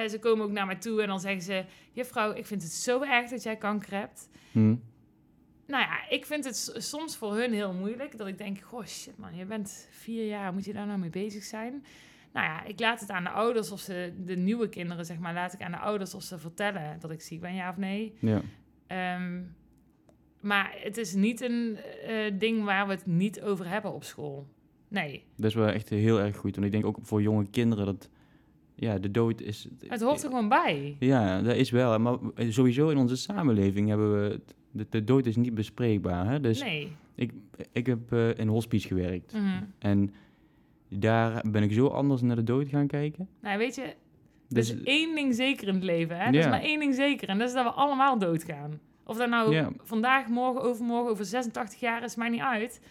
Ze 0.07 0.19
komen 0.19 0.45
ook 0.45 0.51
naar 0.51 0.65
mij 0.65 0.75
toe 0.75 1.01
en 1.01 1.07
dan 1.07 1.19
zeggen 1.19 1.41
ze... 1.41 1.65
Juffrouw, 1.91 2.33
ik 2.33 2.45
vind 2.45 2.61
het 2.63 2.71
zo 2.71 3.01
erg 3.01 3.29
dat 3.29 3.43
jij 3.43 3.55
kanker 3.55 3.93
hebt. 3.97 4.29
Mhm. 4.51 4.75
Nou 5.67 5.83
ja, 5.83 6.09
ik 6.09 6.25
vind 6.25 6.45
het 6.45 6.75
soms 6.77 7.17
voor 7.17 7.35
hun 7.35 7.53
heel 7.53 7.73
moeilijk. 7.73 8.17
Dat 8.17 8.27
ik 8.27 8.37
denk, 8.37 8.59
goh, 8.61 8.85
shit 8.85 9.17
man, 9.17 9.35
je 9.35 9.45
bent 9.45 9.87
vier 9.91 10.27
jaar. 10.27 10.53
Moet 10.53 10.65
je 10.65 10.73
daar 10.73 10.85
nou 10.87 10.99
mee 10.99 11.09
bezig 11.09 11.43
zijn? 11.43 11.83
Nou 12.33 12.45
ja, 12.45 12.63
ik 12.63 12.79
laat 12.79 12.99
het 12.99 13.09
aan 13.09 13.23
de 13.23 13.29
ouders 13.29 13.71
of 13.71 13.79
ze... 13.79 14.13
De 14.25 14.35
nieuwe 14.35 14.69
kinderen, 14.69 15.05
zeg 15.05 15.19
maar, 15.19 15.33
laat 15.33 15.53
ik 15.53 15.61
aan 15.61 15.71
de 15.71 15.77
ouders 15.77 16.13
of 16.13 16.23
ze 16.23 16.37
vertellen 16.39 16.97
dat 16.99 17.11
ik 17.11 17.21
ziek 17.21 17.41
ben, 17.41 17.53
ja 17.55 17.69
of 17.69 17.77
nee. 17.77 18.13
ja. 18.19 18.41
Ehm, 18.87 19.41
maar 20.39 20.73
het 20.77 20.97
is 20.97 21.13
niet 21.13 21.41
een 21.41 21.77
eh, 22.07 22.15
ding 22.39 22.63
waar 22.63 22.87
we 22.87 22.93
het 22.93 23.05
niet 23.05 23.41
over 23.41 23.69
hebben 23.69 23.93
op 23.93 24.03
school. 24.03 24.47
Nee, 24.87 25.23
Dat 25.35 25.45
is 25.49 25.55
wel 25.55 25.67
echt 25.67 25.89
heel 25.89 26.19
erg 26.19 26.35
goed. 26.37 26.53
Want 26.55 26.65
ik 26.65 26.71
denk 26.71 26.85
ook 26.85 26.97
voor 27.01 27.21
jonge 27.21 27.47
kinderen 27.49 27.85
dat... 27.85 28.09
Ja, 28.75 28.97
de 28.99 29.11
dood 29.11 29.41
is... 29.41 29.67
het 29.87 30.01
hoort 30.01 30.23
er 30.23 30.29
gewoon 30.29 30.49
bij. 30.49 30.95
Ja, 30.99 31.41
dat 31.41 31.55
is 31.55 31.69
wel. 31.71 31.99
Maar 31.99 32.17
sowieso 32.35 32.89
in 32.89 32.97
onze 32.97 33.15
samenleving 33.15 33.87
hebben 33.89 34.21
we... 34.23 34.29
het- 34.33 34.55
De, 34.73 34.85
de 34.89 35.03
dood 35.03 35.25
is 35.25 35.35
niet 35.35 35.53
bespreekbaar. 35.53 36.29
Hè? 36.29 36.39
Dus 36.39 36.61
Nee. 36.61 36.91
ik, 37.15 37.31
ik 37.71 37.85
heb 37.85 38.11
eh, 38.13 38.37
in 38.37 38.47
hospice 38.47 38.87
gewerkt. 38.87 39.33
Mhm. 39.33 39.63
En 39.79 40.13
daar 40.89 41.43
ben 41.51 41.63
ik 41.63 41.73
zo 41.73 41.87
anders 41.87 42.21
naar 42.21 42.35
de 42.35 42.43
dood 42.43 42.67
gaan 42.67 42.87
kijken. 42.87 43.27
Nou, 43.41 43.57
weet 43.57 43.75
je, 43.75 43.81
er 43.81 43.95
Dus, 44.47 44.73
is 44.73 44.83
één 44.83 45.15
ding 45.15 45.35
zeker 45.35 45.67
in 45.67 45.73
het 45.73 45.83
leven. 45.83 46.17
Hè? 46.17 46.23
Er 46.25 46.35
is 46.35 46.47
maar 46.47 46.61
één 46.61 46.79
ding 46.79 46.93
zeker 46.95 47.29
en 47.29 47.37
dat 47.37 47.47
is 47.47 47.53
dat 47.53 47.63
we 47.63 47.71
allemaal 47.71 48.17
doodgaan. 48.19 48.79
Of 49.05 49.17
dat 49.17 49.29
nou 49.29 49.65
vandaag, 49.83 50.27
morgen, 50.27 50.61
overmorgen, 50.61 51.11
over 51.11 51.25
86 51.25 51.79
jaar 51.79 52.03
is, 52.03 52.15
maakt 52.15 52.31
niet 52.31 52.41
uit. 52.41 52.81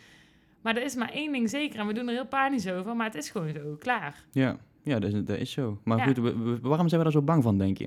Maar 0.62 0.76
er 0.76 0.82
is 0.84 0.94
maar 0.94 1.10
één 1.10 1.32
ding 1.32 1.50
zeker 1.50 1.78
en 1.78 1.86
we 1.86 1.92
doen 1.92 2.08
er 2.08 2.14
heel 2.14 2.26
panisch 2.26 2.68
over, 2.70 2.96
maar 2.96 3.06
het 3.06 3.14
is 3.14 3.30
gewoon 3.30 3.52
zo, 3.52 3.76
klaar. 3.78 4.24
ja, 4.32 4.56
ja 4.82 4.98
dat, 4.98 5.12
is, 5.12 5.24
dat 5.24 5.38
is 5.38 5.50
zo. 5.50 5.78
Maar 5.84 5.98
Ja. 5.98 6.04
goed, 6.04 6.18
waarom 6.62 6.88
zijn 6.88 6.98
we 7.00 7.02
daar 7.02 7.10
zo 7.12 7.22
bang 7.22 7.42
van, 7.42 7.58
denk 7.58 7.78
je? 7.78 7.86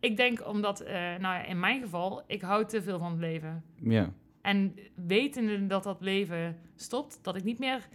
Ik 0.00 0.16
denk 0.16 0.46
omdat, 0.48 0.80
eh, 0.80 0.94
nou 0.94 1.20
ja, 1.20 1.44
in 1.44 1.60
mijn 1.60 1.80
geval, 1.80 2.22
ik 2.26 2.40
hou 2.42 2.64
te 2.66 2.82
veel 2.82 2.98
van 2.98 3.10
het 3.10 3.20
leven. 3.20 3.62
Ja, 3.82 4.12
En 4.42 4.74
wetende 4.94 5.66
dat 5.66 5.82
dat 5.82 6.00
leven 6.00 6.56
stopt, 6.74 7.18
dat 7.22 7.36
ik 7.36 7.44
niet 7.44 7.58
meer 7.58 7.88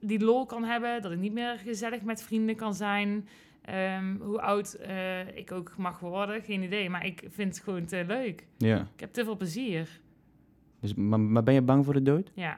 die 0.00 0.24
lol 0.24 0.46
kan 0.46 0.64
hebben, 0.64 1.02
dat 1.02 1.12
ik 1.12 1.18
niet 1.18 1.32
meer 1.32 1.58
gezellig 1.58 2.02
met 2.02 2.22
vrienden 2.22 2.56
kan 2.56 2.74
zijn. 2.74 3.28
ehm, 3.62 4.16
hoe 4.20 4.40
oud 4.40 4.72
eh, 4.74 5.36
ik 5.36 5.52
ook 5.52 5.76
mag 5.76 5.98
worden, 6.00 6.42
geen 6.42 6.62
idee. 6.62 6.90
Maar 6.90 7.06
ik 7.06 7.24
vind 7.28 7.54
het 7.54 7.64
gewoon 7.64 7.84
te 7.84 8.04
leuk. 8.06 8.46
ja. 8.58 8.80
Ik 8.94 9.00
heb 9.00 9.12
te 9.12 9.24
veel 9.24 9.36
plezier. 9.36 10.00
Dus, 10.80 10.94
maar, 10.94 11.20
maar 11.20 11.42
ben 11.42 11.54
je 11.54 11.62
bang 11.62 11.84
voor 11.84 11.94
de 11.94 12.02
dood? 12.02 12.30
Ja. 12.34 12.56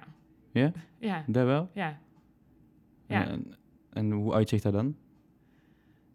Ja? 0.53 0.73
Ja, 0.99 1.25
Daar 1.27 1.47
wel? 1.47 1.69
ja. 1.73 1.99
Ja. 3.07 3.27
En, 3.29 3.55
en 3.93 4.11
hoe 4.11 4.33
uitzicht 4.33 4.63
dat 4.63 4.73
dan? 4.73 4.97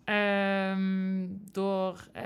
Ehm, 0.04 1.26
door 1.52 2.08
eh, 2.12 2.24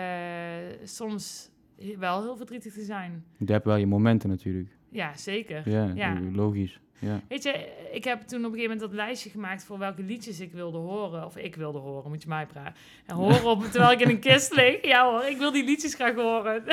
soms 0.84 1.50
wel 1.98 2.22
heel 2.22 2.38
verdrietig 2.38 2.74
te 2.74 2.84
zijn. 2.84 3.24
Je 3.38 3.52
hebt 3.52 3.66
wel 3.66 3.76
je 3.76 3.88
momenten 3.88 4.30
natuurlijk. 4.30 4.70
Ja, 4.90 5.18
zeker. 5.18 5.70
Ja, 5.70 5.92
Ja. 5.96 6.20
logisch. 6.34 6.80
Ja. 7.00 7.22
Weet 7.28 7.44
je, 7.44 7.70
ik 7.92 8.04
heb 8.04 8.22
toen 8.22 8.40
op 8.40 8.46
een 8.46 8.58
gegeven 8.58 8.72
moment 8.78 8.80
dat 8.80 8.92
lijstje 9.06 9.30
gemaakt 9.30 9.64
voor 9.64 9.78
welke 9.78 10.04
liedjes 10.04 10.40
ik 10.40 10.52
wilde 10.52 10.78
horen. 10.78 11.26
Of 11.26 11.38
ik 11.38 11.56
wilde 11.56 11.78
horen, 11.80 12.10
moet 12.10 12.22
je 12.22 12.28
mij 12.28 12.46
praten. 12.46 12.74
En 13.06 13.16
horen 13.16 13.44
op, 13.44 13.64
terwijl 13.72 13.92
ik 13.92 14.00
in 14.00 14.10
een 14.10 14.20
kist 14.20 14.56
lig. 14.56 14.86
Ja 14.86 15.10
hoor, 15.12 15.24
ik 15.24 15.38
wil 15.38 15.52
die 15.52 15.64
liedjes 15.64 15.94
graag 15.94 16.16
horen. 16.16 16.64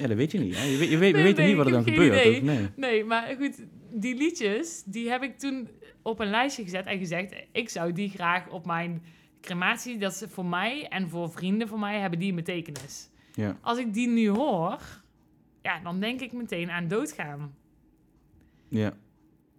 ja, 0.00 0.06
dat 0.06 0.16
weet 0.16 0.32
je 0.32 0.38
niet. 0.38 0.56
Hè? 0.56 0.64
Je 0.64 0.76
weet, 0.76 0.88
je 0.90 0.96
weet, 0.96 1.12
Nee, 1.12 1.32
nee, 1.34 1.46
niet 1.46 1.56
wat 1.56 1.66
er 1.66 1.72
dan 1.72 1.84
gebeurt. 1.84 2.26
Of, 2.36 2.42
nee. 2.42 2.68
Nee, 2.76 3.04
maar 3.04 3.34
goed, 3.40 3.62
die 3.90 4.16
liedjes, 4.16 4.82
die 4.86 5.10
heb 5.10 5.22
ik 5.22 5.38
toen 5.38 5.68
op 6.02 6.20
een 6.20 6.30
lijstje 6.30 6.62
gezet 6.62 6.86
en 6.86 6.98
gezegd... 6.98 7.34
ik 7.52 7.68
zou 7.68 7.92
die 7.92 8.08
graag 8.08 8.48
op 8.48 8.66
mijn 8.66 9.02
crematie, 9.46 9.98
dat 9.98 10.14
ze 10.14 10.28
voor 10.28 10.46
mij 10.46 10.88
en 10.88 11.08
voor 11.08 11.30
vrienden 11.30 11.68
van 11.68 11.80
mij 11.80 12.00
hebben 12.00 12.18
die 12.18 12.28
een 12.28 12.36
betekenis. 12.36 13.10
Ja. 13.34 13.58
Als 13.60 13.78
ik 13.78 13.94
die 13.94 14.08
nu 14.08 14.28
hoor, 14.28 14.80
ja, 15.62 15.80
dan 15.80 16.00
denk 16.00 16.20
ik 16.20 16.32
meteen 16.32 16.70
aan 16.70 16.88
doodgaan. 16.88 17.54
Ja. 18.68 18.92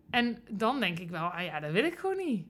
En 0.10 0.38
dan 0.52 0.80
denk 0.80 1.00
ik 1.00 1.10
wel, 1.10 1.28
ah 1.28 1.44
ja, 1.44 1.60
dat 1.60 1.72
wil 1.72 1.84
ik 1.84 1.98
gewoon 1.98 2.18
niet. 2.18 2.48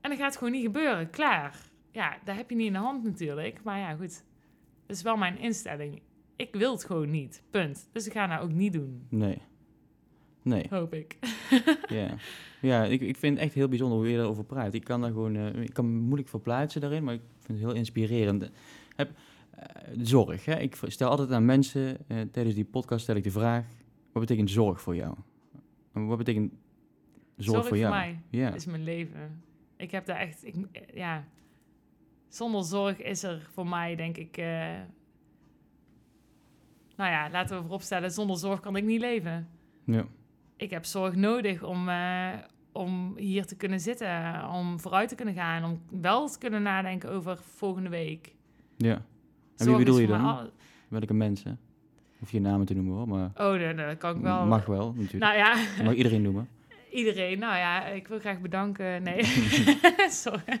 En 0.00 0.10
dat 0.10 0.18
gaat 0.18 0.36
gewoon 0.36 0.52
niet 0.52 0.64
gebeuren, 0.64 1.10
klaar. 1.10 1.56
Ja, 1.90 2.18
daar 2.24 2.36
heb 2.36 2.50
je 2.50 2.56
niet 2.56 2.66
in 2.66 2.72
de 2.72 2.78
hand 2.78 3.04
natuurlijk. 3.04 3.62
Maar 3.62 3.78
ja, 3.78 3.94
goed. 3.94 4.24
Dat 4.86 4.96
is 4.96 5.02
wel 5.02 5.16
mijn 5.16 5.38
instelling. 5.38 6.02
Ik 6.36 6.54
wil 6.54 6.72
het 6.72 6.84
gewoon 6.84 7.10
niet, 7.10 7.42
punt. 7.50 7.88
Dus 7.92 8.06
ik 8.06 8.12
ga 8.12 8.26
dat 8.26 8.40
ook 8.40 8.52
niet 8.52 8.72
doen, 8.72 9.06
Nee. 9.10 9.42
Nee. 10.42 10.66
hoop 10.70 10.94
ik. 10.94 11.16
Ja, 11.88 12.14
ja 12.60 12.84
ik, 12.84 13.00
ik 13.00 13.16
vind 13.16 13.34
het 13.34 13.44
echt 13.44 13.54
heel 13.54 13.68
bijzonder 13.68 13.98
hoe 13.98 14.08
je 14.08 14.18
erover 14.18 14.44
praat. 14.44 14.74
Ik 14.74 14.84
kan 14.84 15.00
daar 15.00 15.10
gewoon, 15.10 15.36
eh, 15.36 15.62
ik 15.62 15.72
kan 15.72 15.92
me 15.92 16.00
moeilijk 16.00 16.28
verplaatsen 16.28 16.80
daarin, 16.80 17.04
maar 17.04 17.14
ik 17.14 17.22
vind 17.40 17.58
het 17.58 17.66
heel 17.68 17.76
inspirerend. 17.76 18.50
Heb, 18.96 19.10
eh, 19.50 19.66
zorg, 20.02 20.44
hè? 20.44 20.58
ik 20.58 20.76
stel 20.86 21.08
altijd 21.08 21.30
aan 21.30 21.44
mensen, 21.44 21.96
eh, 22.06 22.20
tijdens 22.32 22.54
die 22.54 22.64
podcast 22.64 23.02
stel 23.02 23.16
ik 23.16 23.24
de 23.24 23.30
vraag, 23.30 23.66
wat 24.12 24.22
betekent 24.22 24.50
zorg 24.50 24.80
voor 24.80 24.96
jou? 24.96 25.14
Wat 25.92 26.18
betekent 26.18 26.52
zorg, 27.36 27.56
Zorg 27.56 27.68
voor 27.68 27.78
jou? 27.78 27.94
mij 27.94 28.20
Ja, 28.30 28.54
is 28.54 28.66
mijn 28.66 28.84
leven. 28.84 29.42
Ik 29.76 29.90
heb 29.90 30.06
daar 30.06 30.18
echt, 30.18 30.46
ik, 30.46 30.54
ja... 30.94 31.24
Zonder 32.28 32.64
zorg 32.64 32.98
is 32.98 33.22
er 33.22 33.48
voor 33.52 33.66
mij, 33.66 33.96
denk 33.96 34.16
ik... 34.16 34.36
nou 36.96 37.10
ja, 37.10 37.30
laten 37.30 37.56
we 37.56 37.62
vooropstellen, 37.62 38.10
zonder 38.10 38.36
zorg 38.36 38.60
kan 38.60 38.76
ik 38.76 38.84
niet 38.84 39.00
leven. 39.00 39.48
ja, 39.84 40.06
ik 40.62 40.70
heb 40.70 40.84
zorg 40.84 41.14
nodig 41.14 41.62
om, 41.62 41.88
eh, 41.88 42.28
om 42.72 43.16
hier 43.16 43.46
te 43.46 43.56
kunnen 43.56 43.80
zitten, 43.80 44.48
om 44.48 44.80
vooruit 44.80 45.08
te 45.08 45.14
kunnen 45.14 45.34
gaan, 45.34 45.64
om 45.64 45.82
wel 46.00 46.28
te 46.28 46.38
kunnen 46.38 46.62
nadenken 46.62 47.10
over 47.10 47.38
volgende 47.56 47.88
week. 47.88 48.34
ja. 48.76 49.02
En 49.56 49.68
wie 49.68 49.76
Zorg 49.76 49.78
bedoel 49.78 49.98
je 50.00 50.06
dan? 50.06 50.24
al- 50.24 50.50
Welke 50.88 51.14
mensen? 51.14 51.60
Of 52.20 52.30
je 52.32 52.40
namen 52.40 52.66
te 52.66 52.74
noemen 52.74 52.94
hoor, 52.94 53.08
maar 53.08 53.30
Oh, 53.34 53.60
dat, 53.60 53.76
dat 53.76 53.98
kan 53.98 54.16
ik 54.16 54.22
wel. 54.22 54.46
mag 54.46 54.66
wel 54.66 54.92
natuurlijk. 54.96 55.22
Nou 55.24 55.36
ja, 55.36 55.54
Je 55.76 55.82
mag 55.84 55.94
iedereen 55.94 56.22
noemen. 56.22 56.48
iedereen. 57.00 57.38
Nou 57.38 57.56
ja, 57.56 57.84
ik 57.86 58.08
wil 58.08 58.18
graag 58.18 58.40
bedanken. 58.40 59.02
Nee, 59.02 59.24
sorry. 60.24 60.60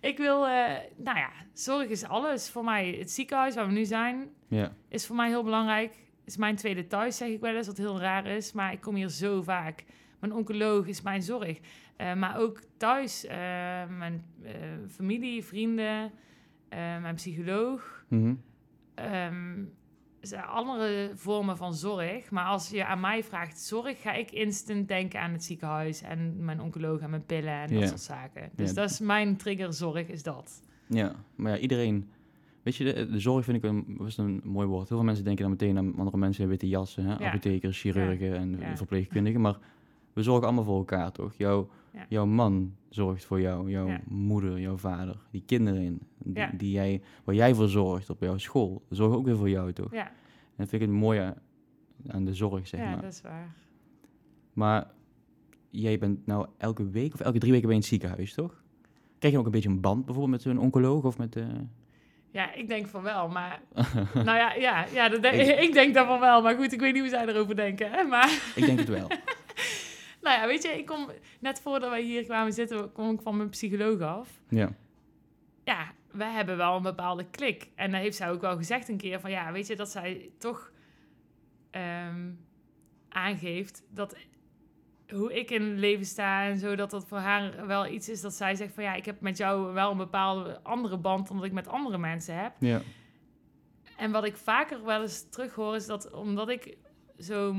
Ik 0.00 0.16
wil, 0.16 0.46
eh, 0.46 0.74
nou 0.96 1.18
ja, 1.18 1.30
zorg 1.52 1.88
is 1.88 2.04
alles 2.04 2.50
voor 2.50 2.64
mij. 2.64 2.96
Het 2.98 3.10
ziekenhuis 3.10 3.54
waar 3.54 3.66
we 3.66 3.72
nu 3.72 3.84
zijn, 3.84 4.28
Ja, 4.48 4.72
is 4.88 5.06
voor 5.06 5.16
mij 5.16 5.28
heel 5.28 5.42
belangrijk. 5.44 5.94
Is 6.26 6.36
mijn 6.36 6.56
tweede 6.56 6.86
thuis, 6.86 7.16
zeg 7.16 7.28
ik 7.28 7.40
wel 7.40 7.54
eens, 7.54 7.66
wat 7.66 7.76
heel 7.76 8.00
raar 8.00 8.26
is. 8.26 8.52
Maar 8.52 8.72
ik 8.72 8.80
kom 8.80 8.94
hier 8.94 9.08
zo 9.08 9.42
vaak. 9.42 9.84
Mijn 10.20 10.32
oncoloog 10.32 10.86
is 10.86 11.02
mijn 11.02 11.22
zorg. 11.22 11.58
Eh, 11.96 12.14
maar 12.14 12.38
ook 12.38 12.60
thuis, 12.76 13.24
eh, 13.24 13.36
mijn 13.98 14.24
eh, 14.42 14.52
familie, 14.88 15.44
vrienden, 15.44 16.12
mijn 17.00 17.14
psycholoog. 17.14 18.04
Zijn 20.20 20.44
andere 20.44 21.10
vormen 21.14 21.56
van 21.56 21.74
zorg. 21.74 22.30
Maar 22.30 22.44
als 22.44 22.70
je 22.70 22.84
aan 22.84 23.00
mij 23.00 23.24
vraagt 23.24 23.60
zorg, 23.60 24.02
ga 24.02 24.12
ik 24.12 24.30
instant 24.30 24.88
denken 24.88 25.20
aan 25.20 25.32
het 25.32 25.44
ziekenhuis 25.44 26.02
en 26.02 26.44
mijn 26.44 26.60
oncoloog 26.60 27.00
en 27.00 27.10
mijn 27.10 27.24
pillen 27.24 27.52
en 27.52 27.74
dat 27.74 27.88
soort 27.88 28.00
zaken. 28.00 28.50
Dus 28.54 28.74
dat 28.74 28.90
is 28.90 29.00
mijn 29.00 29.36
triggerzorg, 29.36 30.08
is 30.08 30.22
dat. 30.22 30.62
Ja, 30.86 31.14
maar 31.34 31.52
ja, 31.52 31.58
iedereen... 31.58 32.10
Weet 32.66 32.76
je, 32.76 32.84
de, 32.84 33.10
de 33.10 33.18
zorg 33.20 33.44
vind 33.44 33.56
ik 33.56 33.70
een, 33.70 33.84
was 33.98 34.18
een 34.18 34.40
mooi 34.44 34.66
woord. 34.66 34.88
Heel 34.88 34.96
veel 34.96 35.06
mensen 35.06 35.24
denken 35.24 35.42
dan 35.42 35.50
meteen 35.52 35.78
aan 35.78 35.98
andere 35.98 36.16
mensen 36.16 36.42
in 36.42 36.48
witte 36.50 36.68
jassen. 36.68 37.04
Hè? 37.04 37.18
Apothekers, 37.26 37.80
chirurgen 37.80 38.36
en 38.36 38.58
Ja. 38.58 38.76
verpleegkundigen. 38.76 39.40
Maar 39.40 39.58
we 40.12 40.22
zorgen 40.22 40.44
allemaal 40.44 40.64
voor 40.64 40.76
elkaar, 40.78 41.12
toch? 41.12 41.34
Jouw, 41.36 41.68
Ja. 41.92 42.06
jouw 42.08 42.26
man 42.26 42.74
zorgt 42.88 43.24
voor 43.24 43.40
jou. 43.40 43.70
Jouw 43.70 43.86
Ja. 43.88 44.00
moeder, 44.08 44.60
jouw 44.60 44.76
vader. 44.76 45.16
Die 45.30 45.42
kinderen 45.46 45.98
die, 46.18 46.34
Ja. 46.34 46.50
die 46.56 46.70
jij, 46.70 47.02
waar 47.24 47.34
jij 47.34 47.54
voor 47.54 47.68
zorgt 47.68 48.10
op 48.10 48.20
jouw 48.20 48.38
school. 48.38 48.82
Zorgen 48.90 49.18
ook 49.18 49.24
weer 49.24 49.36
voor 49.36 49.50
jou, 49.50 49.72
toch? 49.72 49.92
Ja, 49.92 50.06
En 50.06 50.62
dat 50.62 50.68
vind 50.68 50.82
ik 50.82 50.88
het 50.88 50.96
mooie 50.98 51.34
aan 52.06 52.24
de 52.24 52.34
zorg, 52.34 52.66
zeg 52.68 52.80
ja 52.80 52.90
maar. 52.90 53.00
dat 53.02 53.12
is 53.12 53.20
waar. 53.22 53.54
Maar 54.52 54.90
jij 55.70 55.98
bent 55.98 56.26
nou 56.26 56.46
elke 56.56 56.90
week 56.90 57.14
of 57.14 57.20
elke 57.20 57.38
drie 57.38 57.52
weken 57.52 57.66
bij 57.68 57.76
het 57.76 57.86
ziekenhuis, 57.86 58.34
toch? 58.34 58.62
Krijg 59.18 59.34
je 59.34 59.40
ook 59.40 59.46
een 59.46 59.52
beetje 59.52 59.68
een 59.68 59.80
band 59.80 60.04
bijvoorbeeld 60.04 60.44
met 60.44 60.54
een 60.54 60.60
oncoloog 60.60 61.04
of 61.04 61.18
met... 61.18 61.36
eh, 61.36 61.44
Ja, 62.36 62.52
ik 62.52 62.68
denk 62.68 62.86
van 62.86 63.02
wel, 63.02 63.28
maar... 63.28 63.60
nou 64.14 64.38
ja, 64.38 64.54
ja, 64.54 64.86
ja 64.92 65.08
dat 65.08 65.22
denk- 65.22 65.60
ik 65.60 65.72
denk 65.72 65.94
dat 65.94 66.06
van 66.06 66.20
wel. 66.20 66.42
Maar 66.42 66.56
goed, 66.56 66.72
ik 66.72 66.80
weet 66.80 66.92
niet 66.92 67.02
hoe 67.02 67.10
zij 67.10 67.26
erover 67.26 67.56
denken. 67.56 67.90
Hè? 67.90 68.02
Maar 68.04 68.52
Ik 68.54 68.66
denk 68.66 68.78
het 68.78 68.88
wel. 68.88 69.08
nou 70.22 70.40
ja, 70.40 70.46
weet 70.46 70.62
je, 70.62 70.68
ik 70.68 70.86
kom... 70.86 71.10
Net 71.40 71.60
voordat 71.60 71.90
wij 71.90 72.02
hier 72.02 72.24
kwamen 72.24 72.52
zitten, 72.52 72.92
kom 72.92 73.14
ik 73.14 73.20
van 73.20 73.36
mijn 73.36 73.48
psycholoog 73.48 74.00
af. 74.00 74.28
Ja. 74.48 74.68
ja, 75.64 75.92
we 76.10 76.24
hebben 76.24 76.56
wel 76.56 76.76
een 76.76 76.82
bepaalde 76.82 77.24
klik. 77.30 77.68
En 77.74 77.90
dan 77.90 78.00
heeft 78.00 78.16
zij 78.16 78.30
ook 78.30 78.40
wel 78.40 78.56
gezegd 78.56 78.88
een 78.88 78.96
keer 78.96 79.20
van 79.20 79.30
ja, 79.30 79.52
weet 79.52 79.66
je, 79.66 79.76
dat 79.76 79.90
zij 79.90 80.30
toch 80.38 80.70
ehm, 81.70 82.30
aangeeft 83.08 83.82
dat 83.90 84.16
hoe 85.10 85.34
ik 85.34 85.50
in 85.50 85.62
het 85.62 85.78
leven 85.78 86.06
sta 86.06 86.46
en 86.46 86.58
zo, 86.58 86.76
dat 86.76 86.90
dat 86.90 87.06
voor 87.06 87.18
haar 87.18 87.66
wel 87.66 87.86
iets 87.86 88.08
is 88.08 88.20
dat 88.20 88.34
zij 88.34 88.54
zegt 88.54 88.74
van 88.74 88.84
ja, 88.84 88.94
ik 88.94 89.04
heb 89.04 89.20
met 89.20 89.36
jou 89.36 89.72
wel 89.72 89.90
een 89.90 89.96
bepaalde 89.96 90.62
andere 90.62 90.98
band 90.98 91.28
dan 91.28 91.36
dat 91.36 91.46
ik 91.46 91.52
met 91.52 91.68
andere 91.68 91.98
mensen 91.98 92.42
heb. 92.42 92.52
Ja. 92.58 92.80
En 93.96 94.10
wat 94.10 94.24
ik 94.24 94.36
vaker 94.36 94.84
wel 94.84 95.02
eens 95.02 95.28
terughoor 95.28 95.74
is 95.74 95.86
dat 95.86 96.12
omdat 96.12 96.48
ik 96.48 96.76
zo 97.18 97.54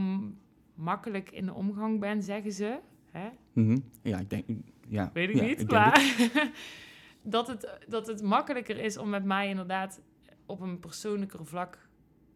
makkelijk 0.75 1.31
in 1.31 1.45
de 1.45 1.53
omgang 1.53 1.99
ben, 1.99 2.23
zeggen 2.23 2.51
ze, 2.51 2.79
hè? 3.11 3.29
Mhm. 3.53 3.77
Ja, 4.01 4.19
ik 4.19 4.29
denk... 4.29 4.45
Ja. 4.87 5.09
weet 5.13 5.29
ik 5.29 5.35
Ja, 5.35 5.43
niet, 5.43 5.71
maar 5.71 5.99
het. 6.17 6.51
dat, 7.21 7.47
het, 7.47 7.79
dat 7.87 8.07
het 8.07 8.21
makkelijker 8.21 8.77
is 8.77 8.97
om 8.97 9.09
met 9.09 9.23
mij 9.23 9.49
inderdaad 9.49 10.01
op 10.45 10.61
een 10.61 10.79
persoonlijker 10.79 11.45
vlak 11.45 11.87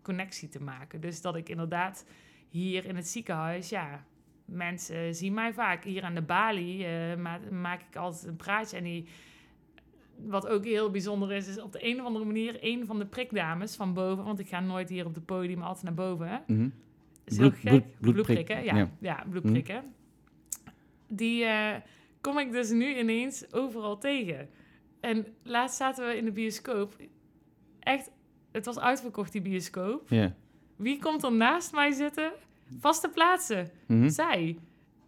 connectie 0.01 0.49
te 0.49 0.61
maken. 0.61 1.01
Dus 1.01 1.21
dat 1.21 1.35
ik 1.35 1.49
inderdaad 1.49 2.05
hier 2.49 2.85
in 2.85 2.95
het 2.95 3.07
ziekenhuis, 3.07 3.69
ja, 3.69 4.05
mensen 4.51 5.15
zien 5.15 5.33
mij 5.33 5.53
vaak. 5.53 5.83
Hier 5.83 6.03
aan 6.03 6.15
de 6.15 6.21
balie 6.21 6.85
ma- 7.17 7.39
maak 7.51 7.81
ik 7.89 7.95
altijd 7.95 8.25
een 8.27 8.35
praatje 8.35 8.77
en 8.77 8.83
die... 8.83 9.05
Wat 10.25 10.47
ook 10.47 10.65
heel 10.65 10.91
bijzonder 10.91 11.31
is, 11.31 11.47
is 11.47 11.61
op 11.61 11.71
de 11.71 11.85
een 11.87 11.99
of 11.99 12.05
andere 12.05 12.25
manier 12.25 12.57
een 12.61 12.85
van 12.85 12.99
de 12.99 13.05
prikdames 13.05 13.75
van 13.75 13.93
boven, 13.93 14.23
want 14.23 14.39
ik 14.39 14.47
ga 14.47 14.59
nooit 14.59 14.89
hier 14.89 15.05
op 15.05 15.13
de 15.13 15.21
podium 15.21 15.61
altijd 15.61 15.83
naar 15.85 15.93
boven. 15.93 16.43
Mhm. 16.47 16.69
is 17.25 17.37
heel 17.37 17.49
Bloed- 17.49 17.59
gek. 17.59 17.69
bloed- 17.69 17.83
bloedprik, 17.99 18.13
bloedprikken, 18.25 18.63
ja. 18.63 18.75
ja. 18.75 18.89
Ja, 18.99 19.23
bloedprikken. 19.29 19.83
Die 21.07 21.43
eh, 21.43 21.75
kom 22.21 22.37
ik 22.39 22.51
dus 22.51 22.69
nu 22.69 22.97
ineens 22.97 23.53
overal 23.53 23.97
tegen. 23.97 24.49
En 24.99 25.25
laatst 25.43 25.77
zaten 25.77 26.07
we 26.07 26.17
in 26.17 26.25
de 26.25 26.31
bioscoop. 26.31 26.95
Echt, 27.79 28.11
het 28.51 28.65
was 28.65 28.79
uitverkocht, 28.79 29.31
die 29.31 29.41
bioscoop. 29.41 30.09
Wie 30.75 30.99
komt 30.99 31.23
er 31.23 31.31
naast 31.33 31.73
mij 31.73 31.91
zitten? 31.91 32.31
Vaste 32.79 33.09
plaatsen. 33.09 33.69
Mhm. 33.87 34.09
Zij. 34.09 34.57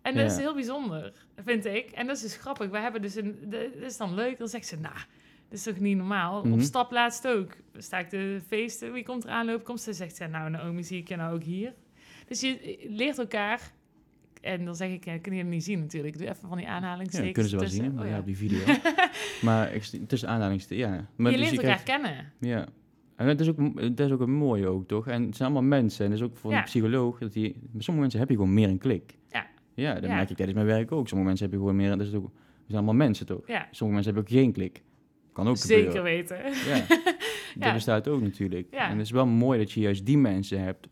En 0.01 0.15
dat 0.15 0.25
is 0.31 0.35
Ja. 0.35 0.39
heel 0.41 0.53
bijzonder, 0.53 1.13
vind 1.45 1.65
ik. 1.65 1.91
En 1.91 2.07
dat 2.07 2.15
is 2.15 2.21
dus 2.21 2.35
grappig. 2.35 2.69
We 2.69 2.77
hebben 2.79 3.01
dus 3.01 3.15
een... 3.15 3.37
Dat 3.45 3.61
is 3.81 3.97
dan 3.97 4.13
leuk. 4.13 4.37
Dan 4.37 4.47
zegt 4.47 4.65
ze, 4.67 4.79
nou, 4.79 4.95
dat 5.49 5.57
is 5.57 5.63
toch 5.63 5.79
niet 5.79 5.97
normaal? 5.97 6.43
Mhm. 6.43 6.53
Op 6.53 6.61
stap 6.61 6.91
laatst 6.91 7.27
ook. 7.27 7.51
Sta 7.77 7.97
ik 7.99 8.09
de 8.09 8.41
feesten. 8.47 8.93
Wie 8.93 9.03
komt 9.03 9.23
er 9.23 9.29
aanlopen? 9.29 9.63
Komt 9.65 9.81
ze 9.81 9.93
zegt 9.93 10.15
ze, 10.15 10.25
nou, 10.27 10.49
Naomi, 10.49 10.83
zie 10.83 10.97
ik 10.99 11.07
je 11.07 11.15
nou 11.15 11.35
ook 11.35 11.43
hier? 11.43 11.73
Dus 12.27 12.41
je 12.41 12.77
leert 12.89 13.17
elkaar... 13.17 13.71
En 14.41 14.65
dan 14.65 14.75
zeg 14.75 14.89
ik, 14.91 15.05
ja, 15.05 15.17
kun 15.19 15.31
je 15.33 15.39
het 15.41 15.47
niet 15.47 15.63
zien 15.63 15.79
natuurlijk. 15.79 16.13
Ik 16.13 16.19
doe 16.19 16.29
even 16.29 16.47
van 16.47 16.57
die 16.57 16.65
Ja, 16.65 16.71
aanhalingstekens 16.73 17.25
dat 17.25 17.33
kunnen 17.33 17.49
ze 17.51 17.55
wel 17.57 17.65
tussen. 17.65 17.83
zien, 17.85 17.99
Oh, 17.99 18.05
ja. 18.05 18.11
ja. 18.13 18.19
op 18.19 18.25
die 18.25 18.37
video. 18.37 18.59
maar 19.41 19.73
ik, 19.73 19.83
tussen 20.07 20.29
aanhalingstekens, 20.29 20.89
ja. 20.89 21.05
Maar 21.15 21.31
je 21.31 21.37
dus 21.37 21.49
leert 21.49 21.61
elkaar 21.63 21.81
krijgt- 21.83 22.01
kennen. 22.03 22.31
Ja. 22.39 22.67
En 23.15 23.27
dat 23.27 23.39
is, 23.39 23.49
ook, 23.49 23.75
dat 23.97 23.99
is 24.07 24.11
ook 24.11 24.19
een 24.19 24.33
mooie 24.33 24.67
ook, 24.67 24.87
toch? 24.87 25.07
En 25.07 25.23
het 25.23 25.35
zijn 25.35 25.51
allemaal 25.51 25.69
mensen. 25.79 26.05
En 26.05 26.11
dat 26.11 26.19
is 26.19 26.25
ook 26.25 26.37
voor 26.37 26.51
Ja. 26.51 26.57
een 26.57 26.63
psycholoog. 26.63 27.19
Dat 27.19 27.33
die, 27.33 27.55
met 27.71 27.83
sommige 27.83 27.99
mensen 27.99 28.19
heb 28.19 28.29
je 28.29 28.35
gewoon 28.35 28.53
meer 28.53 28.69
een 28.69 28.77
klik. 28.77 29.17
Ja. 29.29 29.45
Ja, 29.73 29.93
dat 29.93 30.03
Ja. 30.03 30.15
merk 30.15 30.29
ik 30.29 30.35
tijdens 30.35 30.57
mijn 30.57 30.69
werk 30.69 30.91
ook. 30.91 31.07
Sommige 31.07 31.27
mensen 31.29 31.45
heb 31.45 31.53
je 31.55 31.59
gewoon 31.61 31.75
meer... 31.75 31.89
Dat 31.97 32.07
is 32.07 32.13
ook, 32.13 32.25
we 32.25 32.31
zijn 32.67 32.77
allemaal 32.83 33.05
mensen, 33.07 33.25
toch? 33.25 33.47
Ja, 33.47 33.67
Sommige 33.71 34.01
mensen 34.01 34.13
hebben 34.13 34.23
ook 34.23 34.39
geen 34.43 34.51
klik. 34.51 34.83
Kan 35.33 35.47
ook 35.47 35.57
zeker 35.57 35.85
gebeuren. 35.91 36.03
weten. 36.03 36.37
Ja, 36.73 36.85
dat 37.65 37.73
bestaat 37.73 38.07
ook 38.07 38.21
natuurlijk. 38.21 38.67
Ja. 38.71 38.85
En 38.89 38.97
het 38.97 39.05
is 39.05 39.11
wel 39.11 39.25
mooi 39.25 39.59
dat 39.59 39.71
je 39.71 39.79
juist 39.79 40.05
die 40.05 40.17
mensen 40.17 40.61
hebt 40.63 40.87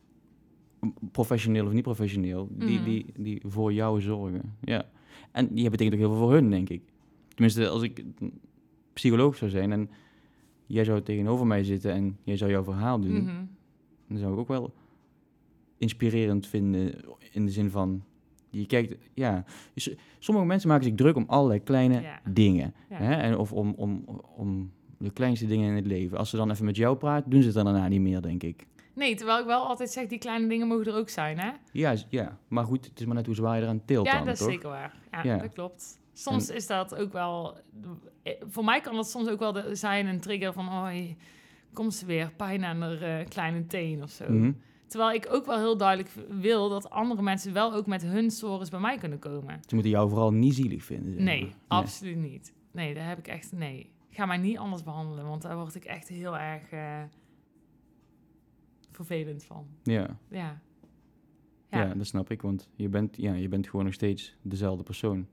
professioneel 1.12 1.66
of 1.66 1.72
niet 1.74 1.84
professioneel, 1.84 2.48
die, 2.52 2.76
Mhm. 2.80 2.84
die, 2.84 3.06
die 3.18 3.42
voor 3.46 3.74
jou 3.74 4.02
zorgen. 4.02 4.56
Ja. 4.62 4.86
En 5.32 5.48
die 5.54 5.70
betekent 5.70 5.94
ook 5.96 6.00
heel 6.02 6.10
veel 6.10 6.20
voor 6.20 6.34
hun, 6.34 6.50
denk 6.50 6.70
ik. 6.70 6.82
Tenminste, 7.28 7.68
als 7.68 7.82
ik 7.84 8.04
psycholoog 8.94 9.36
zou 9.36 9.52
zijn 9.52 9.72
en 9.72 9.90
jij 10.72 10.84
zou 10.84 11.02
tegenover 11.02 11.48
mij 11.48 11.64
zitten 11.64 11.92
en 11.92 12.18
jij 12.24 12.38
zou 12.38 12.52
jouw 12.52 12.64
verhaal 12.64 13.00
doen, 13.00 13.24
Mhm. 13.24 13.44
dan 14.08 14.18
zou 14.18 14.34
ik 14.34 14.40
ook 14.40 14.48
wel 14.48 14.74
inspirerend 15.78 16.48
vinden 16.48 16.94
in 17.32 17.46
de 17.46 17.52
zin 17.52 17.70
van, 17.70 18.04
je 18.50 18.66
kijkt, 18.66 18.96
ja, 19.14 19.44
sommige 20.20 20.46
mensen 20.48 20.70
maken 20.70 20.84
zich 20.84 20.96
druk 20.96 21.16
om 21.16 21.24
allerlei 21.28 21.60
kleine 21.64 22.02
Ja. 22.02 22.20
dingen. 22.30 22.74
Ja. 22.90 22.96
Hè? 22.96 23.14
En 23.14 23.38
of 23.38 23.54
om, 23.54 23.74
om, 23.78 24.04
om 24.36 24.72
de 24.98 25.10
kleinste 25.12 25.46
dingen 25.46 25.70
in 25.70 25.76
het 25.76 25.86
leven. 25.86 26.18
Als 26.18 26.30
ze 26.30 26.38
dan 26.38 26.52
even 26.52 26.66
met 26.66 26.76
jou 26.76 26.98
praten, 26.98 27.30
doen 27.30 27.40
ze 27.42 27.46
het 27.48 27.56
dan 27.56 27.66
daarna 27.66 27.88
niet 27.88 28.02
meer, 28.02 28.22
denk 28.22 28.44
ik. 28.44 28.68
Nee, 28.94 29.16
terwijl 29.16 29.40
ik 29.40 29.46
wel 29.46 29.66
altijd 29.68 29.90
zeg, 29.92 30.08
die 30.08 30.18
kleine 30.20 30.48
dingen 30.48 30.68
mogen 30.68 30.86
er 30.86 30.96
ook 30.96 31.10
zijn, 31.10 31.40
hè? 31.40 31.50
Ja, 31.72 31.96
ja, 32.10 32.38
maar 32.48 32.66
goed, 32.66 32.86
het 32.86 33.00
is 33.00 33.06
maar 33.06 33.16
net 33.16 33.26
hoe 33.26 33.36
zwaar 33.36 33.56
je 33.58 33.62
eraan 33.64 33.86
tilt 33.86 34.06
ja, 34.06 34.16
dan, 34.18 34.26
dat 34.26 34.34
is 34.34 34.40
toch? 34.40 34.50
zeker 34.50 34.70
waar. 34.70 34.96
Ja, 35.12 35.24
Ja. 35.24 35.38
dat 35.38 35.54
klopt. 35.54 36.00
Soms 36.22 36.50
is 36.50 36.68
dat 36.68 36.96
ook 36.96 37.12
wel... 37.14 37.58
eh, 38.24 38.34
Voor 38.50 38.64
mij 38.64 38.82
kan 38.82 38.96
dat 38.96 39.10
soms 39.10 39.28
ook 39.28 39.40
wel 39.40 39.52
de- 39.52 39.76
zijn 39.76 40.06
een 40.08 40.20
trigger 40.20 40.54
van... 40.54 40.68
Oh, 40.68 40.90
komt 41.74 41.94
ze 41.94 42.06
weer, 42.06 42.32
pijn 42.38 42.64
aan 42.64 42.82
haar 42.82 43.02
eh, 43.02 43.28
kleine 43.28 43.66
teen 43.66 44.04
of 44.04 44.10
zo. 44.10 44.32
Mhm. 44.32 44.52
Terwijl 44.88 45.14
ik 45.14 45.28
ook 45.32 45.46
wel 45.46 45.58
heel 45.58 45.78
duidelijk 45.78 46.10
wil 46.30 46.70
dat 46.70 46.90
andere 46.90 47.22
mensen 47.22 47.54
wel 47.54 47.74
ook 47.74 47.88
met 47.88 48.02
hun 48.02 48.32
stories 48.32 48.70
bij 48.70 48.80
mij 48.80 48.98
kunnen 48.98 49.20
komen. 49.20 49.60
Ze 49.68 49.74
moeten 49.74 49.92
jou 49.92 50.10
vooral 50.10 50.32
niet 50.34 50.54
zielig 50.56 50.84
vinden. 50.84 51.14
zeg 51.14 51.22
Nee, 51.24 51.54
absoluut 51.68 52.18
niet. 52.18 52.54
Nee, 52.72 52.94
daar 52.94 53.08
heb 53.08 53.18
ik 53.18 53.28
echt... 53.28 53.52
Nee, 53.52 53.90
ga 54.10 54.26
mij 54.26 54.38
niet 54.38 54.58
anders 54.58 54.84
behandelen, 54.84 55.26
want 55.28 55.42
daar 55.42 55.56
word 55.58 55.76
ik 55.76 55.86
echt 55.86 56.08
heel 56.08 56.38
erg 56.38 56.72
eh, 56.72 57.02
vervelend 58.92 59.44
van. 59.44 59.68
Ja. 59.84 60.18
Ja. 60.30 60.62
Ja. 61.72 61.84
Ja. 61.86 61.94
dat 61.94 62.06
snap 62.08 62.32
ik, 62.32 62.42
want 62.42 62.70
je 62.76 62.90
bent, 62.90 63.18
ja, 63.18 63.34
je 63.34 63.48
bent 63.48 63.70
gewoon 63.70 63.86
nog 63.86 63.94
steeds 63.94 64.36
dezelfde 64.42 64.84
persoon. 64.84 65.28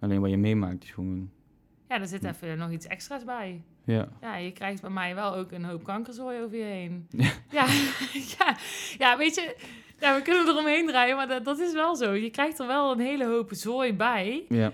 Alleen 0.00 0.20
wat 0.20 0.30
je 0.30 0.36
meemaakt 0.36 0.84
is 0.84 0.90
gewoon... 0.90 1.30
Ja, 1.88 2.00
er 2.00 2.06
zit 2.06 2.24
even 2.24 2.58
nog 2.58 2.70
iets 2.70 2.86
extra's 2.86 3.24
bij. 3.24 3.62
Ja, 3.84 4.08
Ja, 4.20 4.36
je 4.36 4.52
krijgt 4.52 4.80
bij 4.80 4.90
mij 4.90 5.14
wel 5.14 5.34
ook 5.34 5.52
een 5.52 5.64
hoop 5.64 5.84
kankerzooi 5.84 6.42
over 6.42 6.56
je 6.58 6.64
heen. 6.64 7.06
Ja. 7.10 7.30
Ja, 7.50 7.66
ja, 8.38 8.56
ja 8.98 9.16
weet 9.16 9.34
je, 9.34 9.56
ja, 10.00 10.14
we 10.16 10.22
kunnen 10.22 10.48
eromheen 10.48 10.86
draaien, 10.86 11.16
maar 11.16 11.28
dat, 11.28 11.44
dat 11.44 11.58
is 11.58 11.72
wel 11.72 11.96
zo. 11.96 12.12
Je 12.12 12.30
krijgt 12.30 12.58
er 12.58 12.66
wel 12.66 12.92
een 12.92 13.00
hele 13.00 13.26
hoop 13.26 13.48
zooi 13.52 13.94
bij. 13.94 14.44
ja, 14.48 14.72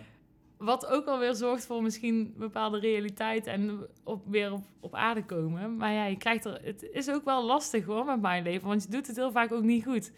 Wat 0.57 0.87
ook 0.87 1.07
alweer 1.07 1.35
zorgt 1.35 1.67
voor 1.67 1.83
misschien 1.83 2.35
bepaalde 2.37 2.79
realiteit 2.79 3.47
en 3.47 3.87
op, 4.05 4.23
weer 4.27 4.53
op, 4.53 4.65
op 4.81 4.95
aarde 4.95 5.25
komen. 5.25 5.77
Maar 5.77 5.93
ja, 5.93 6.05
je 6.05 6.17
krijgt 6.17 6.45
er, 6.45 6.61
het 6.63 6.89
is 6.93 7.11
ook 7.11 7.25
wel 7.25 7.45
lastig 7.45 7.85
hoor 7.85 8.05
met 8.05 8.21
mijn 8.21 8.43
leven, 8.43 8.69
want 8.69 8.83
je 8.83 8.91
doet 8.91 9.07
het 9.07 9.17
heel 9.17 9.33
vaak 9.33 9.53
ook 9.53 9.63
niet 9.63 9.85
goed. 9.85 10.13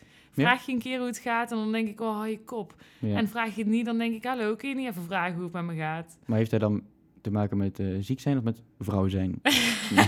Vraag 0.45 0.67
je 0.67 0.73
een 0.73 0.79
keer 0.79 0.99
hoe 0.99 1.07
het 1.07 1.19
gaat 1.19 1.51
en 1.51 1.57
dan 1.57 1.73
denk 1.73 1.89
ik, 1.89 2.01
oh, 2.01 2.29
je 2.29 2.39
kop. 2.45 2.75
En 3.01 3.29
vraag 3.29 3.55
je 3.55 3.63
het 3.63 3.71
niet, 3.71 3.85
dan 3.85 3.99
denk 3.99 4.15
ik, 4.15 4.25
hallo, 4.25 4.57
kun 4.57 4.69
je 4.69 4.75
niet 4.75 4.89
even 4.89 5.03
vragen 5.03 5.35
hoe 5.35 5.45
het 5.45 5.53
met 5.53 5.65
me 5.65 5.75
gaat? 5.75 6.19
Maar 6.27 6.39
heeft 6.39 6.51
hij 6.51 6.61
dan 6.61 6.83
te 7.27 7.33
maken 7.33 7.57
met 7.57 7.79
eh, 7.79 7.87
ziek 8.01 8.21
zijn 8.21 8.37
of 8.37 8.43
met 8.43 8.63
vrouw 8.79 9.09
zijn? 9.09 9.41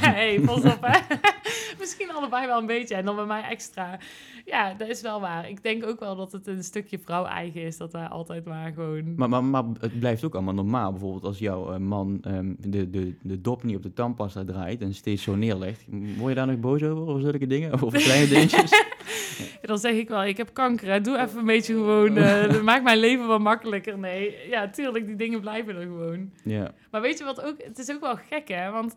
hey, 0.00 0.40
pas 0.40 0.64
op 0.64 0.78
hè. 0.80 1.16
Misschien 1.78 2.10
allebei 2.12 2.46
wel 2.46 2.58
een 2.58 2.66
beetje 2.66 2.94
en 2.94 3.04
dan 3.04 3.16
bij 3.16 3.24
mij 3.24 3.42
extra. 3.42 3.98
Ja, 4.44 4.74
dat 4.74 4.88
is 4.88 5.00
wel 5.00 5.20
waar. 5.20 5.48
Ik 5.48 5.62
denk 5.62 5.86
ook 5.86 6.00
wel 6.00 6.16
dat 6.16 6.32
het 6.32 6.46
een 6.46 6.64
stukje 6.64 6.98
vrouw-eigen 6.98 7.62
is, 7.62 7.76
dat 7.76 7.92
daar 7.92 8.08
altijd 8.08 8.44
maar 8.44 8.72
gewoon... 8.72 9.14
Maar, 9.16 9.28
maar, 9.28 9.44
maar 9.44 9.64
het 9.80 9.98
blijft 9.98 10.24
ook 10.24 10.34
allemaal 10.34 10.54
normaal. 10.54 10.90
Bijvoorbeeld 10.90 11.24
als 11.24 11.38
jouw 11.38 11.72
eh, 11.72 11.78
man 11.78 12.18
ehm, 12.22 12.54
de, 12.58 12.90
de, 12.90 13.14
de 13.22 13.40
dop 13.40 13.62
niet 13.62 13.76
op 13.76 13.82
de 13.82 13.92
tandpasta 13.92 14.44
draait 14.44 14.80
en 14.80 14.94
steeds 14.94 15.22
zo 15.22 15.34
neerlegt. 15.34 15.84
Word 16.16 16.28
je 16.28 16.34
daar 16.34 16.46
nog 16.46 16.60
boos 16.60 16.82
over? 16.82 17.14
Of 17.14 17.20
zulke 17.20 17.46
dingen? 17.46 17.82
Of 17.82 17.92
kleine 18.04 18.28
dingetjes? 18.28 18.84
Dan 19.62 19.78
zeg 19.78 19.92
ik 19.92 20.08
wel, 20.08 20.24
ik 20.24 20.36
heb 20.36 20.54
kanker, 20.54 20.88
hè. 20.92 21.00
doe 21.00 21.18
even 21.18 21.38
een 21.38 21.44
beetje 21.44 21.72
gewoon... 21.74 22.14
dat 22.52 22.62
maakt 22.62 22.82
mijn 22.82 22.98
leven 22.98 23.26
wat 23.26 23.40
makkelijker. 23.40 23.98
Nee, 23.98 24.48
ja, 24.48 24.68
tuurlijk, 24.70 25.06
die 25.06 25.16
dingen 25.16 25.40
blijven 25.40 25.74
er 25.76 25.82
gewoon. 25.82 26.32
ja. 26.42 26.74
Maar 26.90 27.00
weet 27.00 27.18
je 27.18 27.24
wat 27.24 27.40
ook... 27.42 27.62
Het 27.62 27.78
is 27.78 27.90
ook 27.90 28.00
wel 28.00 28.16
gek, 28.16 28.48
hè, 28.48 28.70
want... 28.70 28.96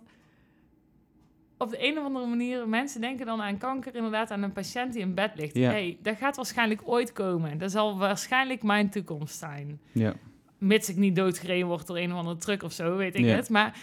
Op 1.57 1.69
de 1.69 1.87
een 1.87 1.97
of 1.97 2.03
andere 2.05 2.25
manier, 2.25 2.67
mensen 2.69 3.01
denken 3.01 3.25
dan 3.25 3.41
aan 3.41 3.57
kanker 3.57 3.95
inderdaad 3.95 4.31
aan 4.31 4.43
een 4.43 4.51
patiënt 4.51 4.93
die 4.93 5.01
in 5.01 5.13
bed 5.13 5.31
ligt. 5.35 5.55
Ja. 5.55 5.69
hey, 5.69 5.97
dat 6.01 6.17
gaat 6.17 6.35
waarschijnlijk 6.35 6.81
ooit 6.85 7.13
komen. 7.13 7.57
Dat 7.57 7.71
zal 7.71 7.97
waarschijnlijk 7.97 8.63
mijn 8.63 8.89
toekomst 8.89 9.37
zijn. 9.39 9.79
Ja. 9.91 10.13
Mits 10.57 10.89
ik 10.89 10.95
niet 10.95 11.15
doodgereden 11.15 11.67
word 11.67 11.87
door 11.87 11.97
een 11.97 12.11
of 12.11 12.17
andere 12.17 12.37
truck 12.37 12.63
of 12.63 12.71
zo, 12.71 12.95
weet 12.95 13.15
ik 13.15 13.25
Ja. 13.25 13.35
het. 13.35 13.49
Maar 13.49 13.79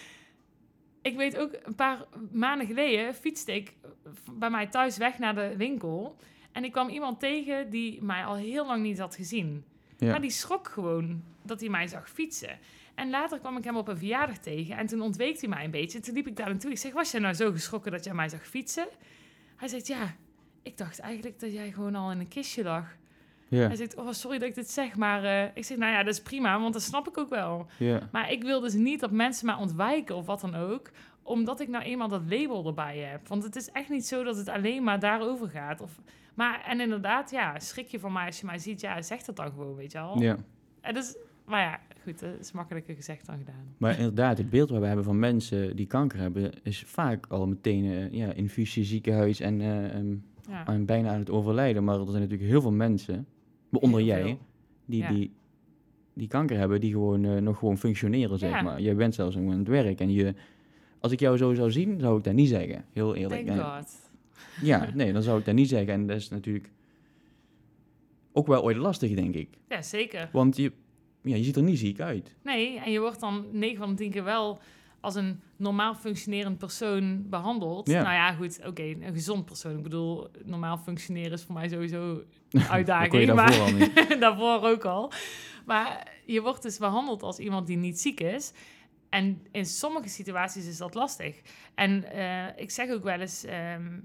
ik 1.03 1.17
weet 1.17 1.37
ook, 1.37 1.51
een 1.63 1.75
paar 1.75 2.05
maanden 2.33 2.67
geleden 2.67 3.15
fietste 3.15 3.55
ik 3.55 3.75
bij 4.33 4.51
mij 4.51 4.67
thuis 4.67 4.97
weg 4.97 5.19
naar 5.19 5.35
de 5.35 5.55
winkel. 5.57 6.17
En 6.59 6.65
ik 6.65 6.73
kwam 6.73 6.89
iemand 6.89 7.21
tegen 7.21 7.71
die 7.71 8.03
mij 8.03 8.25
al 8.25 8.35
heel 8.35 8.67
lang 8.67 8.83
niet 8.83 8.99
had 8.99 9.15
gezien. 9.15 9.65
Ja. 9.97 10.11
Maar 10.11 10.21
die 10.21 10.31
schrok 10.31 10.69
gewoon 10.69 11.23
dat 11.43 11.61
hij 11.61 11.69
mij 11.69 11.87
zag 11.87 12.11
fietsen. 12.11 12.59
En 12.95 13.11
later 13.11 13.39
kwam 13.39 13.57
ik 13.57 13.65
hem 13.65 13.77
op 13.77 13.89
een 13.89 13.97
verjaardag 13.97 14.39
tegen 14.39 14.77
en 14.77 14.87
toen 14.87 15.01
ontweek 15.01 15.41
hij 15.41 15.49
mij 15.49 15.65
een 15.65 15.71
beetje. 15.71 16.01
Toen 16.01 16.15
liep 16.15 16.27
ik 16.27 16.37
daar 16.37 16.49
naartoe. 16.49 16.71
Ik 16.71 16.79
zeg, 16.79 16.93
was 16.93 17.11
jij 17.11 17.21
nou 17.21 17.35
zo 17.35 17.51
geschrokken 17.53 17.93
dat 17.93 18.05
jij 18.05 18.15
mij 18.15 18.29
zag 18.29 18.47
fietsen? 18.47 18.87
Hij 19.57 19.69
zegt, 19.69 19.87
ja, 19.87 20.17
ik 20.63 20.77
dacht 20.77 20.99
eigenlijk 20.99 21.41
dat 21.41 21.53
jij 21.53 21.73
gewoon 21.73 21.95
al 21.95 22.11
in 22.11 22.19
een 22.19 22.29
kistje 22.29 22.63
lag. 22.63 22.97
Ja. 23.49 23.67
Hij 23.67 23.77
zegt, 23.77 23.95
oh, 23.95 24.13
sorry 24.13 24.39
dat 24.39 24.49
ik 24.49 24.55
dit 24.55 24.71
zeg, 24.71 24.97
maar 24.97 25.25
eh, 25.25 25.51
ik 25.55 25.65
zeg, 25.65 25.77
nou 25.77 25.93
ja, 25.93 26.03
dat 26.03 26.15
is 26.15 26.23
prima, 26.23 26.61
want 26.61 26.73
dat 26.73 26.83
snap 26.83 27.09
ik 27.09 27.19
ook 27.19 27.29
wel. 27.29 27.67
Ja. 27.79 28.09
Maar 28.13 28.33
ik 28.33 28.43
wil 28.43 28.61
dus 28.61 28.75
niet 28.75 29.01
dat 29.01 29.11
mensen 29.11 29.47
mij 29.47 29.55
ontwijken 29.55 30.17
of 30.17 30.27
wat 30.27 30.41
dan 30.41 30.55
ook, 30.55 30.91
omdat 31.29 31.61
ik 31.61 31.69
nou 31.69 31.85
eenmaal 31.85 32.09
dat 32.09 32.23
label 32.29 32.67
erbij 32.67 32.99
heb. 32.99 33.29
Want 33.29 33.43
het 33.43 33.57
is 33.57 33.71
echt 33.71 33.89
niet 33.89 34.07
zo 34.07 34.23
dat 34.25 34.37
het 34.37 34.49
alleen 34.49 34.83
maar 34.83 34.99
daarover 35.01 35.49
gaat. 35.49 35.81
Of, 35.81 36.01
maar, 36.35 36.65
en 36.67 36.81
inderdaad, 36.81 37.31
ja, 37.31 37.59
schrik 37.59 37.87
je 37.87 37.99
van 38.01 38.13
mij 38.13 38.27
als 38.27 38.41
je 38.41 38.47
mij 38.47 38.59
ziet, 38.59 38.81
ja, 38.81 39.03
zeg 39.03 39.23
dat 39.23 39.37
dan 39.37 39.51
gewoon, 39.51 39.75
weet 39.75 39.93
je 39.93 39.99
al. 39.99 40.21
ja. 40.21 40.37
En 40.81 40.95
dus, 40.95 41.17
maar 41.45 41.61
ja, 41.63 41.81
goed, 42.03 42.21
dat 42.21 42.39
is 42.41 42.53
makkelijker 42.53 42.95
gezegd 42.95 43.27
dan 43.27 43.39
gedaan. 43.39 43.75
Maar 43.79 43.97
inderdaad, 43.99 44.39
het 44.39 44.51
beeld 44.51 44.71
wat 44.71 44.81
we 44.81 44.87
hebben 44.87 45.05
van 45.05 45.19
mensen 45.19 45.77
die 45.77 45.87
kanker 45.87 46.19
hebben, 46.19 46.53
is 46.63 46.83
vaak 46.87 47.27
al 47.27 47.47
meteen 47.47 47.85
eh, 47.85 48.13
ja, 48.13 48.33
infusie, 48.33 48.85
ziekenhuis 48.85 49.41
en, 49.41 49.61
eh, 49.61 50.53
Ja, 50.53 50.67
en 50.67 50.85
bijna 50.87 51.11
aan 51.13 51.19
het 51.19 51.31
overlijden. 51.31 51.85
Maar 51.85 51.99
er 51.99 52.07
zijn 52.07 52.23
natuurlijk 52.23 52.51
heel 52.51 52.61
veel 52.61 52.73
mensen, 52.73 53.27
waaronder 53.69 54.01
Heel 54.01 54.09
jij, 54.09 54.23
veel. 54.23 54.39
die, 54.87 55.03
Ja. 55.03 55.09
die, 55.09 55.33
die 56.15 56.29
kanker 56.29 56.59
hebben, 56.59 56.81
die 56.81 56.93
gewoon 56.93 57.25
eh, 57.25 57.37
nog 57.37 57.59
gewoon 57.59 57.79
functioneren, 57.79 58.39
zeg 58.39 58.51
Ja. 58.51 58.63
maar. 58.63 58.81
Jij 58.81 58.97
bent 58.97 59.15
zelfs 59.15 59.35
gewoon 59.35 59.53
aan 59.53 59.59
het 59.59 59.69
werk 59.69 60.01
en 60.01 60.11
je... 60.13 60.35
Als 61.01 61.13
ik 61.13 61.21
jou 61.21 61.37
zo 61.37 61.55
zou 61.55 61.71
zien, 61.71 62.01
zou 62.01 62.19
ik 62.19 62.25
dat 62.25 62.35
niet 62.35 62.49
zeggen. 62.49 62.85
Heel 62.93 63.15
eerlijk. 63.15 63.47
thank 63.47 63.61
God. 63.61 64.11
Ja, 64.63 64.89
nee, 64.95 65.13
dan 65.13 65.23
zou 65.23 65.39
ik 65.39 65.45
dat 65.45 65.55
niet 65.55 65.69
zeggen. 65.69 65.93
En 65.93 66.07
dat 66.07 66.17
is 66.17 66.29
natuurlijk 66.29 66.71
ook 68.33 68.47
wel 68.47 68.63
ooit 68.63 68.77
lastig, 68.77 69.15
denk 69.15 69.35
ik. 69.35 69.49
Ja, 69.69 69.83
zeker. 69.83 70.29
Want 70.33 70.57
je, 70.57 70.73
ja, 71.23 71.37
je 71.37 71.43
ziet 71.45 71.57
er 71.57 71.63
niet 71.63 71.79
ziek 71.79 72.01
uit. 72.01 72.35
Nee, 72.43 72.79
en 72.81 72.91
je 72.91 73.01
wordt 73.01 73.21
dan 73.21 73.47
9 73.53 73.79
van 73.79 73.89
de 73.89 73.95
10 73.95 74.11
keer 74.11 74.25
wel 74.25 74.59
als 75.01 75.15
een 75.15 75.41
normaal 75.57 75.95
functionerend 75.95 76.59
persoon 76.59 77.29
behandeld. 77.29 77.89
Ja. 77.89 78.03
Nou 78.03 78.15
ja, 78.15 78.33
goed, 78.33 78.61
oké, 78.67 78.83
een 78.83 79.13
gezond 79.13 79.45
persoon. 79.45 79.77
Ik 79.77 79.83
bedoel, 79.83 80.27
normaal 80.45 80.79
functioneren 80.79 81.33
is 81.33 81.43
voor 81.43 81.55
mij 81.55 81.69
sowieso 81.69 82.23
een 82.51 82.63
uitdaging. 82.63 83.27
daarvoor 83.27 83.63
al 83.63 83.71
maar 83.71 83.79
niet. 83.79 84.21
daarvoor 84.21 84.63
ook 84.63 84.85
al. 84.85 85.13
Maar 85.67 86.13
je 86.27 86.43
wordt 86.43 86.63
dus 86.63 86.79
behandeld 86.79 87.23
als 87.23 87.39
iemand 87.39 87.67
die 87.67 87.77
niet 87.77 88.01
ziek 88.01 88.21
is. 88.21 88.53
En 89.09 89.47
in 89.51 89.67
sommige 89.67 90.09
situaties 90.09 90.67
is 90.67 90.77
dat 90.77 90.95
lastig. 90.95 91.41
En 91.75 92.13
eh, 92.13 92.63
ik 92.63 92.71
zeg 92.71 92.91
ook 92.91 93.03
wel 93.03 93.21
eens... 93.21 93.45
ehm, 93.45 94.01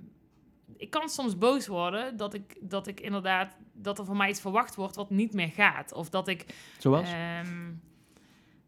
ik 0.77 0.89
kan 0.89 1.09
soms 1.09 1.37
boos 1.37 1.67
worden 1.67 2.17
dat 2.17 2.33
ik, 2.33 2.57
dat 2.61 2.87
ik 2.87 2.99
inderdaad... 2.99 3.55
dat 3.73 3.99
er 3.99 4.05
van 4.05 4.17
mij 4.17 4.29
iets 4.29 4.41
verwacht 4.41 4.75
wordt 4.75 4.95
wat 4.95 5.09
niet 5.09 5.33
meer 5.33 5.51
gaat. 5.51 5.93
Of 5.93 6.09
dat 6.09 6.27
ik... 6.27 6.45
Zoals? 6.77 7.11
Ehm, 7.11 7.71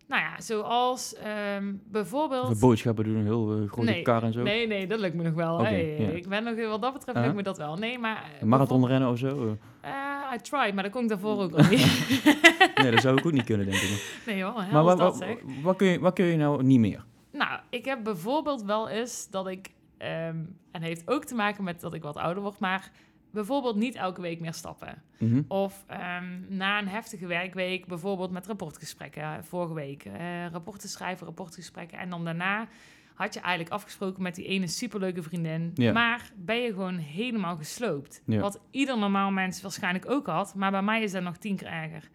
nou 0.07 0.21
ja, 0.21 0.41
zoals 0.41 1.15
ehm, 1.15 1.73
bijvoorbeeld... 1.85 2.49
Of 2.49 2.59
boodschappen 2.59 3.03
doen, 3.03 3.15
een 3.15 3.23
heel 3.25 3.51
eh, 3.51 3.71
grote 3.71 3.91
Nee, 3.91 4.01
kar 4.01 4.23
en 4.23 4.33
zo. 4.33 4.41
Nee, 4.43 4.67
nee, 4.67 4.87
dat 4.87 4.99
lukt 4.99 5.15
me 5.15 5.23
nog 5.23 5.33
wel. 5.33 5.59
Hey. 5.59 5.95
Ik 5.95 6.27
ben 6.27 6.43
nog, 6.43 6.67
wat 6.67 6.81
dat 6.81 6.93
betreft 6.93 7.17
Ah. 7.17 7.23
lukt 7.23 7.35
me 7.35 7.43
dat 7.43 7.57
wel. 7.57 7.75
Nee, 7.75 7.99
maar... 7.99 8.15
eh, 8.15 8.41
Een 8.41 8.47
marathon 8.47 8.87
rennen 8.87 9.09
of 9.09 9.17
zo? 9.17 9.57
Eh, 9.81 9.91
I 10.33 10.37
tried, 10.41 10.73
maar 10.73 10.83
dat 10.83 10.91
kon 10.91 11.03
ik 11.03 11.09
daarvoor 11.09 11.41
ook 11.41 11.51
al 11.53 11.63
niet. 11.69 12.13
Nee, 12.81 12.91
dat 12.91 13.01
zou 13.01 13.17
ik 13.17 13.25
ook 13.25 13.31
niet 13.31 13.43
kunnen, 13.43 13.65
denk 13.65 13.77
ik. 13.81 14.11
nee 14.27 14.43
hoor, 14.43 14.63
Maar 14.71 14.83
wat, 14.83 14.97
dat 14.97 15.17
zeg. 15.17 15.35
wat, 15.61 15.75
kun 15.75 15.87
je, 15.87 15.99
wat 15.99 16.13
kun 16.13 16.25
je 16.25 16.37
nou 16.37 16.63
niet 16.63 16.79
meer? 16.79 17.05
Nou, 17.31 17.59
ik 17.69 17.85
heb 17.85 18.03
bijvoorbeeld 18.03 18.63
wel 18.63 18.89
eens 18.89 19.27
dat 19.29 19.47
ik... 19.47 19.69
ehm, 19.97 20.37
en 20.71 20.81
heeft 20.81 21.07
ook 21.09 21.25
te 21.25 21.35
maken 21.35 21.63
met 21.63 21.81
dat 21.81 21.93
ik 21.93 22.03
wat 22.03 22.15
ouder 22.17 22.43
word, 22.43 22.59
maar... 22.59 22.91
Bijvoorbeeld 23.35 23.75
niet 23.75 23.95
elke 23.95 24.21
week 24.21 24.39
meer 24.39 24.53
stappen. 24.53 25.03
Mhm. 25.17 25.41
Of 25.47 25.83
ehm, 25.87 26.39
na 26.47 26.79
een 26.79 26.87
heftige 26.87 27.27
werkweek, 27.27 27.85
bijvoorbeeld 27.85 28.31
met 28.31 28.47
rapportgesprekken, 28.47 29.43
vorige 29.43 29.73
week, 29.73 30.05
eh, 30.05 30.45
rapporten 30.51 30.89
schrijven, 30.89 31.25
rapportgesprekken. 31.25 31.97
En 31.97 32.09
dan 32.09 32.25
daarna 32.25 32.67
had 33.13 33.33
je 33.33 33.39
eigenlijk 33.39 33.73
afgesproken 33.73 34.23
met 34.23 34.35
die 34.35 34.45
ene 34.45 34.67
superleuke 34.67 35.23
vriendin. 35.23 35.73
Maar 35.93 36.31
ben 36.35 36.57
je 36.57 36.69
gewoon 36.69 36.97
helemaal 36.97 37.57
gesloopt. 37.57 38.21
Wat 38.25 38.61
ieder 38.71 38.97
normaal 38.97 39.31
mens 39.31 39.61
waarschijnlijk 39.61 40.09
ook 40.09 40.27
had. 40.27 40.55
Maar 40.55 40.71
bij 40.71 40.81
mij 40.81 41.03
is 41.03 41.11
dat 41.11 41.23
nog 41.23 41.37
tien 41.37 41.55
keer 41.55 41.67
erger. 41.67 42.09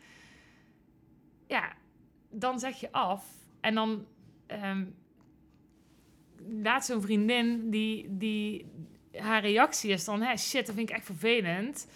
Ja, 1.47 1.73
dan 2.31 2.59
zeg 2.59 2.81
je 2.81 2.93
af. 2.93 3.25
En 3.61 3.75
dan 3.75 4.07
ehm, 4.47 4.85
laat 6.63 6.85
zo'n 6.85 7.01
vriendin 7.01 7.71
die, 7.71 8.17
die 8.17 8.67
haar 9.17 9.41
reactie 9.43 9.91
is 9.91 10.05
dan, 10.05 10.23
hè, 10.23 10.37
shit, 10.37 10.67
dat 10.67 10.75
vind 10.75 10.89
ik 10.91 10.97
echt 10.97 11.05
vervelend. 11.07 11.89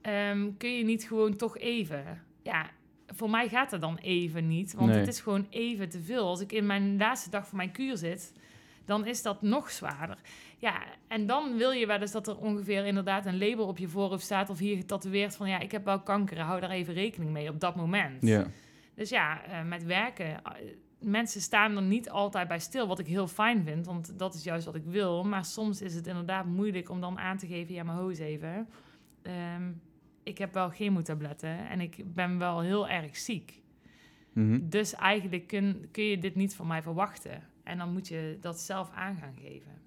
ehm, 0.00 0.48
kun 0.58 0.76
je 0.76 0.84
niet 0.84 1.04
gewoon 1.04 1.36
toch 1.36 1.58
even? 1.58 2.22
Ja, 2.42 2.70
voor 3.06 3.30
mij 3.30 3.48
gaat 3.48 3.70
het 3.70 3.80
dan 3.80 3.96
even 3.98 4.48
niet, 4.48 4.74
want 4.74 4.90
Nee. 4.90 4.98
het 4.98 5.08
is 5.08 5.20
gewoon 5.20 5.46
even 5.50 5.88
te 5.88 6.00
veel. 6.00 6.26
Als 6.26 6.40
ik 6.40 6.52
in 6.52 6.66
mijn 6.66 6.96
laatste 6.96 7.30
dag 7.30 7.48
van 7.48 7.56
mijn 7.56 7.70
kuur 7.72 7.96
zit, 7.96 8.32
dan 8.84 9.06
is 9.06 9.22
dat 9.22 9.42
nog 9.42 9.70
zwaarder. 9.70 10.18
Ja, 10.58 10.82
en 11.08 11.26
dan 11.26 11.56
wil 11.56 11.70
je 11.70 11.86
wel 11.86 12.00
eens 12.00 12.12
dat 12.12 12.26
er 12.28 12.36
ongeveer 12.38 12.84
inderdaad 12.86 13.26
een 13.26 13.38
label 13.38 13.66
op 13.66 13.78
je 13.78 13.88
voorhoofd 13.88 14.24
staat 14.24 14.50
of 14.50 14.58
hier 14.58 14.76
getatoeëerd 14.76 15.36
van 15.36 15.48
ja, 15.48 15.58
ik 15.58 15.72
heb 15.72 15.84
wel 15.84 16.00
kanker, 16.00 16.38
hou 16.40 16.60
daar 16.60 16.70
even 16.70 16.94
rekening 16.94 17.30
mee 17.30 17.48
op 17.48 17.60
dat 17.60 17.76
moment. 17.76 18.22
Ja. 18.26 18.46
Dus 18.94 19.08
ja, 19.08 19.44
eh, 19.44 19.62
met 19.64 19.84
werken, 19.84 20.26
eh, 20.26 20.52
mensen 21.02 21.40
staan 21.40 21.76
er 21.76 21.82
niet 21.82 22.10
altijd 22.10 22.48
bij 22.48 22.58
stil, 22.58 22.86
wat 22.86 22.98
ik 22.98 23.06
heel 23.06 23.26
fijn 23.28 23.64
vind, 23.64 23.86
want 23.86 24.18
dat 24.18 24.34
is 24.34 24.44
juist 24.44 24.64
wat 24.64 24.74
ik 24.74 24.84
wil. 24.84 25.24
Maar 25.24 25.44
soms 25.44 25.82
is 25.82 25.94
het 25.94 26.06
inderdaad 26.06 26.46
moeilijk 26.46 26.90
om 26.90 27.00
dan 27.00 27.18
aan 27.18 27.36
te 27.36 27.46
geven, 27.46 27.74
ja, 27.74 27.82
maar 27.82 27.96
hoes 27.96 28.18
even. 28.18 28.68
Ehm, 29.22 29.70
ik 30.22 30.38
heb 30.38 30.54
wel 30.54 30.68
chemotabletten 30.68 31.68
en 31.68 31.80
ik 31.80 32.14
ben 32.14 32.38
wel 32.38 32.60
heel 32.60 32.88
erg 32.88 33.16
ziek. 33.16 33.60
Mhm. 34.32 34.60
Dus 34.62 34.94
eigenlijk 34.94 35.46
kun, 35.46 35.88
kun 35.90 36.04
je 36.04 36.18
dit 36.18 36.34
niet 36.34 36.54
van 36.54 36.66
mij 36.66 36.82
verwachten. 36.82 37.42
En 37.62 37.78
dan 37.78 37.92
moet 37.92 38.08
je 38.08 38.38
dat 38.40 38.60
zelf 38.60 38.90
aan 38.94 39.16
gaan 39.16 39.34
geven. 39.42 39.80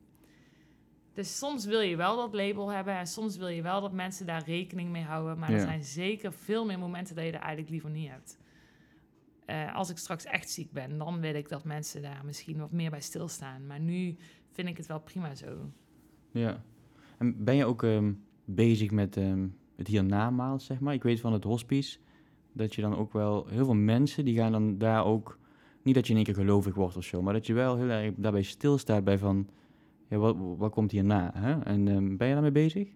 Dus 1.13 1.37
soms 1.37 1.65
wil 1.65 1.81
je 1.81 1.95
wel 1.95 2.15
dat 2.15 2.33
label 2.33 2.69
hebben 2.69 2.93
en 2.93 3.07
soms 3.07 3.37
wil 3.37 3.47
je 3.47 3.61
wel 3.61 3.81
dat 3.81 3.91
mensen 3.91 4.25
daar 4.25 4.43
rekening 4.45 4.89
mee 4.89 5.03
houden. 5.03 5.39
Maar 5.39 5.51
er 5.51 5.59
zijn 5.59 5.83
zeker 5.83 6.33
veel 6.33 6.65
meer 6.65 6.79
momenten 6.79 7.15
dat 7.15 7.25
je 7.25 7.31
er 7.31 7.39
eigenlijk 7.39 7.69
liever 7.69 7.89
niet 7.89 8.09
hebt. 8.09 8.37
Eh, 9.45 9.75
als 9.75 9.89
ik 9.89 9.97
straks 9.97 10.25
echt 10.25 10.49
ziek 10.49 10.71
ben, 10.71 10.97
dan 10.97 11.19
wil 11.19 11.35
ik 11.35 11.49
dat 11.49 11.63
mensen 11.63 12.01
daar 12.01 12.21
misschien 12.25 12.57
wat 12.57 12.71
meer 12.71 12.89
bij 12.89 13.01
stilstaan. 13.01 13.67
Maar 13.67 13.79
nu 13.79 14.15
vind 14.51 14.67
ik 14.67 14.77
het 14.77 14.87
wel 14.87 14.99
prima 14.99 15.35
zo. 15.35 15.71
Ja. 16.31 16.63
En 17.17 17.43
ben 17.43 17.55
je 17.55 17.65
ook 17.65 17.83
ehm, 17.83 18.13
bezig 18.45 18.91
met 18.91 19.17
ehm, 19.17 19.47
het 19.75 19.87
hiernamaals, 19.87 20.65
zeg 20.65 20.79
maar? 20.79 20.93
Ik 20.93 21.03
weet 21.03 21.19
van 21.19 21.33
het 21.33 21.43
hospice 21.43 21.99
dat 22.51 22.75
je 22.75 22.81
dan 22.81 22.95
ook 22.95 23.13
wel... 23.13 23.47
Heel 23.47 23.65
veel 23.65 23.75
mensen 23.75 24.25
die 24.25 24.35
gaan 24.35 24.51
dan 24.51 24.77
daar 24.77 25.05
ook... 25.05 25.39
Niet 25.81 25.95
dat 25.95 26.05
je 26.05 26.11
in 26.11 26.15
één 26.15 26.25
keer 26.25 26.35
gelovig 26.35 26.75
wordt 26.75 26.97
of 26.97 27.03
zo, 27.03 27.21
maar 27.21 27.33
dat 27.33 27.45
je 27.45 27.53
wel 27.53 27.77
heel 27.77 27.89
erg 27.89 28.13
daarbij 28.17 28.41
stilstaat 28.41 29.03
bij 29.03 29.17
van... 29.17 29.49
Ja, 30.07 30.17
wat, 30.17 30.35
wat 30.57 30.71
komt 30.71 30.91
hierna? 30.91 31.31
Hè? 31.33 31.59
En 31.59 31.87
ehm, 31.87 32.17
ben 32.17 32.27
je 32.27 32.33
daarmee 32.33 32.51
bezig? 32.51 32.89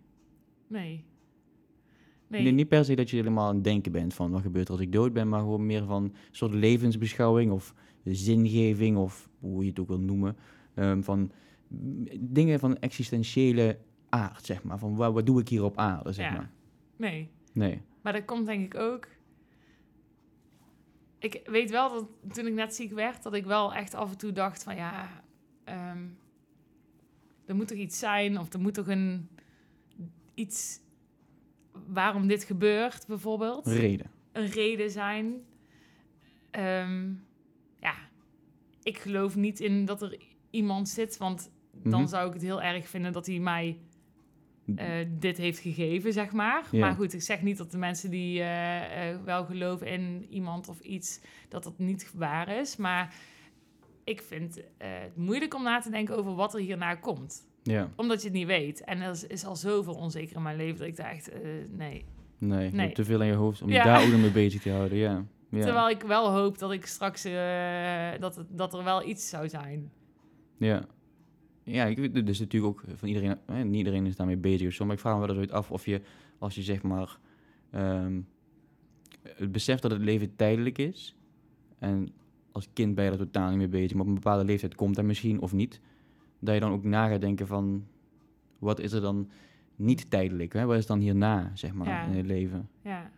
Nee. 0.67 1.05
Nee. 2.29 2.41
Nee, 2.43 2.51
niet 2.51 2.67
per 2.67 2.85
se 2.85 2.95
dat 2.95 3.09
je 3.09 3.15
helemaal 3.15 3.47
aan 3.47 3.55
het 3.55 3.63
denken 3.63 3.91
bent 3.91 4.13
van 4.13 4.31
wat 4.31 4.41
gebeurt 4.41 4.67
er 4.67 4.73
als 4.73 4.81
ik 4.81 4.91
dood 4.91 5.13
ben, 5.13 5.29
maar 5.29 5.39
gewoon 5.39 5.65
meer 5.65 5.85
van 5.85 6.03
een 6.03 6.13
soort 6.31 6.53
levensbeschouwing 6.53 7.51
of 7.51 7.73
zingeving 8.03 8.97
of 8.97 9.29
hoe 9.39 9.63
je 9.63 9.69
het 9.69 9.79
ook 9.79 9.87
wil 9.87 9.99
noemen. 9.99 10.35
Ehm, 10.73 11.01
van 11.01 11.31
dingen 12.19 12.59
van 12.59 12.77
existentiële 12.77 13.77
aard, 14.09 14.45
zeg 14.45 14.63
maar. 14.63 14.77
Van 14.79 14.95
wat, 14.95 15.13
wat 15.13 15.25
doe 15.25 15.39
ik 15.39 15.49
hier 15.49 15.63
op 15.63 15.77
aarde, 15.77 16.11
zeg 16.11 16.25
Ja. 16.25 16.31
maar. 16.31 16.51
nee. 16.95 17.29
Nee. 17.53 17.81
Maar 18.01 18.13
dat 18.13 18.25
komt 18.25 18.45
denk 18.45 18.73
ik 18.73 18.79
ook. 18.81 19.07
Ik 21.19 21.41
weet 21.45 21.69
wel 21.71 21.89
dat 21.89 22.33
toen 22.35 22.47
ik 22.47 22.53
net 22.53 22.75
ziek 22.75 22.91
werd, 22.93 23.23
dat 23.23 23.33
ik 23.33 23.45
wel 23.45 23.73
echt 23.73 23.93
af 23.93 24.11
en 24.11 24.17
toe 24.17 24.31
dacht 24.31 24.63
van 24.63 24.75
ja, 24.75 25.23
ehm, 25.63 26.03
er 27.45 27.55
moet 27.55 27.67
toch 27.67 27.77
iets 27.77 27.99
zijn 27.99 28.39
of 28.39 28.53
er 28.53 28.59
moet 28.59 28.73
toch 28.73 28.87
een 28.87 29.27
iets 30.33 30.79
waarom 31.87 32.27
dit 32.27 32.43
gebeurt 32.43 33.07
bijvoorbeeld. 33.07 33.67
Reden. 33.67 34.11
Een 34.31 34.45
reden 34.47 34.89
zijn. 34.91 35.33
Ehm, 36.51 37.11
ja, 37.79 37.93
ik 38.83 38.97
geloof 38.97 39.35
niet 39.35 39.59
in 39.59 39.85
dat 39.85 40.01
er 40.01 40.17
iemand 40.49 40.89
zit, 40.89 41.17
want 41.17 41.51
dan 41.71 41.99
Mhm. 42.01 42.09
zou 42.09 42.27
ik 42.27 42.33
het 42.33 42.41
heel 42.41 42.61
erg 42.61 42.87
vinden 42.89 43.13
dat 43.13 43.25
hij 43.25 43.39
mij 43.39 43.77
eh, 44.75 45.05
dit 45.09 45.37
heeft 45.37 45.59
gegeven, 45.59 46.13
zeg 46.13 46.31
maar. 46.31 46.67
Maar 46.71 46.95
goed, 46.95 47.13
ik 47.13 47.21
zeg 47.21 47.41
niet 47.41 47.57
dat 47.57 47.71
de 47.71 47.77
mensen 47.77 48.09
die 48.09 48.39
eh, 48.41 49.09
eh, 49.11 49.21
wel 49.23 49.45
geloven 49.45 49.87
in 49.87 50.27
iemand 50.29 50.67
of 50.67 50.79
iets, 50.79 51.19
dat 51.47 51.63
dat 51.63 51.77
niet 51.77 52.11
waar 52.15 52.49
is. 52.49 52.75
Maar 52.75 53.15
ik 54.03 54.21
vind 54.21 54.61
het 54.77 55.15
moeilijk 55.15 55.53
om 55.53 55.63
na 55.63 55.79
te 55.79 55.89
denken 55.89 56.17
over 56.17 56.35
wat 56.35 56.53
er 56.53 56.59
hierna 56.59 56.95
komt. 56.95 57.47
Ja, 57.63 57.89
Omdat 57.95 58.21
je 58.21 58.27
het 58.27 58.37
niet 58.37 58.47
weet. 58.47 58.83
En 58.83 59.01
er 59.01 59.11
is, 59.11 59.23
is 59.27 59.45
al 59.45 59.55
zoveel 59.55 59.93
onzeker 59.93 60.35
in 60.35 60.41
mijn 60.41 60.57
leven 60.57 60.77
dat 60.79 60.87
ik 60.87 60.95
daar 60.95 61.11
echt, 61.11 61.29
eh, 61.29 61.39
nee. 61.41 62.05
nee. 62.37 62.65
Je 62.69 62.75
Nee. 62.75 62.85
hebt 62.85 62.95
te 62.95 63.03
veel 63.05 63.21
in 63.21 63.27
je 63.27 63.33
hoofd 63.33 63.61
om 63.61 63.69
je 63.69 63.83
daar 63.83 64.03
ook 64.05 64.11
nog 64.11 64.21
mee 64.21 64.31
bezig 64.31 64.61
te 64.61 64.71
houden, 64.71 64.97
ja. 64.97 65.25
ja. 65.49 65.61
Terwijl 65.61 65.89
ik 65.89 66.01
wel 66.01 66.31
hoop 66.31 66.57
dat 66.57 66.71
ik 66.71 66.85
straks, 66.85 67.23
eh, 67.23 68.11
dat, 68.19 68.35
het, 68.35 68.47
dat 68.49 68.73
er 68.73 68.83
wel 68.83 69.07
iets 69.07 69.29
zou 69.29 69.49
zijn. 69.49 69.91
Ja. 70.57 70.85
Ja, 71.63 71.85
ik 71.85 72.25
dus 72.25 72.39
natuurlijk 72.39 72.73
ook 72.73 72.83
van 72.95 73.07
iedereen, 73.07 73.37
hè, 73.45 73.63
niet 73.63 73.75
iedereen 73.75 74.05
is 74.05 74.15
daarmee 74.15 74.37
bezig 74.37 74.67
of 74.67 74.73
zo, 74.73 74.85
maar 74.85 74.93
ik 74.93 74.99
vraag 74.99 75.13
me 75.13 75.19
wel 75.19 75.29
eens 75.29 75.37
ooit 75.37 75.51
af 75.51 75.71
of 75.71 75.85
je, 75.85 76.01
als 76.37 76.55
je 76.55 76.61
zeg 76.61 76.81
maar, 76.81 77.17
ehm, 77.71 78.21
het 79.35 79.51
beseft 79.51 79.81
dat 79.81 79.91
het 79.91 80.01
leven 80.01 80.35
tijdelijk 80.35 80.77
is, 80.77 81.15
en 81.79 82.09
als 82.51 82.69
kind 82.73 82.95
ben 82.95 83.05
je 83.05 83.11
er 83.11 83.17
totaal 83.17 83.49
niet 83.49 83.57
mee 83.57 83.67
bezig, 83.67 83.91
maar 83.91 84.01
op 84.01 84.07
een 84.07 84.13
bepaalde 84.13 84.43
leeftijd 84.43 84.75
komt 84.75 84.95
dat 84.95 85.05
misschien 85.05 85.41
of 85.41 85.53
niet, 85.53 85.79
dat 86.39 86.53
je 86.53 86.59
dan 86.59 86.71
ook 86.71 86.83
na 86.83 87.07
gaat 87.07 87.21
denken 87.21 87.47
van, 87.47 87.85
wat 88.59 88.79
is 88.79 88.91
er 88.91 89.01
dan 89.01 89.29
niet 89.75 90.09
tijdelijk, 90.09 90.53
hè? 90.53 90.65
wat 90.65 90.77
is 90.77 90.85
dan 90.85 90.99
hierna, 90.99 91.51
zeg 91.53 91.73
maar, 91.73 91.87
Ja. 91.87 92.03
in 92.03 92.17
het 92.17 92.25
leven? 92.25 92.69
Ja, 92.81 93.11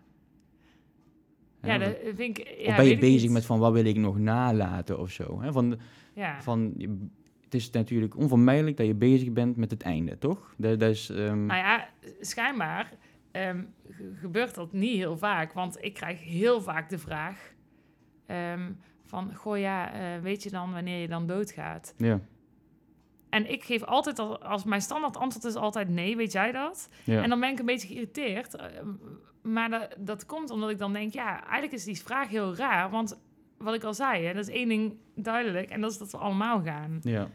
ja 1.61 1.77
dat 1.77 1.95
vind 2.15 2.37
ik... 2.37 2.55
Ja, 2.59 2.69
of 2.69 2.75
ben 2.75 2.85
je 2.85 2.97
bezig 2.97 3.29
met 3.29 3.45
van, 3.45 3.59
wat 3.59 3.73
wil 3.73 3.85
ik 3.85 3.97
nog 3.97 4.17
nalaten 4.19 4.99
of 4.99 5.11
zo? 5.11 5.41
Hè? 5.41 5.51
Van, 5.51 5.79
Ja. 6.13 6.41
van, 6.41 6.73
het 7.43 7.53
is 7.53 7.69
natuurlijk 7.69 8.17
onvermijdelijk 8.17 8.77
dat 8.77 8.85
je 8.85 8.95
bezig 8.95 9.31
bent 9.31 9.55
met 9.57 9.71
het 9.71 9.81
einde, 9.81 10.17
toch? 10.17 10.53
Dat, 10.57 10.79
dat 10.79 10.89
is, 10.89 11.09
ehm, 11.09 11.45
Nou 11.45 11.59
ja, 11.59 11.89
schijnbaar 12.19 12.93
ehm, 13.31 13.63
ge- 13.89 14.11
gebeurt 14.15 14.55
dat 14.55 14.73
niet 14.73 14.95
heel 14.97 15.17
vaak. 15.17 15.53
Want 15.53 15.77
ik 15.83 15.93
krijg 15.93 16.23
heel 16.23 16.61
vaak 16.61 16.89
de 16.89 16.97
vraag 16.97 17.53
ehm, 18.25 18.71
van... 19.03 19.35
Goh 19.35 19.57
ja, 19.59 19.93
eh, 19.93 20.21
weet 20.21 20.43
je 20.43 20.49
dan 20.49 20.71
wanneer 20.71 21.01
je 21.01 21.07
dan 21.07 21.27
doodgaat? 21.27 21.93
ja, 21.97 22.19
En 23.31 23.51
ik 23.51 23.63
geef 23.63 23.83
altijd, 23.83 24.19
al, 24.19 24.41
als 24.43 24.63
mijn 24.63 24.81
standaard 24.81 25.17
antwoord 25.17 25.45
is 25.45 25.55
altijd 25.55 25.89
nee, 25.89 26.15
weet 26.15 26.31
jij 26.31 26.51
dat? 26.51 26.89
ja, 27.03 27.23
En 27.23 27.29
dan 27.29 27.39
ben 27.39 27.49
ik 27.51 27.59
een 27.59 27.65
beetje 27.65 27.87
geïrriteerd. 27.87 28.55
eh, 28.55 28.65
maar 29.41 29.69
dat, 29.69 29.95
dat 29.97 30.25
komt 30.25 30.49
omdat 30.49 30.69
ik 30.69 30.77
dan 30.77 30.93
denk... 30.93 31.13
Ja, 31.13 31.39
eigenlijk 31.43 31.73
is 31.73 31.83
die 31.83 31.99
vraag 32.01 32.29
heel 32.29 32.55
raar. 32.55 32.89
Want 32.89 33.21
wat 33.57 33.73
ik 33.73 33.83
al 33.83 33.93
zei, 33.93 34.25
hè, 34.25 34.33
dat 34.33 34.47
is 34.47 34.53
één 34.55 34.67
ding 34.67 34.95
duidelijk. 35.15 35.69
En 35.69 35.81
dat 35.81 35.91
is 35.91 35.97
dat 35.97 36.11
we 36.11 36.17
allemaal 36.17 36.61
gaan. 36.63 36.99
ja, 37.01 37.27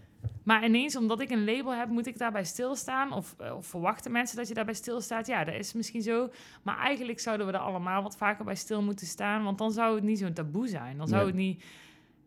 Maar 0.42 0.64
ineens, 0.64 0.97
omdat 0.97 1.20
ik 1.20 1.30
een 1.30 1.44
label 1.44 1.74
heb, 1.74 1.88
moet 1.88 2.07
ik 2.07 2.18
daarbij 2.18 2.44
stilstaan? 2.44 3.12
Of, 3.12 3.34
eh, 3.38 3.57
of 3.57 3.66
verwachten 3.66 4.12
mensen 4.12 4.36
dat 4.36 4.49
je 4.49 4.55
daarbij 4.55 4.74
stilstaat? 4.74 5.26
Ja, 5.26 5.44
dat 5.44 5.55
is 5.55 5.72
misschien 5.72 6.03
zo. 6.03 6.28
Maar 6.62 6.78
eigenlijk 6.78 7.20
zouden 7.20 7.47
we 7.47 7.53
er 7.53 7.59
allemaal 7.59 8.03
wat 8.03 8.16
vaker 8.16 8.44
bij 8.44 8.55
stil 8.55 8.82
moeten 8.82 9.07
staan. 9.07 9.44
Want 9.44 9.59
dan 9.59 9.72
zou 9.72 9.94
het 9.94 10.05
niet 10.05 10.18
zo'n 10.18 10.32
taboe 10.32 10.68
zijn. 10.68 10.97
Dan 10.99 11.09
zou 11.09 11.26
het 11.26 11.34
niet 11.34 11.64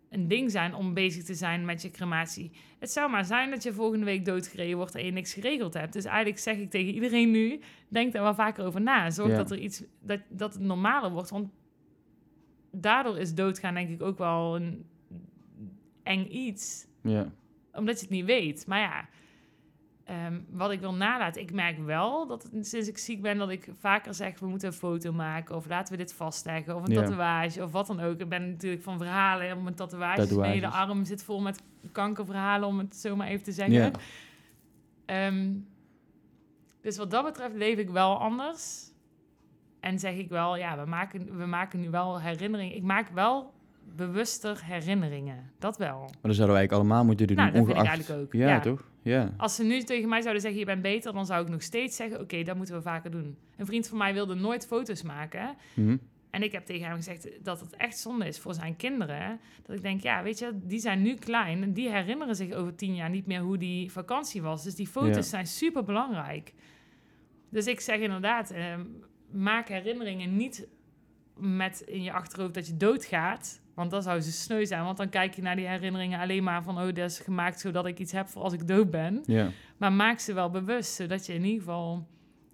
een 0.10 0.28
ding 0.28 0.52
zijn 0.52 0.76
om 0.76 0.94
bezig 0.94 1.24
te 1.24 1.34
zijn 1.34 1.66
met 1.66 1.82
je 1.82 1.92
crematie. 1.92 2.52
Het 2.80 2.92
zou 2.92 3.10
maar 3.12 3.26
zijn 3.26 3.50
dat 3.50 3.64
je 3.64 3.74
volgende 3.74 4.06
week 4.06 4.26
doodgereden 4.26 4.78
wordt 4.78 4.96
en 4.96 5.06
je 5.06 5.12
niks 5.12 5.34
geregeld 5.34 5.74
hebt. 5.74 5.94
Dus 5.94 6.06
eigenlijk 6.06 6.40
zeg 6.40 6.58
ik 6.58 6.70
tegen 6.70 6.94
iedereen 6.94 7.32
nu, 7.32 7.60
denk 7.88 8.14
daar 8.14 8.24
wel 8.24 8.36
vaker 8.36 8.66
over 8.66 8.82
na. 8.82 9.10
Zorg 9.10 9.30
Ja. 9.30 9.38
dat 9.38 9.52
er 9.52 9.58
iets, 9.58 9.84
dat, 10.02 10.20
dat 10.30 10.54
het 10.54 10.64
normaler 10.64 11.12
wordt. 11.12 11.30
Want 11.30 11.50
daardoor 12.72 13.18
is 13.18 13.34
doodgaan 13.34 13.74
denk 13.74 13.90
ik 13.90 14.02
ook 14.02 14.18
wel 14.18 14.56
een 14.56 14.86
eng 16.04 16.28
iets 16.32 16.88
ja, 17.02 17.32
omdat 17.74 17.96
je 17.96 18.02
het 18.02 18.16
niet 18.16 18.26
weet. 18.26 18.68
Maar 18.68 18.80
ja, 18.80 19.10
ehm, 20.10 20.40
wat 20.50 20.72
ik 20.72 20.80
wil 20.80 20.94
nalaten, 20.94 21.42
ik 21.42 21.52
merk 21.54 21.78
wel 21.86 22.28
dat 22.28 22.50
sinds 22.62 22.88
ik 22.88 22.98
ziek 22.98 23.22
ben, 23.22 23.38
dat 23.38 23.50
ik 23.50 23.68
vaker 23.80 24.14
zeg: 24.14 24.40
we 24.40 24.48
moeten 24.48 24.68
een 24.68 24.74
foto 24.74 25.12
maken, 25.14 25.56
of 25.56 25.68
laten 25.68 25.92
we 25.92 25.98
dit 25.98 26.14
vastleggen, 26.14 26.76
of 26.76 26.88
een 26.88 26.94
Ja. 26.94 27.02
tatoeage, 27.02 27.64
of 27.64 27.72
wat 27.72 27.88
dan 27.88 28.00
ook. 28.00 28.20
Ik 28.20 28.30
ben 28.30 28.50
natuurlijk 28.50 28.84
van 28.84 28.98
verhalen 28.98 29.58
om 29.58 29.64
mijn 29.64 29.76
tatoeages. 29.76 30.16
Tatoeages. 30.16 30.38
Mijn 30.38 30.52
hele 30.52 30.68
arm 30.68 31.06
zit 31.06 31.24
vol 31.24 31.42
met 31.42 31.62
kankerverhalen, 31.92 32.68
om 32.68 32.78
het 32.78 32.96
zo 32.96 33.16
maar 33.16 33.28
even 33.28 33.44
te 33.44 33.52
zeggen. 33.52 33.74
ja, 33.76 33.92
Ehm, 35.06 35.54
dus 36.82 36.98
wat 36.98 37.12
dat 37.12 37.24
betreft 37.24 37.56
leef 37.56 37.78
ik 37.78 37.90
wel 37.90 38.20
anders. 38.20 38.88
En 39.80 40.00
zeg 40.00 40.16
ik 40.16 40.30
wel, 40.30 40.56
ja, 40.58 40.84
we 40.84 40.90
maken, 40.90 41.38
we 41.38 41.46
maken 41.46 41.80
nu 41.80 41.90
wel 41.90 42.20
herinneringen. 42.22 42.76
Ik 42.76 42.84
maak 42.84 43.10
wel 43.10 43.54
bewuster 43.96 44.60
herinneringen. 44.66 45.52
Dat 45.60 45.78
wel. 45.78 46.00
maar 46.00 46.10
dat 46.22 46.36
zouden 46.36 46.48
wij 46.48 46.56
eigenlijk 46.58 46.72
allemaal 46.72 47.06
moeten 47.06 47.28
doen, 47.28 47.36
Nou, 47.36 47.52
dat 47.52 47.66
vind 47.66 47.78
ik 47.78 47.86
eigenlijk 47.86 48.22
ook, 48.22 48.34
Ja, 48.34 48.48
ja. 48.48 48.60
toch? 48.60 48.88
Ja, 49.02 49.34
Als 49.38 49.56
ze 49.56 49.64
nu 49.64 49.82
tegen 49.84 50.10
mij 50.10 50.22
zouden 50.22 50.42
zeggen, 50.42 50.60
je 50.60 50.66
bent 50.66 50.82
beter, 50.82 51.14
dan 51.14 51.26
zou 51.26 51.44
ik 51.44 51.50
nog 51.50 51.62
steeds 51.62 51.96
zeggen, 51.96 52.20
oké, 52.20 52.44
dat 52.44 52.56
moeten 52.56 52.76
we 52.76 52.82
vaker 52.82 53.12
doen. 53.12 53.38
Een 53.58 53.66
vriend 53.66 53.88
van 53.88 53.98
mij 53.98 54.14
wilde 54.14 54.36
nooit 54.36 54.68
foto's 54.68 55.02
maken. 55.04 55.56
Mhm. 55.74 55.98
En 56.30 56.44
ik 56.44 56.52
heb 56.52 56.66
tegen 56.66 56.88
hem 56.88 56.96
gezegd 56.96 57.30
dat 57.44 57.60
het 57.60 57.76
echt 57.76 57.98
zonde 57.98 58.28
is 58.28 58.40
voor 58.40 58.54
zijn 58.54 58.76
kinderen. 58.76 59.40
Dat 59.66 59.76
ik 59.76 59.82
denk, 59.82 60.02
ja, 60.02 60.24
weet 60.24 60.40
je, 60.40 60.52
die 60.64 60.80
zijn 60.80 61.02
nu 61.02 61.16
klein 61.16 61.64
en 61.64 61.74
die 61.74 61.90
herinneren 61.92 62.36
zich 62.36 62.54
over 62.54 62.76
tien 62.76 62.96
jaar 62.96 63.10
niet 63.10 63.26
meer 63.26 63.40
hoe 63.42 63.58
die 63.58 63.92
vakantie 63.92 64.42
was. 64.42 64.64
Dus 64.64 64.76
die 64.76 64.88
foto's 64.88 65.16
Ja. 65.16 65.22
zijn 65.22 65.48
super 65.48 65.84
belangrijk. 65.84 66.54
Dus 67.50 67.66
ik 67.66 67.80
zeg 67.80 68.00
inderdaad, 68.00 68.52
eh, 68.52 68.76
maak 69.32 69.68
herinneringen 69.68 70.36
niet 70.36 70.68
met 71.38 71.80
in 71.82 72.04
je 72.04 72.12
achterhoofd 72.12 72.54
dat 72.54 72.68
je 72.68 72.78
doodgaat. 72.78 73.62
Want 73.80 73.92
dan 73.92 74.02
zou 74.02 74.22
ze 74.22 74.32
sneu 74.32 74.66
zijn, 74.66 74.84
want 74.84 74.98
dan 74.98 75.10
kijk 75.10 75.34
je 75.34 75.42
naar 75.42 75.56
die 75.56 75.68
herinneringen 75.68 76.20
alleen 76.20 76.44
maar 76.44 76.64
van, 76.64 76.78
oh, 76.78 76.86
dat 76.86 76.98
is 76.98 77.20
gemaakt 77.20 77.60
zodat 77.60 77.86
ik 77.86 78.00
iets 78.00 78.12
heb 78.12 78.28
voor 78.28 78.42
als 78.42 78.54
ik 78.54 78.68
dood 78.68 78.92
ben. 78.92 79.24
ja, 79.26 79.50
Maar 79.78 79.94
maak 79.94 80.20
ze 80.20 80.34
wel 80.34 80.50
bewust, 80.50 80.94
zodat 80.94 81.26
je 81.26 81.34
in 81.34 81.44
ieder 81.44 81.60
geval 81.60 82.08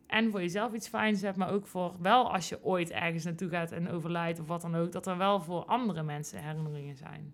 en 0.07 0.31
voor 0.31 0.41
jezelf 0.41 0.73
iets 0.73 0.87
fijns 0.87 1.21
hebt, 1.21 1.37
maar 1.37 1.51
ook 1.51 1.67
voor 1.67 1.95
wel 2.01 2.33
als 2.33 2.49
je 2.49 2.63
ooit 2.63 2.91
ergens 2.91 3.23
naartoe 3.23 3.49
gaat 3.49 3.71
en 3.71 3.89
overlijdt 3.89 4.39
of 4.39 4.47
wat 4.47 4.61
dan 4.61 4.75
ook, 4.75 4.91
dat 4.91 5.07
er 5.07 5.17
wel 5.17 5.41
voor 5.41 5.65
andere 5.65 6.03
mensen 6.03 6.43
herinneringen 6.43 6.95
zijn. 6.95 7.33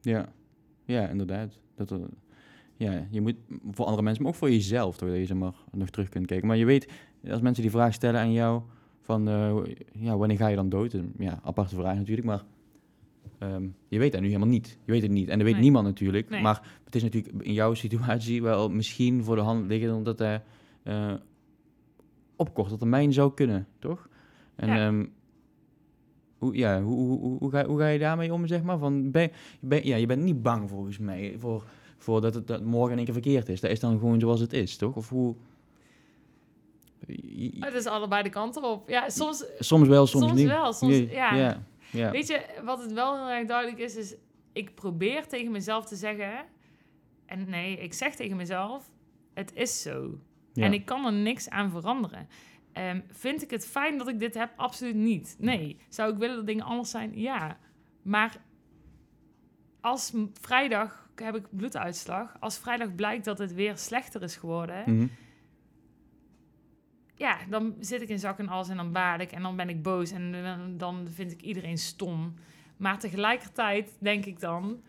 Ja, 0.00 0.28
ja 0.84 1.08
inderdaad. 1.08 1.60
Dat 1.74 1.90
er, 1.90 2.00
ja, 2.76 3.06
je 3.10 3.20
moet 3.20 3.36
voor 3.70 3.84
andere 3.84 4.02
mensen, 4.02 4.22
maar 4.22 4.32
ook 4.32 4.38
voor 4.38 4.50
jezelf, 4.50 4.96
toch, 4.96 5.08
dat 5.08 5.18
je 5.18 5.24
ze 5.24 5.34
maar 5.34 5.54
nog 5.72 5.90
terug 5.90 6.08
kunt 6.08 6.26
kijken. 6.26 6.46
Maar 6.46 6.56
je 6.56 6.64
weet, 6.64 6.92
als 7.30 7.40
mensen 7.40 7.62
die 7.62 7.70
vraag 7.70 7.94
stellen 7.94 8.20
aan 8.20 8.32
jou, 8.32 8.62
van 9.00 9.28
eh, 9.28 9.56
ja, 9.92 10.16
wanneer 10.16 10.36
ga 10.36 10.46
je 10.46 10.56
dan 10.56 10.68
dood? 10.68 10.96
Ja, 11.18 11.40
aparte 11.42 11.74
vraag 11.74 11.96
natuurlijk, 11.96 12.26
maar 12.26 12.42
ehm, 13.38 13.66
je 13.88 13.98
weet 13.98 14.12
dat 14.12 14.20
nu 14.20 14.26
helemaal 14.26 14.48
niet. 14.48 14.78
Je 14.84 14.92
weet 14.92 15.02
het 15.02 15.10
niet. 15.10 15.28
En 15.28 15.34
dat 15.36 15.44
weet 15.46 15.52
Nee. 15.54 15.62
niemand 15.62 15.84
natuurlijk. 15.86 16.28
Nee. 16.28 16.42
Maar 16.42 16.62
het 16.84 16.94
is 16.94 17.02
natuurlijk 17.02 17.34
in 17.44 17.52
jouw 17.52 17.74
situatie 17.74 18.42
wel 18.42 18.68
misschien 18.68 19.24
voor 19.24 19.36
de 19.36 19.42
hand 19.42 19.66
liggen 19.66 19.94
omdat 19.94 20.18
hij 20.18 20.42
eh 20.82 21.14
op 22.36 22.54
korte 22.54 22.76
termijn 22.76 23.12
zou 23.12 23.34
kunnen, 23.34 23.66
toch? 23.78 24.08
En 24.54 24.68
Ja. 24.68 24.86
ehm, 24.86 25.06
hoe, 26.38 26.56
ja, 26.56 26.82
hoe, 26.82 27.18
hoe, 27.18 27.38
hoe, 27.38 27.50
ga, 27.50 27.64
hoe 27.66 27.78
ga 27.78 27.86
je 27.88 27.98
daarmee 27.98 28.32
om, 28.32 28.46
zeg 28.46 28.62
maar? 28.62 28.78
Van, 28.78 29.10
ben, 29.10 29.30
ben, 29.60 29.86
ja, 29.86 29.96
je 29.96 30.06
bent 30.06 30.22
niet 30.22 30.42
bang 30.42 30.70
volgens 30.70 30.98
mij 30.98 31.34
voor, 31.38 31.64
voor 31.98 32.20
dat 32.20 32.34
het 32.34 32.46
dat 32.46 32.64
morgen 32.64 32.90
in 32.90 32.96
één 32.96 33.04
keer 33.04 33.14
verkeerd 33.14 33.48
is. 33.48 33.60
Dat 33.60 33.70
is 33.70 33.80
dan 33.80 33.98
gewoon 33.98 34.20
zoals 34.20 34.40
het 34.40 34.52
is, 34.52 34.76
toch? 34.76 34.96
Of 34.96 35.08
hoe... 35.08 35.34
Het 37.60 37.74
is 37.74 37.86
allebei 37.86 38.22
de 38.22 38.28
kanten 38.28 38.62
op. 38.70 38.88
Ja, 38.88 39.08
soms, 39.08 39.44
Soms 39.58 39.88
wel, 39.88 40.06
soms, 40.06 40.24
soms 40.26 40.38
niet. 40.38 40.48
wel. 40.48 40.72
Soms, 40.72 40.96
Ja, 40.98 41.34
ja. 41.34 41.62
Ja. 41.94 42.10
Weet 42.10 42.26
je, 42.26 42.46
wat 42.64 42.82
het 42.82 42.92
wel 42.92 43.16
heel 43.16 43.30
erg 43.30 43.46
duidelijk 43.46 43.78
is, 43.78 43.96
is 43.96 44.14
ik 44.52 44.74
probeer 44.74 45.26
tegen 45.26 45.52
mezelf 45.52 45.86
te 45.86 45.96
zeggen, 45.96 46.44
en 47.26 47.48
nee, 47.50 47.76
ik 47.78 47.92
zeg 47.92 48.14
tegen 48.14 48.36
mezelf, 48.36 48.90
het 49.34 49.52
is 49.54 49.82
zo. 49.82 50.18
Ja. 50.52 50.64
En 50.64 50.72
ik 50.72 50.84
kan 50.84 51.06
er 51.06 51.12
niks 51.12 51.48
aan 51.50 51.70
veranderen. 51.70 52.28
Ehm, 52.72 53.00
vind 53.10 53.42
ik 53.42 53.50
het 53.50 53.66
fijn 53.66 53.98
dat 53.98 54.08
ik 54.08 54.18
dit 54.18 54.34
heb? 54.34 54.52
Absoluut 54.56 54.94
niet. 54.94 55.36
Nee. 55.38 55.76
Zou 55.88 56.12
ik 56.12 56.18
willen 56.18 56.36
dat 56.36 56.46
dingen 56.46 56.64
anders 56.64 56.90
zijn? 56.90 57.18
Ja. 57.20 57.58
Maar 58.02 58.36
als 59.80 60.12
vrijdag 60.40 61.08
heb 61.14 61.36
ik 61.36 61.46
bloeduitslag. 61.50 62.36
Als 62.40 62.58
vrijdag 62.58 62.94
blijkt 62.94 63.24
dat 63.24 63.38
het 63.38 63.52
weer 63.54 63.76
slechter 63.76 64.22
is 64.22 64.36
geworden, 64.36 64.82
Mhm. 64.86 65.06
Ja, 67.16 67.38
dan 67.48 67.74
zit 67.80 68.02
ik 68.02 68.08
in 68.08 68.18
zak 68.18 68.38
en 68.38 68.48
as 68.48 68.68
en 68.68 68.76
dan 68.76 68.92
baal 68.92 69.18
ik 69.18 69.32
en 69.32 69.42
dan 69.42 69.56
ben 69.56 69.68
ik 69.68 69.82
boos 69.82 70.10
en 70.10 70.34
eh, 70.44 70.58
dan 70.76 71.06
vind 71.10 71.32
ik 71.32 71.40
iedereen 71.42 71.78
stom. 71.78 72.34
Maar 72.76 72.98
tegelijkertijd 72.98 73.96
denk 74.00 74.24
ik 74.24 74.40
dan, 74.40 74.80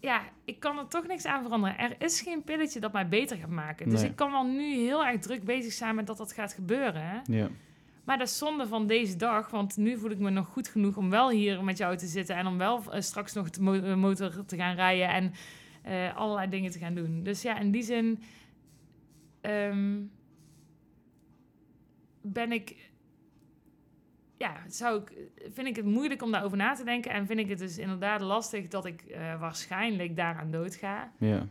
ja, 0.00 0.22
ik 0.44 0.60
kan 0.60 0.78
er 0.78 0.88
toch 0.88 1.06
niks 1.06 1.24
aan 1.26 1.42
veranderen. 1.42 1.78
Er 1.78 1.94
is 1.98 2.20
geen 2.20 2.42
pilletje 2.44 2.80
dat 2.80 2.92
mij 2.92 3.08
beter 3.08 3.36
gaat 3.36 3.48
maken. 3.50 3.88
Dus 3.88 4.00
Nee. 4.00 4.10
ik 4.10 4.16
kan 4.16 4.30
wel 4.30 4.44
nu 4.46 4.74
heel 4.74 5.06
erg 5.06 5.20
druk 5.20 5.44
bezig 5.44 5.72
zijn 5.72 5.94
met 5.94 6.06
dat 6.06 6.16
dat 6.16 6.32
gaat 6.32 6.52
gebeuren. 6.52 7.22
Ja. 7.24 7.48
Maar 8.04 8.18
dat 8.18 8.26
is 8.28 8.38
zonde 8.38 8.66
van 8.66 8.86
deze 8.86 9.16
dag, 9.16 9.50
want 9.50 9.76
nu 9.76 9.98
voel 9.98 10.10
ik 10.10 10.18
me 10.18 10.30
nog 10.30 10.46
goed 10.46 10.68
genoeg 10.68 10.96
om 10.96 11.10
wel 11.10 11.30
hier 11.30 11.64
met 11.64 11.78
jou 11.78 11.96
te 11.96 12.06
zitten 12.06 12.36
en 12.36 12.46
om 12.46 12.58
wel 12.58 12.92
eh, 12.92 13.00
straks 13.00 13.32
nog 13.32 13.50
de 13.50 13.62
mo- 13.62 13.96
motor 13.96 14.44
te 14.44 14.56
gaan 14.56 14.74
rijden 14.74 15.08
en 15.08 15.32
eh, 15.82 16.16
allerlei 16.16 16.48
dingen 16.48 16.70
te 16.70 16.78
gaan 16.78 16.94
doen. 16.94 17.22
Dus 17.22 17.42
ja, 17.42 17.58
in 17.58 17.70
die 17.70 17.82
zin 17.82 18.22
ehm, 19.40 20.00
ben 22.22 22.52
ik, 22.52 22.90
ja, 24.36 24.56
zou 24.68 25.00
ik, 25.00 25.12
vind 25.52 25.66
ik 25.66 25.76
het 25.76 25.84
moeilijk 25.84 26.22
om 26.22 26.30
daarover 26.30 26.56
na 26.56 26.74
te 26.74 26.84
denken 26.84 27.10
en 27.10 27.26
vind 27.26 27.38
ik 27.38 27.48
het 27.48 27.58
dus 27.58 27.78
inderdaad 27.78 28.20
lastig 28.20 28.68
dat 28.68 28.84
ik 28.86 29.02
eh, 29.02 29.40
waarschijnlijk 29.40 30.16
daaraan 30.16 30.50
dood 30.50 30.74
ga. 30.74 31.12
Ja. 31.18 31.48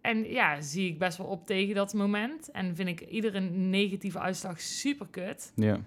En 0.00 0.24
ja, 0.30 0.60
zie 0.60 0.88
ik 0.88 0.98
best 0.98 1.18
wel 1.18 1.26
op 1.26 1.46
tegen 1.46 1.74
dat 1.74 1.94
moment 1.94 2.50
en 2.50 2.76
vind 2.76 2.88
ik 2.88 3.00
iedere 3.00 3.40
negatieve 3.40 4.18
uitslag 4.18 4.60
super 4.60 5.06
kut. 5.10 5.52
Ja. 5.56 5.80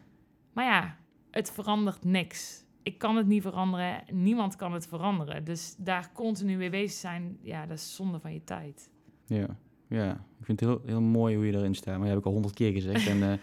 Maar 0.53 0.65
ja, 0.65 0.97
het 1.31 1.51
verandert 1.51 2.03
niks. 2.03 2.65
Ik 2.83 2.97
kan 2.97 3.15
het 3.15 3.27
niet 3.27 3.41
veranderen. 3.41 4.03
Niemand 4.11 4.55
kan 4.55 4.73
het 4.73 4.87
veranderen. 4.87 5.43
Dus 5.43 5.75
daar 5.77 6.11
continu 6.13 6.57
mee 6.57 6.69
bezig 6.69 6.99
zijn, 6.99 7.37
ja, 7.41 7.65
dat 7.65 7.77
is 7.77 7.95
zonde 7.95 8.19
van 8.19 8.33
je 8.33 8.43
tijd. 8.43 8.89
Ja. 9.25 9.57
Ja. 9.87 10.11
Ik 10.39 10.45
vind 10.45 10.59
het 10.59 10.69
heel, 10.69 10.81
heel 10.85 11.01
mooi 11.01 11.35
hoe 11.35 11.45
je 11.45 11.53
erin 11.53 11.75
staat. 11.75 11.97
Maar 11.97 12.07
dat 12.07 12.09
heb 12.09 12.17
ik 12.17 12.25
al 12.25 12.31
honderd 12.31 12.53
keer 12.53 12.71
gezegd. 12.71 13.07
en, 13.07 13.23
eh, 13.31 13.37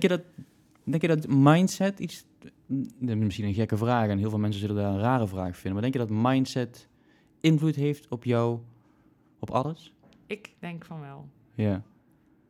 denk, 0.00 0.02
je 0.02 0.08
dat, 0.08 0.22
denk 0.84 1.02
je 1.02 1.08
dat 1.08 1.28
mindset 1.28 1.98
iets... 1.98 2.24
Dat 2.66 3.08
is 3.08 3.14
misschien 3.14 3.46
een 3.46 3.54
gekke 3.54 3.76
vraag 3.76 4.08
en 4.08 4.18
heel 4.18 4.30
veel 4.30 4.38
mensen 4.38 4.60
zullen 4.60 4.76
daar 4.76 4.92
een 4.92 5.00
rare 5.00 5.26
vraag 5.26 5.56
vinden. 5.56 5.72
Maar 5.72 5.82
denk 5.82 5.92
je 5.92 6.12
dat 6.12 6.22
mindset 6.22 6.88
invloed 7.40 7.74
heeft 7.74 8.08
op 8.08 8.24
jou, 8.24 8.58
op 9.38 9.50
alles? 9.50 9.92
Ik 10.26 10.50
denk 10.58 10.84
van 10.84 11.00
wel. 11.00 11.28
Ja. 11.54 11.82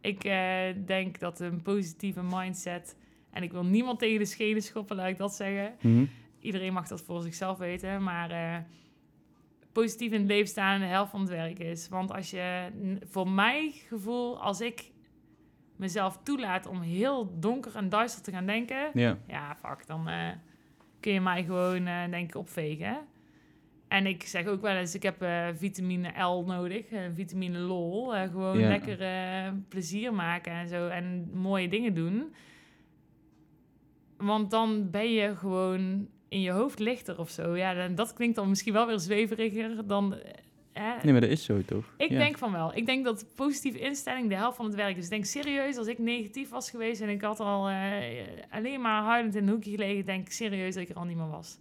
Ik 0.00 0.24
eh, 0.24 0.86
denk 0.86 1.18
dat 1.18 1.40
een 1.40 1.62
positieve 1.62 2.22
mindset... 2.22 2.96
En 3.30 3.42
ik 3.42 3.52
wil 3.52 3.64
niemand 3.64 3.98
tegen 3.98 4.18
de 4.18 4.24
schenen 4.24 4.62
schoppen, 4.62 4.96
laat 4.96 5.08
ik 5.08 5.18
dat 5.18 5.34
zeggen. 5.34 5.74
Mhm. 5.80 6.04
Iedereen 6.40 6.72
mag 6.72 6.88
dat 6.88 7.02
voor 7.02 7.22
zichzelf 7.22 7.58
weten. 7.58 8.02
Maar 8.02 8.30
eh, 8.30 8.56
positief 9.72 10.12
in 10.12 10.18
het 10.18 10.28
leven 10.28 10.48
staan 10.48 10.80
de 10.80 10.86
helft 10.86 11.10
van 11.10 11.20
het 11.20 11.28
werk 11.28 11.58
is. 11.58 11.88
Want 11.88 12.12
als 12.12 12.30
je, 12.30 12.70
voor 13.10 13.28
mijn 13.28 13.72
gevoel, 13.72 14.40
als 14.40 14.60
ik 14.60 14.92
mezelf 15.76 16.18
toelaat 16.22 16.66
om 16.66 16.80
heel 16.80 17.38
donker 17.40 17.76
en 17.76 17.88
duister 17.88 18.22
te 18.22 18.30
gaan 18.30 18.46
denken... 18.46 18.90
Ja. 18.94 19.18
ja, 19.26 19.56
fuck, 19.56 19.86
dan 19.86 20.08
eh, 20.08 20.28
kun 21.00 21.12
je 21.12 21.20
mij 21.20 21.44
gewoon, 21.44 21.86
eh, 21.86 22.10
denk 22.10 22.28
ik, 22.28 22.36
opvegen. 22.36 22.98
En 23.88 24.06
ik 24.06 24.22
zeg 24.22 24.46
ook 24.46 24.60
wel 24.60 24.76
eens, 24.76 24.94
ik 24.94 25.02
heb 25.02 25.22
eh, 25.22 25.46
vitamine 25.54 26.22
L 26.22 26.44
nodig, 26.46 26.86
vitamine 27.14 27.58
lol. 27.58 28.10
gewoon 28.12 28.58
Ja. 28.58 28.68
lekker 28.68 28.98
plezier 29.68 30.14
maken 30.14 30.52
en 30.52 30.68
zo 30.68 30.88
en 30.88 31.30
mooie 31.32 31.68
dingen 31.68 31.94
doen. 31.94 32.34
Want 34.16 34.50
dan 34.50 34.90
ben 34.90 35.12
je 35.12 35.36
gewoon 35.36 36.08
in 36.28 36.40
je 36.40 36.50
hoofd 36.50 36.78
lichter 36.78 37.18
of 37.18 37.30
zo. 37.30 37.56
Ja, 37.56 37.74
dan, 37.74 37.94
dat 37.94 38.12
klinkt 38.12 38.36
dan 38.36 38.48
misschien 38.48 38.72
wel 38.72 38.86
weer 38.86 38.98
zweveriger 38.98 39.86
dan... 39.86 40.16
hè. 40.74 41.02
Nee, 41.02 41.12
maar 41.12 41.20
dat 41.20 41.30
is 41.30 41.44
zo 41.44 41.62
toch? 41.62 41.94
Ik 41.96 42.10
Ja. 42.10 42.18
denk 42.18 42.38
van 42.38 42.52
wel. 42.52 42.76
Ik 42.76 42.86
denk 42.86 43.04
dat 43.04 43.26
positieve 43.34 43.78
instelling 43.78 44.28
de 44.28 44.34
helft 44.34 44.56
van 44.56 44.66
het 44.66 44.74
werk 44.74 44.96
is. 44.96 45.04
Ik 45.04 45.10
denk 45.10 45.24
serieus, 45.24 45.76
als 45.76 45.86
ik 45.86 45.98
negatief 45.98 46.48
was 46.48 46.70
geweest 46.70 47.00
en 47.00 47.08
ik 47.08 47.20
had 47.20 47.40
al 47.40 47.68
eh, 47.68 47.76
alleen 48.50 48.80
maar 48.80 49.02
huilend 49.02 49.34
in 49.34 49.42
een 49.42 49.48
hoekje 49.48 49.70
gelegen, 49.70 50.06
denk 50.06 50.26
ik 50.26 50.32
serieus 50.32 50.74
dat 50.74 50.82
ik 50.82 50.88
er 50.88 50.96
al 50.96 51.04
niet 51.04 51.16
meer 51.16 51.28
was. 51.30 51.58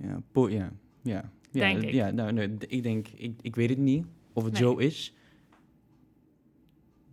Ja, 0.00 0.20
po- 0.32 0.48
ja, 0.48 0.56
ja. 1.02 1.12
ja 1.12 1.30
Denk 1.50 1.74
dat- 1.74 1.84
ik. 1.84 1.92
Ja, 1.92 2.10
nou, 2.10 2.32
nee, 2.32 2.56
d- 2.56 2.64
ik 2.72 2.82
denk, 2.82 3.08
ik, 3.08 3.32
ik 3.42 3.54
weet 3.56 3.68
het 3.68 3.78
niet 3.78 4.06
of 4.32 4.44
het 4.44 4.52
Nee. 4.52 4.62
zo 4.62 4.76
is. 4.76 5.14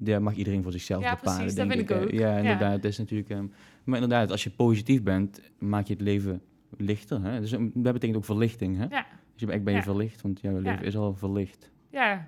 Daar 0.02 0.22
mag 0.22 0.36
iedereen 0.36 0.64
voor 0.64 0.72
zichzelf 0.72 1.04
Ja, 1.04 1.16
bepalen, 1.16 1.40
precies, 1.40 1.56
dat 1.58 1.68
vind 1.68 1.90
ik 1.90 1.92
ook. 1.98 2.12
Ja, 2.12 2.20
Ja. 2.32 2.38
inderdaad. 2.38 2.72
Het 2.74 2.86
is 2.86 2.98
natuurlijk, 2.98 3.30
ehm, 3.30 3.46
maar 3.84 4.02
inderdaad, 4.02 4.32
als 4.32 4.44
je 4.44 4.50
positief 4.50 5.04
bent, 5.04 5.42
maak 5.58 5.86
je 5.88 5.94
het 5.94 6.02
leven 6.02 6.42
lichter. 6.78 7.22
Hè? 7.24 7.40
Dus 7.40 7.52
um, 7.52 7.72
dat 7.76 7.94
betekent 7.94 8.18
ook 8.18 8.26
verlichting. 8.26 8.78
Hè? 8.78 8.86
Ja. 8.90 9.06
Dus 9.40 9.50
ik 9.56 9.64
ben 9.64 9.74
je 9.74 9.80
Ja. 9.80 9.86
verlicht, 9.86 10.22
want 10.22 10.42
jouw 10.42 10.58
leven 10.60 10.86
is 10.86 10.96
al 10.98 11.14
verlicht. 11.14 11.72
Ja, 11.92 12.28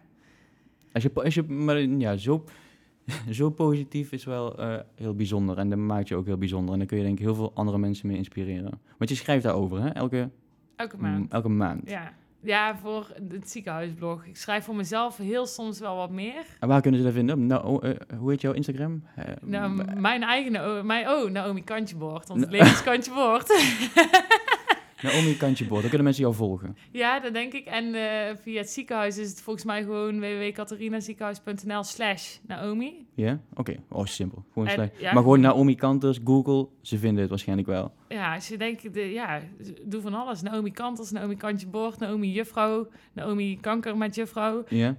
Als 0.93 1.03
je, 1.03 1.11
als 1.13 1.33
je 1.33 1.43
maar 1.43 1.79
ja, 1.81 2.15
zo, 2.17 2.43
zo 3.29 3.49
positief 3.49 4.11
is 4.11 4.23
wel 4.25 4.59
eh, 4.59 4.79
heel 4.95 5.15
bijzonder. 5.15 5.57
En 5.57 5.69
dat 5.69 5.77
maakt 5.79 6.07
je 6.07 6.15
ook 6.15 6.25
heel 6.25 6.37
bijzonder. 6.37 6.71
En 6.73 6.77
dan 6.79 6.87
kun 6.87 6.97
je 6.97 7.03
denk 7.03 7.17
ik 7.19 7.23
heel 7.25 7.35
veel 7.35 7.51
andere 7.53 7.77
mensen 7.77 8.07
mee 8.07 8.17
inspireren. 8.17 8.79
Want 8.97 9.09
je 9.09 9.15
schrijft 9.15 9.43
daarover, 9.43 9.81
hè? 9.81 9.89
Elke, 9.89 10.29
elke 10.75 10.97
m- 10.97 11.01
maand. 11.01 11.31
elke 11.31 11.49
maand. 11.49 11.89
Ja. 11.89 12.13
ja, 12.43 12.77
voor 12.77 13.07
het 13.29 13.49
ziekenhuisblog. 13.49 14.25
Ik 14.25 14.37
schrijf 14.37 14.63
voor 14.63 14.75
mezelf 14.75 15.17
heel 15.17 15.45
soms 15.45 15.79
wel 15.79 15.95
wat 15.95 16.09
meer. 16.11 16.45
En 16.59 16.67
waar 16.67 16.81
kunnen 16.81 16.99
ze 16.99 17.05
dat 17.05 17.15
vinden? 17.15 17.45
Nou, 17.45 17.87
eh, 17.87 18.17
hoe 18.17 18.29
heet 18.31 18.41
jouw 18.41 18.53
Instagram? 18.53 19.03
Eh, 19.15 19.25
Nou, 19.41 19.99
mijn 19.99 20.23
eigen, 20.23 20.85
mijn, 20.85 21.09
oh, 21.09 21.29
Naomi 21.29 21.63
Kantjeboord. 21.63 22.27
Want 22.27 22.39
het 22.41 22.49
Na- 22.49 22.55
leven 22.57 22.71
is 22.73 22.83
Kantjeboord. 22.83 23.47
Naomi 25.01 25.37
Kantje 25.37 25.65
Boord. 25.65 25.79
Dan 25.79 25.89
kunnen 25.89 26.03
mensen 26.03 26.23
jou 26.23 26.35
volgen. 26.35 26.77
ja, 26.91 27.19
dat 27.19 27.33
denk 27.33 27.53
ik. 27.53 27.65
En 27.65 27.93
eh, 27.93 28.35
via 28.41 28.59
het 28.59 28.69
ziekenhuis 28.69 29.17
is 29.17 29.29
het 29.29 29.41
volgens 29.41 29.65
mij 29.65 29.81
gewoon 29.83 30.19
www.catharinaziekenhuis.nl 30.19 31.83
slash 31.83 32.37
Naomi. 32.47 33.05
Ja? 33.15 33.39
Oké. 33.53 33.75
Oh, 33.89 34.05
simpel. 34.05 34.43
Gewoon 34.53 34.67
En- 34.67 34.91
ja, 34.97 35.13
maar 35.13 35.23
gewoon 35.23 35.39
Naomi 35.39 35.75
Kanters, 35.75 36.19
Google. 36.23 36.67
Ze 36.81 36.97
vinden 36.97 37.19
het 37.21 37.29
waarschijnlijk 37.29 37.67
wel. 37.67 37.93
Ja, 38.07 38.33
als 38.33 38.47
je 38.47 38.57
denkt, 38.57 38.93
de, 38.93 39.11
ja, 39.11 39.41
doe 39.85 40.01
van 40.01 40.13
alles. 40.13 40.41
Naomi 40.41 40.71
Kanters, 40.71 41.11
Naomi 41.11 41.35
Kantjeboord, 41.35 41.99
Naomi 41.99 42.31
Juffrouw, 42.31 42.87
Naomi 43.13 43.59
Kanker 43.59 43.97
met 43.97 44.15
Juffrouw. 44.15 44.63
Ja? 44.67 44.97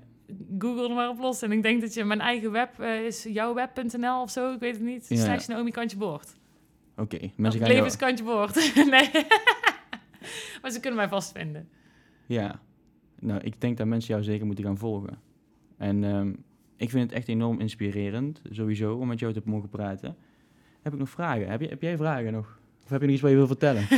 Google 0.59 0.89
er 0.89 0.95
maar 0.95 1.09
op 1.09 1.19
los. 1.19 1.43
En 1.43 1.53
ik 1.53 1.63
denk 1.63 1.81
dat 1.81 1.95
je 1.95 2.05
mijn 2.05 2.21
eigen 2.21 2.51
web 2.51 2.81
eh, 2.81 3.05
is 3.05 3.23
jouwweb.nl 3.29 4.21
of 4.23 4.31
zo, 4.31 4.53
ik 4.53 4.61
weet 4.61 4.75
het 4.75 4.83
niet. 4.85 5.07
Ja. 5.09 5.17
Slash 5.17 5.47
Naomi 5.47 5.71
Kantjeboord. 5.71 6.33
Oké. 6.97 7.17
Of 7.23 7.31
Mensen 7.37 7.61
gaan 7.61 7.69
nee. 8.91 9.11
maar 10.63 10.71
ze 10.71 10.81
kunnen 10.81 10.99
mij 10.99 11.09
vast 11.09 11.33
vinden. 11.33 11.69
Ja. 12.27 12.61
Nou, 13.19 13.41
ik 13.41 13.61
denk 13.61 13.77
dat 13.77 13.87
mensen 13.87 14.11
jou 14.11 14.23
zeker 14.23 14.47
moeten 14.47 14.65
gaan 14.65 14.79
volgen. 14.79 15.19
En 15.77 16.05
ehm, 16.05 16.33
ik 16.77 16.91
vind 16.91 17.03
het 17.03 17.13
echt 17.13 17.29
enorm 17.29 17.61
inspirerend, 17.61 18.43
sowieso, 18.51 18.95
om 18.95 19.09
met 19.09 19.19
jou 19.19 19.33
te 19.33 19.43
mogen 19.45 19.69
praten. 19.69 20.17
Heb 20.83 20.93
ik 20.93 20.99
nog 20.99 21.11
vragen? 21.11 21.49
Heb, 21.49 21.61
je, 21.61 21.69
heb 21.69 21.83
jij 21.83 21.97
vragen 21.97 22.33
nog? 22.33 22.59
Of 22.85 22.89
heb 22.89 23.01
je 23.01 23.07
nog 23.07 23.15
iets 23.15 23.23
wat 23.23 23.31
je 23.31 23.37
wil 23.37 23.47
vertellen? 23.47 23.87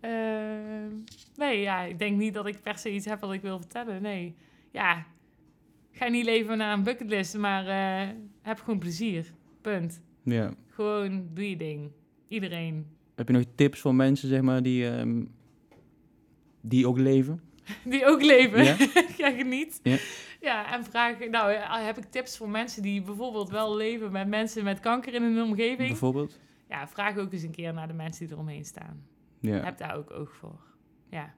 Ehm, 0.00 0.90
nee, 1.36 1.60
ja, 1.60 1.80
ik 1.82 1.98
denk 1.98 2.16
niet 2.16 2.34
dat 2.34 2.46
ik 2.46 2.62
per 2.62 2.78
se 2.78 2.94
iets 2.94 3.06
heb 3.06 3.20
wat 3.20 3.32
ik 3.32 3.40
wil 3.40 3.58
vertellen. 3.58 4.02
Nee. 4.02 4.36
Ja, 4.70 5.06
Ga 5.98 6.08
niet 6.08 6.24
leven 6.24 6.58
naar 6.58 6.72
een 6.72 6.82
bucketlist, 6.82 7.38
maar 7.38 7.66
eh, 7.66 8.08
heb 8.42 8.58
gewoon 8.60 8.78
plezier. 8.78 9.32
Punt. 9.60 10.02
Ja. 10.22 10.50
Gewoon 10.68 11.28
doe 11.34 11.50
je 11.50 11.56
ding. 11.56 11.90
Iedereen. 12.28 12.86
Heb 13.18 13.26
je 13.28 13.32
nog 13.34 13.44
tips 13.54 13.80
voor 13.80 13.94
mensen, 13.94 14.28
zeg 14.28 14.40
maar, 14.40 14.62
die, 14.62 14.88
ehm, 14.90 15.24
die 16.60 16.86
ook 16.86 16.98
leven? 16.98 17.40
Die 17.84 18.06
ook 18.06 18.22
leven. 18.22 18.64
Ja. 18.64 18.76
Ja, 19.16 19.30
geniet. 19.30 19.80
Ja. 19.82 19.96
Ja, 20.40 20.72
en 20.76 20.84
vraag, 20.84 21.18
nou 21.18 21.52
ja, 21.52 21.80
heb 21.80 21.98
ik 21.98 22.04
tips 22.10 22.36
voor 22.36 22.48
mensen 22.48 22.82
die 22.82 23.02
bijvoorbeeld 23.02 23.50
wel 23.50 23.76
leven 23.76 24.12
met 24.12 24.28
mensen 24.28 24.64
met 24.64 24.80
kanker 24.80 25.14
in 25.14 25.22
hun 25.22 25.42
omgeving? 25.42 25.88
Bijvoorbeeld? 25.88 26.38
Ja, 26.68 26.88
vraag 26.88 27.16
ook 27.18 27.32
eens 27.32 27.42
een 27.42 27.50
keer 27.50 27.72
naar 27.74 27.86
de 27.88 27.94
mensen 27.94 28.24
die 28.26 28.34
eromheen 28.34 28.64
staan. 28.64 29.02
Ja. 29.40 29.64
Heb 29.64 29.78
daar 29.78 29.96
ook 29.96 30.10
oog 30.10 30.34
voor. 30.34 30.60
Ja, 31.10 31.34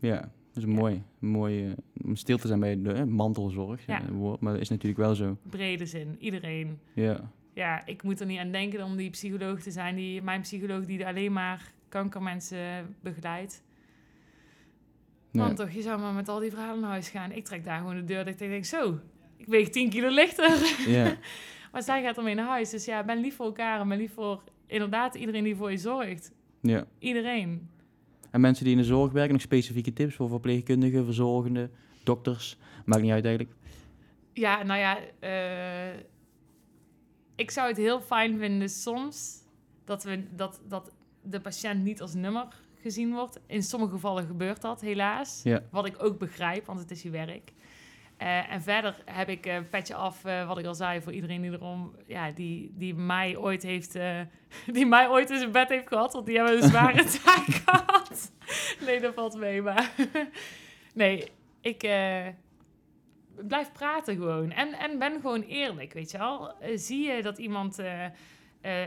Ja, 0.00 0.20
dat 0.20 0.30
is 0.52 0.62
Ja. 0.62 0.68
mooi. 0.68 1.02
mooi 1.18 1.66
eh, 1.66 1.72
om 2.04 2.16
stil 2.16 2.38
te 2.38 2.46
zijn 2.46 2.60
bij 2.60 2.82
de 2.82 2.92
eh, 2.92 3.04
mantelzorg. 3.04 3.86
Ja. 3.86 4.02
eh, 4.02 4.08
woord, 4.08 4.40
maar 4.40 4.52
dat 4.52 4.62
is 4.62 4.68
natuurlijk 4.68 5.00
wel 5.00 5.14
zo. 5.14 5.36
brede 5.50 5.86
zin. 5.86 6.16
Iedereen. 6.18 6.78
Ja. 6.94 7.30
Ja, 7.58 7.86
ik 7.86 8.02
moet 8.02 8.20
er 8.20 8.26
niet 8.26 8.38
aan 8.38 8.50
denken 8.50 8.84
om 8.84 8.96
die 8.96 9.10
psycholoog 9.10 9.60
te 9.60 9.70
zijn. 9.70 9.96
Die, 9.96 10.22
mijn 10.22 10.40
psycholoog 10.40 10.84
die 10.84 11.06
alleen 11.06 11.32
maar 11.32 11.72
kankermensen 11.88 12.96
begeleidt. 13.00 13.62
Nee. 15.30 15.44
Want 15.44 15.56
toch, 15.56 15.70
je 15.70 15.82
zou 15.82 16.00
maar 16.00 16.12
met 16.12 16.28
al 16.28 16.38
die 16.38 16.50
verhalen 16.50 16.80
naar 16.80 16.90
huis 16.90 17.08
gaan. 17.08 17.32
Ik 17.32 17.44
trek 17.44 17.64
daar 17.64 17.78
gewoon 17.78 17.96
de 17.96 18.04
deur 18.04 18.24
dat 18.24 18.28
ik 18.28 18.38
denk, 18.38 18.64
zo, 18.64 18.98
ik 19.36 19.46
weeg 19.46 19.68
10 19.68 19.90
kilo 19.90 20.08
lichter. 20.08 20.50
Ja. 20.86 21.16
maar 21.72 21.82
zij 21.82 22.02
gaat 22.02 22.16
ermee 22.16 22.34
naar 22.34 22.46
huis. 22.46 22.70
Dus 22.70 22.84
ja, 22.84 23.04
ben 23.04 23.20
lief 23.20 23.36
voor 23.36 23.46
elkaar 23.46 23.80
en 23.80 23.88
ben 23.88 23.98
lief 23.98 24.12
voor 24.14 24.42
inderdaad 24.66 25.14
iedereen 25.14 25.44
die 25.44 25.56
voor 25.56 25.70
je 25.70 25.78
zorgt. 25.78 26.32
ja. 26.60 26.86
Iedereen. 26.98 27.68
En 28.30 28.40
mensen 28.40 28.64
die 28.64 28.72
in 28.72 28.80
de 28.80 28.86
zorg 28.86 29.12
werken, 29.12 29.32
nog 29.32 29.42
specifieke 29.42 29.92
tips 29.92 30.14
voor 30.14 30.28
verpleegkundigen, 30.28 31.04
verzorgenden, 31.04 31.70
dokters? 32.04 32.58
Maakt 32.84 33.02
niet 33.02 33.12
uit 33.12 33.24
eigenlijk. 33.24 33.56
Ja, 34.32 34.62
nou 34.62 34.80
ja, 34.80 34.98
eh, 35.20 36.00
ik 37.38 37.50
zou 37.50 37.68
het 37.68 37.76
heel 37.76 38.00
fijn 38.00 38.38
vinden 38.38 38.68
soms 38.68 39.44
dat, 39.84 40.04
we, 40.04 40.34
dat, 40.34 40.60
dat 40.68 40.92
de 41.22 41.40
patiënt 41.40 41.84
niet 41.84 42.00
als 42.00 42.14
nummer 42.14 42.46
gezien 42.80 43.12
wordt. 43.12 43.40
In 43.46 43.62
sommige 43.62 43.92
gevallen 43.92 44.26
gebeurt 44.26 44.60
dat, 44.60 44.80
helaas. 44.80 45.40
Ja. 45.44 45.62
Wat 45.70 45.86
ik 45.86 46.02
ook 46.02 46.18
begrijp, 46.18 46.66
want 46.66 46.78
het 46.78 46.90
is 46.90 47.02
je 47.02 47.10
werk. 47.10 47.52
Eh, 48.16 48.52
en 48.52 48.62
verder 48.62 49.02
heb 49.04 49.28
ik 49.28 49.46
een 49.46 49.68
petje 49.68 49.94
af, 49.94 50.24
eh, 50.24 50.46
wat 50.46 50.58
ik 50.58 50.66
al 50.66 50.74
zei, 50.74 51.00
voor 51.00 51.12
iedereen 51.12 51.42
die 51.42 51.50
erom, 51.50 51.94
ja, 52.06 52.30
die, 52.30 52.72
die 52.74 52.94
mij 52.94 53.36
ooit 53.36 53.62
heeft, 53.62 53.94
eh, 53.94 54.20
die 54.76 54.86
mij 54.86 55.08
ooit 55.08 55.30
in 55.30 55.38
zijn 55.38 55.52
bed 55.52 55.68
heeft 55.68 55.88
gehad, 55.88 56.12
want 56.12 56.26
die 56.26 56.36
hebben 56.36 56.62
een 56.62 56.68
zware 56.68 57.04
taak 57.24 57.44
gehad. 57.44 58.32
Nee, 58.86 59.00
dat 59.00 59.14
valt 59.14 59.36
mee, 59.36 59.62
maar 59.62 59.90
nee, 60.94 61.30
ik 61.60 61.82
eh, 61.82 62.26
blijf 63.46 63.72
praten 63.72 64.14
gewoon 64.16 64.50
en, 64.50 64.72
en 64.72 64.98
ben 64.98 65.20
gewoon 65.20 65.42
eerlijk, 65.42 65.92
weet 65.92 66.10
je 66.10 66.18
wel. 66.18 66.58
Eh, 66.60 66.70
zie 66.78 67.06
je 67.10 67.22
dat 67.22 67.38
iemand 67.38 67.78
eh, 67.78 68.04
eh, 68.04 68.12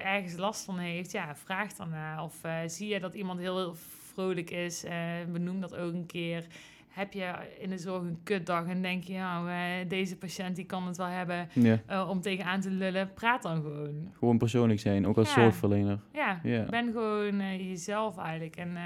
ergens 0.05 0.35
last 0.35 0.65
van 0.65 0.77
heeft, 0.77 1.11
ja, 1.11 1.35
vraag 1.35 1.73
dan 1.73 1.89
naar. 1.89 2.23
Of 2.23 2.41
zie 2.65 2.87
je 2.93 2.99
dat 2.99 3.13
iemand 3.13 3.39
heel 3.39 3.75
vrolijk 4.13 4.49
is, 4.49 4.83
benoem 5.31 5.61
dat 5.61 5.75
ook 5.75 5.93
een 5.93 6.05
keer 6.05 6.45
heb 6.87 7.13
je 7.13 7.33
in 7.59 7.69
de 7.69 7.77
zorg 7.77 8.01
een 8.01 8.19
kutdag 8.23 8.67
en 8.67 8.81
denk 8.81 9.03
je, 9.03 9.13
nou, 9.13 9.49
deze 9.87 10.17
patiënt 10.17 10.55
die 10.55 10.65
kan 10.65 10.87
het 10.87 10.97
wel 10.97 11.07
hebben 11.07 11.49
Ja. 11.53 12.05
om 12.07 12.21
tegenaan 12.21 12.61
te 12.61 12.69
lullen, 12.69 13.13
praat 13.13 13.41
dan 13.41 13.61
gewoon. 13.61 14.11
Gewoon 14.17 14.37
persoonlijk 14.37 14.79
zijn, 14.79 15.07
ook 15.07 15.17
als 15.17 15.33
Ja. 15.33 15.41
zorgverlener. 15.41 15.99
Ja, 16.13 16.39
Ja. 16.43 16.65
ben 16.65 16.91
gewoon 16.91 17.37
jezelf 17.67 18.17
eigenlijk. 18.17 18.55
En 18.55 18.77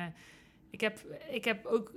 ik, 0.69 0.81
heb, 0.81 0.99
ik 1.29 1.45
heb 1.45 1.65
ook 1.65 1.91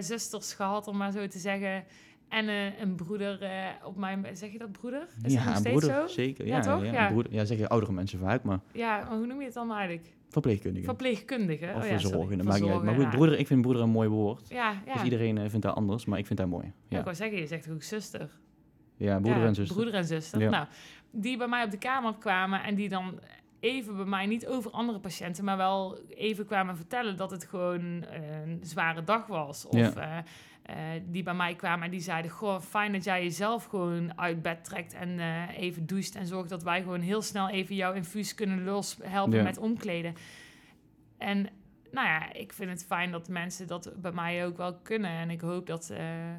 zusters 0.00 0.52
gehad, 0.54 0.86
om 0.86 0.96
maar 0.96 1.12
zo 1.12 1.26
te 1.26 1.38
zeggen. 1.38 1.84
En 2.28 2.48
eh, 2.48 2.80
een 2.80 2.94
broeder 2.94 3.42
eh, 3.42 3.50
op 3.84 3.96
mijn... 3.96 4.26
Zeg 4.32 4.52
je 4.52 4.58
dat 4.58 4.72
broeder? 4.72 5.06
Is 5.22 5.34
dat 5.34 5.44
nog 5.44 5.44
ja, 5.44 5.54
steeds 5.54 5.78
broeder, 5.78 6.08
zo? 6.08 6.14
zeker. 6.14 6.46
Ja, 6.46 6.56
Ja, 6.56 6.62
toch? 6.62 6.84
Ja, 6.84 6.92
Ja. 6.92 7.08
Broeder, 7.10 7.32
ja, 7.32 7.44
zeggen 7.44 7.68
oudere 7.68 7.92
mensen 7.92 8.18
vaak, 8.18 8.42
maar 8.42 8.60
Ja, 8.72 9.04
maar 9.08 9.16
hoe 9.16 9.26
noem 9.26 9.38
je 9.38 9.44
het 9.44 9.54
dan 9.54 9.72
eigenlijk? 9.72 10.14
verpleegkundigen. 10.28 10.88
Verpleegkundige. 10.88 11.66
of 11.66 11.82
oh, 11.82 12.30
ja, 12.30 12.42
maakt 12.44 12.60
niet 12.60 12.70
uit. 12.70 12.82
Maar 12.82 12.94
goed, 12.94 13.10
broeder, 13.10 13.38
ik 13.38 13.46
vind 13.46 13.60
broeder 13.60 13.82
een 13.82 13.90
mooi 13.90 14.08
woord. 14.08 14.48
Ja, 14.48 14.82
ja. 14.86 14.92
Dus 14.92 15.02
iedereen 15.02 15.38
eh, 15.38 15.48
vindt 15.48 15.66
dat 15.66 15.74
anders, 15.74 16.04
maar 16.04 16.18
ik 16.18 16.26
vind 16.26 16.38
dat 16.38 16.48
mooi. 16.48 16.72
Ja. 16.88 16.98
Ik 16.98 17.04
wou 17.04 17.16
zeggen, 17.16 17.38
je 17.38 17.46
zegt 17.46 17.70
ook 17.70 17.82
zuster. 17.82 18.30
ja 18.96 19.20
broeder 19.20 19.44
en 19.44 19.54
zuster. 19.54 19.76
Broeder 19.76 19.94
en 19.94 20.04
zuster. 20.04 20.50
Nou, 20.50 20.66
die 21.10 21.36
bij 21.36 21.48
mij 21.48 21.64
op 21.64 21.70
de 21.70 21.78
kamer 21.78 22.14
kwamen 22.14 22.62
en 22.62 22.74
die 22.74 22.88
dan 22.88 23.20
even 23.60 23.96
bij 23.96 24.04
mij, 24.04 24.26
niet 24.26 24.46
over 24.46 24.70
andere 24.70 24.98
patiënten, 24.98 25.44
maar 25.44 25.56
wel 25.56 25.98
even 26.08 26.46
kwamen 26.46 26.76
vertellen 26.76 27.16
dat 27.16 27.30
het 27.30 27.44
gewoon 27.44 28.04
een 28.42 28.60
zware 28.62 29.04
dag 29.04 29.26
was. 29.26 29.66
Of 29.66 29.94
Eh, 30.66 30.76
die 31.04 31.22
bij 31.22 31.34
mij 31.34 31.54
kwamen 31.54 31.84
en 31.84 31.90
die 31.90 32.00
zeiden, 32.00 32.30
goh, 32.30 32.60
fijn 32.60 32.92
dat 32.92 33.04
jij 33.04 33.22
jezelf 33.22 33.64
gewoon 33.64 34.18
uit 34.18 34.42
bed 34.42 34.64
trekt 34.64 34.94
en 34.94 35.18
eh, 35.18 35.58
even 35.58 35.86
doucht 35.86 36.14
en 36.14 36.26
zorgt 36.26 36.48
dat 36.48 36.62
wij 36.62 36.82
gewoon 36.82 37.00
heel 37.00 37.22
snel 37.22 37.48
even 37.48 37.74
jouw 37.74 37.92
infuus 37.92 38.34
kunnen 38.34 38.64
los 38.64 38.96
helpen 39.02 39.36
Ja. 39.36 39.42
met 39.42 39.58
omkleden. 39.58 40.14
En 41.18 41.36
nou 41.90 42.06
ja, 42.06 42.32
ik 42.32 42.52
vind 42.52 42.70
het 42.70 42.84
fijn 42.84 43.10
dat 43.10 43.28
mensen 43.28 43.66
dat 43.66 43.92
bij 43.96 44.12
mij 44.12 44.46
ook 44.46 44.56
wel 44.56 44.74
kunnen. 44.74 45.10
En 45.10 45.30
ik 45.30 45.40
hoop 45.40 45.66
dat, 45.66 45.90
eh, 45.90 46.34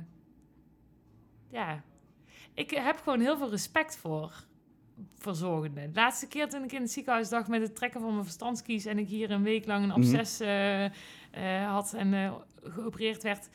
ja, 1.50 1.82
ik 2.54 2.70
heb 2.70 2.98
gewoon 2.98 3.20
heel 3.20 3.38
veel 3.38 3.50
respect 3.50 3.98
voor 3.98 4.44
verzorgenden. 5.18 5.88
De 5.94 6.00
laatste 6.00 6.28
keer 6.28 6.50
toen 6.50 6.64
ik 6.64 6.72
in 6.72 6.82
het 6.82 6.92
ziekenhuis 6.92 7.30
lag 7.30 7.48
met 7.48 7.62
het 7.62 7.76
trekken 7.76 8.02
van 8.02 8.12
mijn 8.12 8.24
verstandskies 8.24 8.86
en 8.86 8.98
ik 8.98 9.08
hier 9.08 9.32
een 9.32 9.44
week 9.44 9.66
lang 9.66 9.82
een 9.84 9.90
Mhm. 9.90 9.98
absces 9.98 10.40
had 11.68 11.94
en 11.94 12.34
geopereerd 12.64 13.24
werd, 13.24 13.50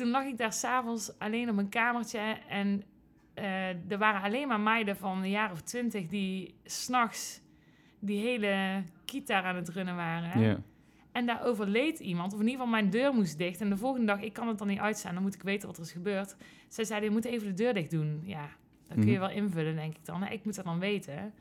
toen 0.00 0.10
lag 0.10 0.24
ik 0.24 0.38
daar 0.38 0.52
s'avonds 0.52 1.18
alleen 1.18 1.48
op 1.48 1.54
mijn 1.54 1.68
kamertje 1.68 2.36
en 2.48 2.82
eh, 3.34 3.68
er 3.92 3.98
waren 3.98 4.22
alleen 4.22 4.48
maar 4.48 4.60
meiden 4.60 4.96
van 4.96 5.18
een 5.22 5.30
jaar 5.30 5.52
of 5.52 5.60
twintig 5.60 6.06
die 6.06 6.54
s'nachts 6.64 7.40
die 7.98 8.20
hele 8.20 8.82
kita 9.04 9.42
aan 9.42 9.56
het 9.56 9.68
runnen 9.68 9.96
waren. 9.96 10.40
En 11.12 11.26
daar 11.26 11.44
overleed 11.44 11.98
iemand, 11.98 12.32
of 12.32 12.40
in 12.40 12.46
ieder 12.46 12.60
geval 12.60 12.80
mijn 12.80 12.90
deur 12.90 13.12
moest 13.14 13.38
dicht. 13.38 13.60
En 13.60 13.68
de 13.68 13.76
volgende 13.76 14.06
dag, 14.06 14.20
ik 14.20 14.32
kan 14.32 14.48
het 14.48 14.58
dan 14.58 14.66
niet 14.66 14.78
uitstaan, 14.78 15.14
dan 15.14 15.22
moet 15.22 15.34
ik 15.34 15.42
weten 15.42 15.68
wat 15.68 15.76
er 15.76 15.82
is 15.82 15.92
gebeurd. 15.92 16.36
Zij 16.68 16.84
zeiden, 16.84 17.08
je 17.08 17.14
moet 17.14 17.24
even 17.24 17.46
de 17.46 17.54
deur 17.54 17.74
dicht 17.74 17.90
doen. 17.90 18.20
Ja, 18.24 18.48
dat 18.88 18.96
kun 18.98 19.06
je 19.06 19.18
Mhm. 19.18 19.20
wel 19.20 19.30
invullen, 19.30 19.74
denk 19.74 19.94
ik 19.96 20.04
dan. 20.04 20.26
Ik 20.26 20.44
moet 20.44 20.54
dat 20.54 20.64
dan 20.64 20.78
weten. 20.78 21.32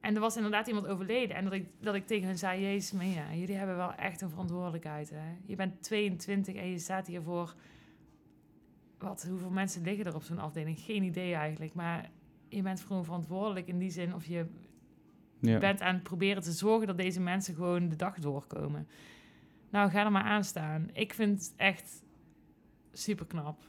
En 0.00 0.14
er 0.14 0.20
was 0.20 0.36
inderdaad 0.36 0.66
iemand 0.66 0.86
overleden. 0.86 1.36
En 1.36 1.44
dat 1.44 1.52
ik, 1.52 1.66
dat 1.80 1.94
ik 1.94 2.06
tegen 2.06 2.26
hen 2.26 2.38
zei, 2.38 2.62
jezus, 2.62 2.92
maar 2.92 3.06
ja, 3.06 3.34
jullie 3.34 3.56
hebben 3.56 3.76
wel 3.76 3.94
echt 3.94 4.20
een 4.20 4.30
verantwoordelijkheid. 4.30 5.10
Hè? 5.10 5.36
Je 5.46 5.56
bent 5.56 5.82
22 5.82 6.54
en 6.54 6.70
je 6.70 6.78
staat 6.78 7.06
hier 7.06 7.22
voor... 7.22 7.54
Wat, 8.98 9.26
hoeveel 9.28 9.50
mensen 9.50 9.82
liggen 9.82 10.04
er 10.06 10.14
op 10.14 10.22
zo'n 10.22 10.38
afdeling? 10.38 10.78
Geen 10.80 11.02
idee 11.02 11.34
eigenlijk. 11.34 11.74
Maar 11.74 12.10
je 12.48 12.62
bent 12.62 12.80
gewoon 12.80 13.04
verantwoordelijk 13.04 13.66
in 13.66 13.78
die 13.78 13.90
zin 13.90 14.14
of 14.14 14.24
je 14.26 14.46
Ja. 15.40 15.58
bent 15.58 15.80
aan 15.80 15.94
het 15.94 16.02
proberen 16.02 16.42
te 16.42 16.52
zorgen 16.52 16.86
dat 16.86 16.96
deze 16.98 17.20
mensen 17.20 17.54
gewoon 17.54 17.88
de 17.88 17.96
dag 17.96 18.18
doorkomen. 18.18 18.88
Nou, 19.70 19.90
ga 19.90 20.04
er 20.04 20.12
maar 20.12 20.22
aan 20.22 20.44
staan. 20.44 20.88
Ik 20.92 21.14
vind 21.14 21.38
het 21.40 21.52
echt 21.56 22.02
super 22.92 23.26
knap. 23.26 23.62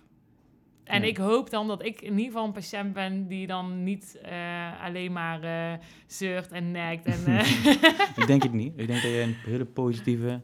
En 0.83 1.01
Ja. 1.01 1.07
ik 1.07 1.17
hoop 1.17 1.49
dan 1.49 1.67
dat 1.67 1.85
ik 1.85 2.01
in 2.01 2.11
ieder 2.11 2.25
geval 2.25 2.45
een 2.45 2.51
patiënt 2.51 2.93
ben 2.93 3.27
die 3.27 3.47
dan 3.47 3.83
niet 3.83 4.19
eh, 4.21 4.81
alleen 4.83 5.11
maar 5.11 5.43
eh, 5.43 5.79
zeurt 6.07 6.51
en 6.51 6.71
nekt. 6.71 7.05
En, 7.05 7.25
eh, 7.25 7.65
ik 8.21 8.23
denk 8.27 8.43
het 8.43 8.53
niet. 8.53 8.71
Ik 8.75 8.87
denk 8.87 9.01
dat 9.01 9.11
je 9.11 9.21
een 9.21 9.33
hele 9.51 9.65
positieve 9.65 10.41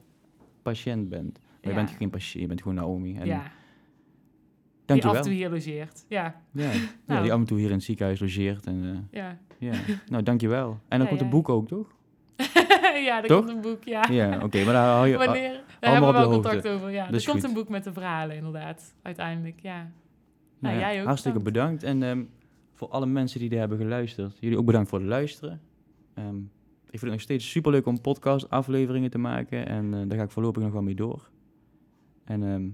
patiënt 0.62 1.10
bent. 1.10 1.40
Maar 1.62 1.74
je 1.74 1.80
bent 1.80 1.90
geen 1.98 2.10
patiënt, 2.10 2.42
je 2.42 2.48
bent 2.48 2.62
gewoon 2.62 2.78
Naomi. 2.78 3.18
En 3.18 3.26
ja, 3.26 3.52
die 4.86 5.02
dankjewel. 5.02 5.12
af 5.12 5.18
en 5.18 5.24
toe 5.24 5.34
hier 5.34 5.50
logeert. 5.50 6.06
Ja, 6.10 6.42
Ja. 6.52 6.64
ja, 6.72 6.80
Nou. 7.06 7.22
die 7.22 7.34
af 7.34 7.40
en 7.40 7.46
toe 7.46 7.58
hier 7.58 7.68
in 7.68 7.74
het 7.74 7.84
ziekenhuis 7.84 8.20
logeert. 8.20 8.66
En, 8.66 9.08
eh, 9.12 9.20
ja. 9.20 9.38
ja. 9.60 9.74
nou, 10.12 10.24
dankjewel. 10.24 10.70
En 10.70 10.80
dan 10.90 11.00
Ja, 11.00 11.08
komt 11.08 11.22
een 11.22 11.30
boek 11.30 11.50
ook, 11.50 11.68
toch? 11.68 11.88
ja, 13.08 13.22
er 13.22 13.28
Toch? 13.28 13.38
komt 13.46 13.50
een 13.56 13.62
boek, 13.62 13.84
ja. 13.84 14.06
Ja, 14.12 14.40
oké. 14.44 14.64
maar 14.64 14.74
daar 14.74 14.94
hou 14.94 15.08
je... 15.08 15.18
Wanneer? 15.18 15.52
Daar 15.52 15.64
maar 15.80 15.92
hebben 15.92 16.08
we 16.12 16.18
wel 16.18 16.30
contact 16.30 16.68
over. 16.68 16.92
Ja, 16.92 17.06
er 17.06 17.12
komt 17.12 17.24
goed. 17.26 17.44
een 17.44 17.54
boek 17.54 17.70
met 17.70 17.84
de 17.84 17.94
verhalen, 17.94 18.36
inderdaad. 18.36 18.96
Uiteindelijk, 19.02 19.60
ja. 19.60 19.92
Nou 20.60 20.78
jij 20.80 21.00
ook 21.00 21.06
Hartstikke 21.06 21.40
bedankt. 21.40 21.84
En 21.84 22.04
ehm, 22.04 22.24
voor 22.74 22.88
alle 22.90 23.06
mensen 23.06 23.40
die 23.40 23.50
er 23.50 23.60
hebben 23.60 23.78
geluisterd, 23.78 24.38
jullie 24.40 24.58
ook 24.58 24.66
bedankt 24.66 24.90
voor 24.90 25.00
het 25.00 25.08
luisteren. 25.08 25.62
Ehm, 26.14 26.36
ik 26.86 27.02
vind 27.02 27.02
het 27.02 27.12
nog 27.12 27.22
steeds 27.22 27.50
superleuk 27.50 27.86
om 27.86 28.02
podcast 28.02 28.50
afleveringen 28.50 29.10
te 29.10 29.18
maken. 29.18 29.68
En 29.68 29.94
eh, 29.94 30.00
daar 30.08 30.18
ga 30.18 30.24
ik 30.24 30.32
voorlopig 30.32 30.64
nog 30.64 30.72
wel 30.72 30.82
mee 30.82 30.96
door. 30.96 31.30
En 32.24 32.44
ehm, 32.44 32.68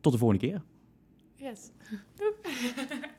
tot 0.00 0.12
de 0.12 0.18
volgende 0.18 0.46
keer. 0.46 0.62
Yes. 1.46 1.70